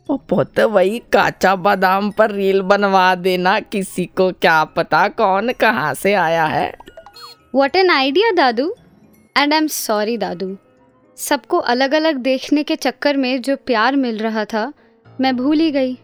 पुत 0.08 0.60
वही 0.60 0.98
काचा 0.98 1.54
बादाम 1.56 2.10
पर 2.10 2.30
रील 2.30 2.60
बनवा 2.60 3.14
देना, 3.14 3.60
किसी 3.60 4.04
को 4.06 4.32
क्या 4.32 4.64
पता 4.64 5.08
कौन 5.08 5.52
कहाँ 5.52 5.94
से 5.94 6.14
आया 6.14 6.44
है। 6.44 6.74
वॉट 7.54 7.76
एन 7.76 7.90
आइडिया 7.90 8.30
दादू। 8.30 8.74
एंड 9.36 9.52
आई 9.52 9.58
एम 9.58 9.66
सॉरी 9.66 10.16
दादू। 10.16 10.56
सबको 11.16 11.58
अलग 11.58 11.94
अलग 11.94 12.16
देखने 12.16 12.62
के 12.62 12.76
चक्कर 12.76 13.16
में 13.16 13.42
जो 13.42 13.56
प्यार 13.56 13.96
मिल 13.96 14.18
रहा 14.18 14.44
था, 14.44 14.72
मैं 15.20 15.36
भूल 15.36 15.58
ही 15.58 15.70
गई। 15.70 15.98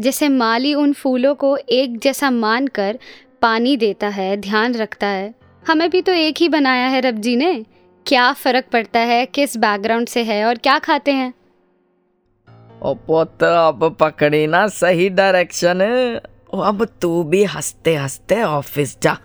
जैसे 0.00 0.28
माली 0.28 0.74
उन 0.74 0.92
फूलों 0.92 1.34
को 1.34 1.56
एक 1.56 1.98
जैसा 1.98 2.30
मान 2.30 2.66
कर 2.66 2.98
पानी 3.42 3.76
देता 3.76 4.08
है, 4.08 4.36
ध्यान 4.36 4.74
रखता 4.74 5.06
है। 5.06 5.34
हमें 5.68 5.90
भी 5.90 6.02
तो 6.02 6.12
एक 6.12 6.34
ही 6.38 6.48
बनाया 6.48 6.86
है 6.86 7.00
रब 7.00 7.14
जी 7.14 7.36
ने। 7.36 7.64
क्या 8.06 8.32
फ़र्क 8.32 8.64
पड़ता 8.72 9.00
है, 9.00 9.26
किस 9.26 9.56
बैकग्राउंड 9.56 10.08
से 10.08 10.22
है 10.22 10.44
और 10.44 10.58
क्या 10.58 10.78
खाते 10.78 11.12
हैं? 11.12 11.34
ओ 12.84 12.92
पुत 13.06 13.42
अब 13.42 13.84
पकड़ी 14.00 14.46
ना 14.46 14.66
सही 14.70 15.08
डायरेक्शन 15.18 15.80
अब 16.64 16.84
तू 17.02 17.22
भी 17.32 17.42
हँसते 17.52 17.94
हँसते 17.96 18.42
ऑफ़िस 18.42 18.96
जा 19.02 19.16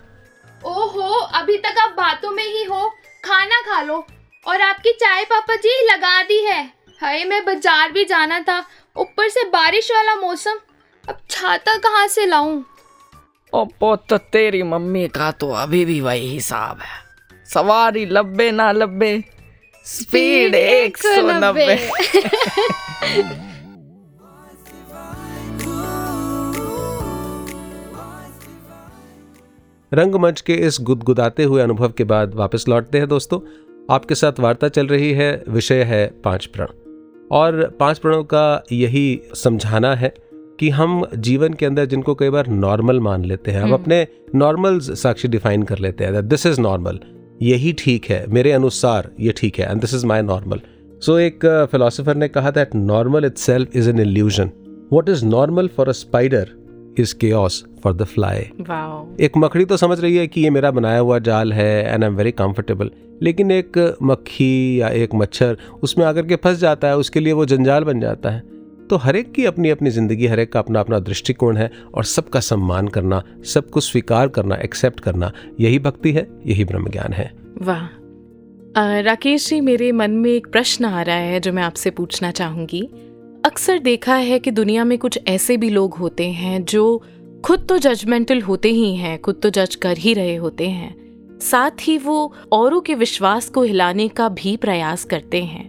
ओहो 0.63 1.19
अभी 1.39 1.57
तक 1.65 1.77
आप 1.81 1.93
बातों 1.97 2.31
में 2.31 2.43
ही 2.43 2.63
हो 2.63 2.87
खाना 3.25 3.61
खा 3.61 3.81
लो 3.81 4.05
और 4.45 4.61
आपकी 4.61 4.91
चाय 5.01 5.23
पापा 5.25 5.55
जी 5.55 5.81
लगा 5.91 6.21
दी 6.23 6.39
है 6.45 6.63
हाय 7.01 7.23
मैं 7.25 7.43
बाज़ार 7.45 7.91
भी 7.91 8.05
जाना 8.05 8.39
था 8.49 8.63
ऊपर 8.95 9.29
से 9.29 9.43
बारिश 9.49 9.91
वाला 9.91 10.15
मौसम 10.15 10.59
अब 11.03 11.17
छाता 11.29 11.77
कहाँ 11.77 12.07
से 12.15 12.25
लाऊं 12.25 12.61
ओ 13.53 13.65
पोत 13.79 14.13
तेरी 14.31 14.63
मम्मी 14.63 15.07
का 15.09 15.31
तो 15.41 15.51
अभी 15.57 15.83
भी 15.85 15.99
वही 16.01 16.27
हिसाब 16.29 16.79
है 16.81 16.97
सवारी 17.49 18.05
लब्बे 18.05 18.51
ना 18.51 18.71
लब्बे 18.71 19.11
स्पीड 19.85 20.55
एक 20.55 20.97
सौ 20.97 21.21
नब्बे 21.39 21.77
रंगमंच 29.91 30.41
के 30.41 30.53
इस 30.53 30.77
गुदगुदाते 30.81 31.43
हुए 31.43 31.61
अनुभव 31.61 31.91
के 31.91 32.03
बाद 32.03 32.33
वापस 32.33 32.65
लौटते 32.69 32.97
हैं 32.97 33.07
दोस्तों। 33.07 33.39
आपके 33.91 34.15
साथ 34.15 34.39
वार्ता 34.39 34.67
चल 34.67 34.87
रही 34.87 35.11
है 35.11 35.43
विषय 35.49 35.83
है 35.83 36.05
पाँच 36.23 36.45
प्रण। 36.45 36.67
और 37.31 37.77
पाँच 37.79 37.97
प्रणों 37.97 38.23
का 38.23 38.63
यही 38.71 39.21
समझाना 39.35 39.95
है 39.95 40.13
कि 40.59 40.69
हम 40.69 41.05
जीवन 41.17 41.53
के 41.53 41.65
अंदर 41.65 41.85
जिनको 41.85 42.15
कई 42.15 42.29
बार 42.29 42.47
नॉर्मल 42.47 42.99
मान 42.99 43.25
लेते 43.25 43.51
हैं 43.51 43.61
हम 43.61 43.73
अपने 43.73 44.07
नॉर्मल 44.35 44.79
साक्षी 44.79 45.27
डिफाइन 45.27 45.63
कर 45.63 45.79
लेते 45.79 46.03
हैं 46.03 46.27
दिस 46.27 46.45
इज़ 46.45 46.61
नॉर्मल 46.61 46.99
यही 47.41 47.73
ठीक 47.73 48.05
है 48.05 48.25
मेरे 48.27 48.51
अनुसार 48.51 49.09
ये 49.19 49.33
ठीक 49.37 49.59
है 49.59 49.71
and 49.71 49.81
this 49.81 49.93
is 49.93 50.05
my 50.05 50.21
normal 50.21 50.61
so 51.01 51.17
एक 51.19 51.45
फिलोसोफर 51.71 52.15
ने 52.15 52.27
कहा 52.27 52.51
that 52.51 52.75
normal 52.75 53.25
itself 53.37 53.75
is 53.75 53.89
an 53.89 53.99
illusion 53.99 54.51
what 54.93 55.09
is 55.09 55.25
normal 55.25 55.67
for 55.67 55.89
a 55.89 55.91
spider 55.91 56.49
is 56.99 57.15
chaos 57.15 57.63
for 57.83 57.93
the 57.93 58.03
fly 58.03 58.39
एक 59.19 59.37
मकड़ी 59.37 59.65
तो 59.65 59.77
समझ 59.77 59.99
रही 59.99 60.15
है 60.15 60.27
कि 60.27 60.41
ये 60.41 60.49
मेरा 60.49 60.71
बनाया 60.71 60.99
हुआ 60.99 61.19
जाल 61.19 61.53
है 61.53 61.93
and 61.93 62.03
I 62.03 62.09
am 62.09 62.15
very 62.15 62.31
comfortable 62.33 62.91
लेकिन 63.21 63.51
एक 63.51 63.77
मक्खी 64.03 64.81
या 64.81 64.89
एक 64.97 65.15
मच्छर 65.15 65.57
उसमें 65.83 66.05
आकर 66.05 66.25
के 66.25 66.35
फंस 66.35 66.57
जाता 66.57 66.87
है 66.87 66.97
उसके 66.97 67.19
लिए 67.19 67.33
वो 67.33 67.45
जंजाल 67.45 67.83
बन 67.83 67.99
जाता 67.99 68.29
है। 68.29 68.43
तो 68.89 68.97
हर 68.97 69.15
एक 69.15 69.31
की 69.31 69.45
अपनी 69.45 69.69
अपनी 69.69 69.89
ज़िंदगी 69.89 70.27
हर 70.27 70.39
एक 70.39 70.51
का 70.53 70.59
अपना 70.59 70.79
अपना 70.79 70.99
दृष्टिकोण 70.99 71.57
है 71.57 71.69
और 71.95 72.03
सबका 72.03 72.39
सम्मान 72.39 72.87
करना 72.87 73.21
सबको 73.45 73.79
स्वीकार 73.79 74.27
करना 74.27 74.55
एक्सेप्ट 74.55 74.99
करना 74.99 75.31
यही 75.59 75.79
भक्ति 75.79 76.11
है 76.11 76.27
यही 76.45 76.65
ब्रह्म 76.65 76.89
ज्ञान 76.89 77.13
है। 77.13 77.31
वाह। 77.61 77.87
राकेश 79.01 79.49
जी 79.49 79.59
मेरे 79.61 79.91
मन 79.91 80.11
में 80.11 80.31
एक 80.31 80.47
प्रश्न 80.47 80.85
आ 80.85 81.01
रहा 81.01 81.15
है 81.15 81.39
जो 81.39 81.53
मैं 81.53 81.63
आपसे 81.63 81.89
पूछना 81.89 82.31
चाहूँगी। 82.31 82.81
अक्सर 83.45 83.77
देखा 83.79 84.15
है 84.15 84.37
कि 84.39 84.51
दुनिया 84.51 84.83
में 84.83 84.97
कुछ 84.97 85.19
ऐसे 85.27 85.55
भी 85.57 85.69
लोग 85.69 85.93
होते 85.93 86.25
हैं 86.29 86.63
जो 86.65 87.01
खुद 87.45 87.65
तो 87.69 87.77
जजमेंटल 87.77 88.41
होते 88.41 88.69
ही 88.69 88.95
हैं 88.95 89.21
खुद 89.21 89.39
तो 89.43 89.49
जज 89.49 89.75
कर 89.75 89.97
ही 89.97 90.13
रहे 90.13 90.35
होते 90.35 90.67
हैं। 90.69 91.39
साथ 91.41 91.87
ही 91.87 91.97
वो 91.97 92.33
औरों 92.51 92.81
के 92.81 92.95
विश्वास 92.95 93.49
को 93.49 93.63
हिलाने 93.63 94.07
का 94.07 94.27
भी 94.29 94.55
प्रयास 94.57 95.05
करते 95.05 95.43
हैं। 95.43 95.67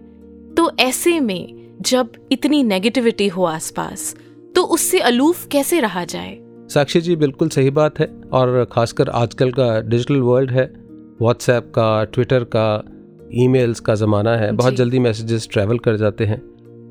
तो 0.54 0.70
ऐसे 0.80 1.18
में 1.20 1.76
जब 1.80 2.12
इतनी 2.32 2.62
नेगेटिविटी 2.62 3.28
हो 3.28 3.44
आसपास 3.44 4.14
तो 4.54 4.62
उससे 4.64 5.00
अलूफ 5.00 5.46
कैसे 5.46 5.80
रहा 5.80 6.04
जाए? 6.04 6.36
साक्षी 6.70 7.00
जी 7.00 7.16
बिल्कुल 7.16 7.48
सही 7.48 7.70
बात 7.70 8.00
है 8.00 8.12
और 8.32 8.64
ख़ासकर 8.72 9.08
आजकल 9.08 9.52
का 9.52 9.80
डिजिटल 9.80 10.20
वर्ल्ड 10.20 10.50
है। 10.50 10.66
व्हाट्सएप 11.22 11.72
का 11.74 12.04
ट्विटर 12.04 12.44
का 12.56 12.82
ईमेल्स 13.34 13.80
का 13.80 13.94
ज़माना 13.94 14.36
है। 14.36 14.52
बहुत 14.52 14.74
जल्दी 14.74 14.98
मैसेजेस 14.98 15.48
ट्रैवल 15.52 15.78
कर 15.78 15.96
जाते 15.96 16.24
हैं। 16.24 16.42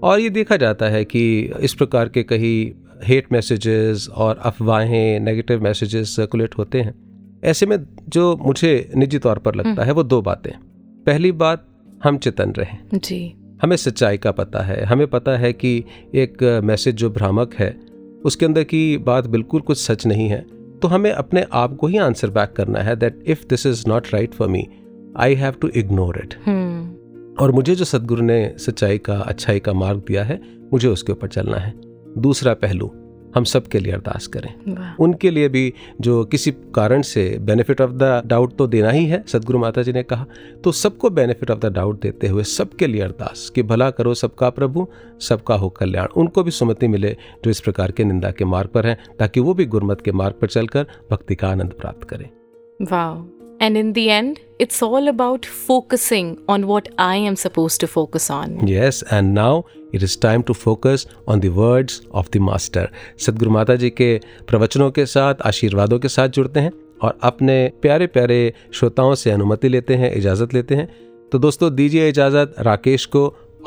और 0.03 0.19
ये 0.19 0.29
देखा 0.29 0.57
जाता 0.57 0.85
है 0.85 1.03
कि 1.05 1.21
इस 1.59 1.73
प्रकार 1.73 2.09
के 2.09 2.23
कहीं 2.23 2.71
हेट 3.03 3.31
मैसेजेस 3.31 4.07
और 4.15 4.37
अफवाहें 4.37 5.19
नेगेटिव 5.19 5.63
मैसेजेस 5.63 6.15
सर्कुलेट 6.15 6.57
होते 6.57 6.81
हैं। 6.81 6.93
ऐसे 7.43 7.65
में 7.65 7.77
जो 8.09 8.35
मुझे 8.37 8.91
निजी 8.95 9.19
तौर 9.19 9.39
पर 9.39 9.55
लगता 9.55 9.83
है 9.83 9.91
वो 9.91 10.03
दो 10.03 10.21
बातें 10.21 10.51
पहली 11.05 11.31
बात 11.31 11.65
हम 12.03 12.17
चेतन 12.17 12.51
रहें। 12.51 12.77
जी। 12.93 13.35
हमें 13.61 13.75
सच्चाई 13.77 14.17
का 14.17 14.31
पता 14.31 14.59
है। 14.59 14.83
हमें 14.85 15.07
पता 15.07 15.37
है 15.37 15.53
कि 15.53 15.83
एक 16.15 16.43
मैसेज 16.63 16.95
जो 16.95 17.09
भ्रामक 17.09 17.55
है 17.55 17.69
उसके 18.25 18.45
अंदर 18.45 18.63
की 18.63 18.97
बात 18.97 19.27
बिल्कुल 19.27 19.61
कुछ 19.61 19.77
सच 19.77 20.05
नहीं 20.07 20.27
है। 20.29 20.45
तो 20.81 20.87
हमें 20.87 21.11
अपने 21.11 21.45
आप 21.53 21.75
को 21.75 21.87
ही 21.87 21.97
आंसर 21.97 22.29
बैक 22.29 22.53
करना 22.57 22.79
है 22.79 22.95
that 22.95 23.23
if 23.27 23.45
this 23.49 23.65
is 23.65 23.83
not 23.87 24.13
right 24.13 24.33
for 24.33 24.47
me 24.47 24.67
I 25.17 25.35
have 25.35 25.53
to 25.61 25.67
ignore 25.67 26.19
it 26.23 26.35
hmm. 26.45 26.68
और 27.39 27.51
मुझे 27.51 27.75
जो 27.75 27.85
सदगुरु 27.85 28.21
ने 28.21 28.55
सच्चाई 28.57 28.97
का 28.97 29.19
अच्छाई 29.21 29.59
का 29.59 29.73
मार्ग 29.73 29.99
दिया 30.07 30.23
है 30.23 30.41
मुझे 30.73 30.87
उसके 30.87 31.11
ऊपर 31.11 31.27
चलना 31.27 31.57
है। 31.57 31.73
दूसरा 32.17 32.53
पहलू 32.53 32.91
हम 33.35 33.43
सब 33.43 33.67
के 33.67 33.79
लिए 33.79 33.93
अरदास 33.93 34.27
करें। 34.27 34.95
उनके 34.99 35.29
लिए 35.31 35.49
भी 35.49 35.73
जो 36.01 36.23
किसी 36.25 36.51
कारण 36.75 37.01
से 37.01 37.37
बेनिफिट 37.39 37.81
ऑफ़ 37.81 37.91
द 37.91 38.21
डाउट 38.25 38.55
तो 38.57 38.67
देना 38.67 38.89
ही 38.89 39.05
है 39.05 39.23
सदगुरु 39.27 39.59
माता 39.59 39.81
जी 39.81 39.93
ने 39.93 40.03
कहा 40.03 40.25
तो 40.63 40.71
सबको 40.71 41.09
बेनिफिट 41.09 41.51
ऑफ़ 41.51 41.59
द 41.59 41.73
डाउट 41.73 42.01
देते 42.01 42.27
हुए 42.27 42.43
सबके 42.43 42.87
लिए 42.87 43.01
अरदास 43.01 43.49
कि 43.55 43.63
भला 43.63 43.89
करो 43.91 44.13
सबका 44.13 44.49
प्रभु 44.49 44.87
सबका 45.19 45.55
हो 45.55 45.69
कल्याण। 45.69 46.07
उनको 46.15 46.43
भी 46.43 46.51
सुमति 46.51 46.87
मिले 46.87 47.15
जो 47.45 47.51
इस 47.51 47.59
प्रकार 47.59 47.91
के 47.91 48.03
निंदा 48.03 48.31
के 48.31 48.45
मार्ग 48.45 48.69
पर 48.69 48.87
हैं 48.87 48.97
ताकि 49.19 49.39
वो 49.39 49.53
भी 49.53 49.65
गुरमत 49.65 50.01
के 50.01 50.11
मार्ग 50.11 50.35
पर 50.41 50.47
चलकर 50.47 50.87
भक्ति 51.11 51.35
का 51.35 51.49
आनंद 51.49 51.73
प्राप्त 51.73 52.03
करें। 52.03 52.29
Wow. 52.81 53.38
And 53.59 53.77
in 53.77 53.93
the 53.93 54.09
end, 54.09 54.39
it's 54.57 54.81
all 54.81 55.07
about 55.09 55.45
focusing 55.45 56.37
on 56.47 56.67
what 56.67 56.87
I 56.97 57.15
am 57.17 57.35
supposed 57.35 57.79
to 57.81 57.87
focus 57.87 58.29
on. 58.29 58.67
Yes, 58.67 59.01
and 59.11 59.33
now 59.33 59.65
it 59.91 60.03
is 60.03 60.15
time 60.15 60.43
to 60.43 60.53
focus 60.53 61.05
on 61.27 61.41
the 61.41 61.49
words 61.49 62.01
of 62.11 62.29
the 62.31 62.39
master. 62.39 62.85
सदगुरु 63.25 63.51
माता 63.51 63.75
जी 63.75 63.89
के 63.89 64.09
प्रवचनों 64.47 64.89
के 64.91 65.05
साथ 65.05 65.41
आशीर्वादों 65.51 65.99
के 65.99 66.07
साथ 66.15 66.29
जुड़ते 66.37 66.59
हैं 66.59 66.71
और 67.03 67.17
अपने 67.31 67.57
प्यारे 67.81 68.07
प्यारे 68.15 68.39
श्रोताओं 68.73 69.13
से 69.15 69.31
अनुमति 69.31 69.69
लेते 69.69 69.95
हैं 70.03 70.13
इजाज़त 70.15 70.53
लेते 70.53 70.75
हैं 70.75 70.87
तो 71.31 71.39
दोस्तों 71.39 71.73
दीजिए 71.75 72.07
इजाज़त 72.09 72.55
राकेश 72.69 73.05
को 73.15 73.25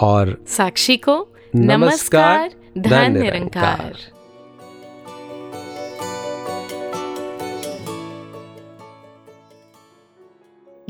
और 0.09 0.37
साक्षी 0.57 0.97
को 0.97 1.17
नमस्कार, 1.57 2.51
धन 2.79 3.19
निरंकार। 3.19 3.97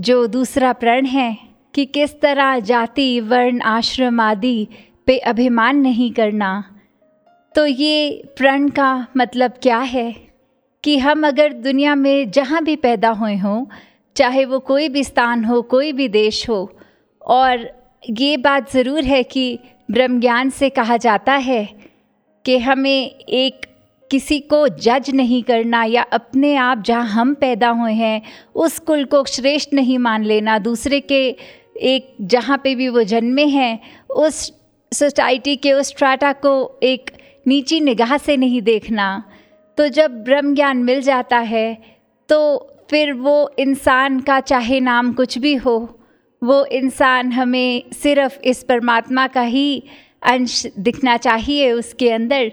जो 0.01 0.27
दूसरा 0.27 0.73
प्रण 0.73 1.07
है 1.07 1.37
कि 1.75 1.85
किस 1.85 2.21
तरह 2.21 2.59
जाति, 2.61 3.21
वर्ण, 3.21 3.61
आश्रम 3.61 4.21
आदि 4.21 4.69
पे 5.07 5.19
अभिमान 5.19 5.77
नहीं 5.77 6.11
करना 6.13 6.65
तो 7.55 7.67
ये 7.67 8.25
प्रण 8.37 8.69
का 8.69 9.07
मतलब 9.17 9.55
क्या 9.63 9.79
है? 9.79 10.15
कि 10.85 10.99
हम 10.99 11.27
अगर 11.27 11.53
दुनिया 11.53 11.95
में 11.95 12.31
जहाँ 12.31 12.63
भी 12.65 12.77
पैदा 12.77 13.11
हुए 13.11 13.37
हों, 13.37 13.65
चाहे 14.17 14.45
वो 14.45 14.59
कोई 14.59 14.89
भी 14.89 15.05
स्थान 15.05 15.45
हो, 15.45 15.63
कोई 15.63 15.93
भी 15.93 16.09
देश 16.09 16.49
हो, 16.49 16.77
और 17.23 17.69
ये 18.11 18.37
बात 18.37 18.73
ज़रूर 18.73 19.05
है 19.05 19.23
कि 19.23 19.59
ब्रह्म 19.91 20.21
ज्ञान 20.21 20.51
से 20.51 20.71
कहा 20.71 20.97
जाता 20.97 21.33
है 21.33 21.65
कि 22.45 22.59
हमें 22.59 23.11
एक 23.11 23.67
किसी 24.13 24.39
को 24.43 24.67
जज 24.69 25.11
नहीं 25.11 25.43
करना 25.43 25.83
या 25.85 26.03
अपने 26.13 26.55
आप 26.57 26.83
जहाँ 26.87 27.07
हम 27.09 27.35
पैदा 27.35 27.69
हुए 27.71 27.93
हैं, 27.93 28.23
उस 28.55 28.79
कुल 28.79 29.05
को 29.05 29.25
श्रेष्ठ 29.27 29.73
नहीं 29.75 29.99
मान 29.99 30.25
लेना। 30.25 30.59
दूसरे 30.61 31.01
के 31.03 31.25
एक 31.83 32.15
जहाँ 32.23 32.59
पे 32.65 32.75
भी 32.75 32.89
वो 32.89 33.03
जन्मे 33.05 33.47
हैं, 33.47 33.79
उस 34.11 34.53
सोसाइटी 34.93 35.57
के 35.57 35.73
उस 35.73 35.89
स्ट्राटा 35.89 36.33
को 36.37 36.81
एक 36.83 37.11
नीची 37.47 37.81
निगाह 37.81 38.17
से 38.19 38.37
नहीं 38.37 38.61
देखना। 38.63 39.23
तो 39.79 39.89
जब 39.89 40.23
ब्रह्म 40.25 40.55
ज्ञान 40.55 40.83
मिल 40.85 41.01
जाता 41.03 41.39
है 41.39 41.79
तो 42.29 42.39
फिर 42.91 43.13
वो 43.15 43.51
इंसान 43.59 44.21
का 44.21 44.39
चाहे 44.43 44.81
नाम 44.81 45.13
कुछ 45.13 45.39
भी 45.39 45.55
हो, 45.55 45.77
वो 46.43 46.65
इंसान 46.67 47.33
हमें 47.33 47.91
सिर्फ़ 47.93 48.39
इस 48.41 48.63
परमात्मा 48.63 49.27
का 49.27 49.43
ही 49.43 49.83
अंश 50.23 50.65
दिखना 50.79 51.17
चाहिए 51.19 51.73
उसके 51.73 52.11
अंदर। 52.11 52.53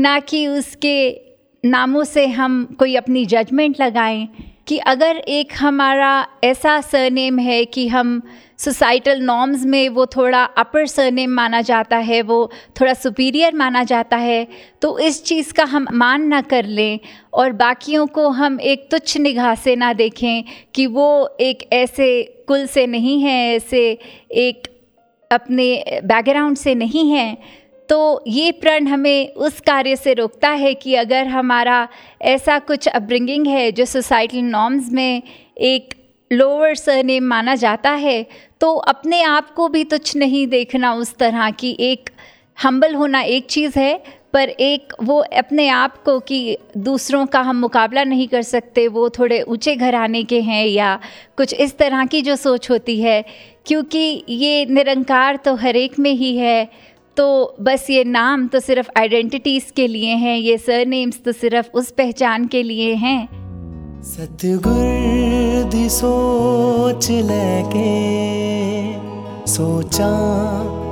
ना 0.00 0.18
कि 0.20 0.46
उसके 0.46 1.20
नामों 1.64 2.04
से 2.04 2.26
हम 2.26 2.76
कोई 2.78 2.94
अपनी 2.96 3.26
जजमेंट 3.26 3.80
लगाएँ 3.80 4.28
कि 4.68 4.78
अगर 4.78 5.16
एक 5.16 5.52
हमारा 5.58 6.26
ऐसा 6.44 6.80
सरनेम 6.80 7.38
है 7.38 7.64
कि 7.64 7.88
हम 7.88 8.22
सोसाइटल 8.58 9.20
नॉर्म्स 9.20 9.64
में 9.64 9.88
वो 9.88 10.06
थोड़ा 10.06 10.44
अपर 10.44 10.86
सरनेम 10.86 11.30
माना 11.30 11.60
जाता 11.60 11.96
है, 11.96 12.22
वो 12.22 12.50
थोड़ा 12.80 12.94
सुपीरियर 12.94 13.54
माना 13.54 13.84
जाता 13.84 14.16
है 14.16 14.46
तो 14.82 14.98
इस 14.98 15.24
चीज़ 15.24 15.52
का 15.52 15.64
हम 15.64 15.86
मान 15.92 16.26
ना 16.26 16.40
कर 16.40 16.64
लें 16.64 17.00
और 17.32 17.52
बाकियों 17.52 18.06
को 18.06 18.28
हम 18.28 18.60
एक 18.60 18.88
तुच्छ 18.90 19.16
निगाह 19.16 19.54
से 19.54 19.76
ना 19.76 19.92
देखें 19.92 20.44
कि 20.74 20.86
वो 20.86 21.36
एक 21.40 21.68
ऐसे 21.72 22.22
कुल 22.48 22.66
से 22.66 22.86
नहीं 22.86 23.22
है, 23.22 23.56
ऐसे 23.56 23.98
एक 24.32 24.68
अपने 25.30 26.00
बैकग्राउंड 26.04 26.56
से 26.56 26.74
नहीं 26.74 27.10
हैं 27.10 27.36
तो 27.88 28.24
ये 28.26 28.52
प्रण 28.52 28.86
हमें 28.86 29.32
उस 29.34 29.60
कार्य 29.60 29.96
से 29.96 30.14
रोकता 30.14 30.48
है 30.50 30.74
कि 30.74 30.94
अगर 30.94 31.26
हमारा 31.26 31.88
ऐसा 32.22 32.58
कुछ 32.58 32.88
अपब्रिंगिंग 32.88 33.46
है 33.46 33.70
जो 33.72 33.84
सोसाइटल 33.84 34.38
नॉर्म्स 34.38 34.90
में 34.92 35.22
एक 35.56 35.94
लोअर 36.30 36.74
सरनेम 36.74 37.24
माना 37.24 37.54
जाता 37.54 37.90
है 37.90 38.26
तो 38.60 38.74
अपने 38.74 39.22
आप 39.22 39.50
को 39.50 39.68
भी 39.68 39.84
तुच्छ 39.84 40.16
नहीं 40.16 40.46
देखना 40.46 40.92
उस 40.94 41.14
तरह 41.14 41.50
की 41.50 41.76
एक 41.80 42.10
हम्बल 42.64 42.94
होना 42.94 43.20
एक 43.20 43.46
चीज़ 43.46 43.78
है, 43.78 44.02
पर 44.32 44.48
एक 44.48 44.92
वो 45.02 45.18
अपने 45.18 45.68
आप 45.68 45.96
को 46.04 46.18
कि 46.20 46.58
दूसरों 46.76 47.24
का 47.26 47.40
हम 47.40 47.56
मुकाबला 47.56 48.04
नहीं 48.04 48.26
कर 48.28 48.42
सकते, 48.42 48.86
वो 48.88 49.08
थोड़े 49.10 49.40
ऊँचे 49.42 49.74
घराने 49.76 50.22
के 50.22 50.40
हैं 50.40 50.66
या 50.66 50.98
कुछ 51.36 51.54
इस 51.54 51.76
तरह 51.78 52.04
की 52.04 52.22
जो 52.22 52.36
सोच 52.36 52.70
होती 52.70 53.00
है, 53.00 53.24
क्योंकि 53.66 54.24
ये 54.28 54.66
निरंकार 54.66 55.36
तो 55.36 55.54
हर 55.54 55.76
एक 55.76 55.98
में 55.98 56.12
ही 56.12 56.36
है 56.36 56.68
तो 57.18 57.56
बस 57.60 57.86
ये 57.90 58.04
नाम 58.04 58.46
तो 58.48 58.60
सिर्फ़ 58.60 58.90
आइडेंटिटीज़ 58.98 59.72
के 59.76 59.86
लिए 59.86 60.10
हैं, 60.10 60.36
ये 60.36 60.58
सरनेम्स 60.58 61.22
तो 61.24 61.32
सिर्फ़ 61.32 61.68
उस 61.74 61.90
पहचान 61.90 62.46
के 62.46 62.62
लिए 62.62 62.94
हैं। 62.94 63.28
सतगुर 64.02 65.88
सोच 65.88 67.10
लेके, 67.10 67.90
सोचा 69.46 70.12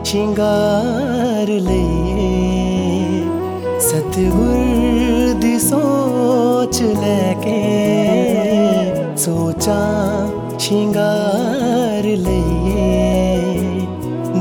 शिंगार 0.04 1.46
सोच 5.58 6.82
लेके, 6.82 7.60
सोचा 9.16 9.78
शिंगार 10.58 12.02
लिए। 12.02 12.90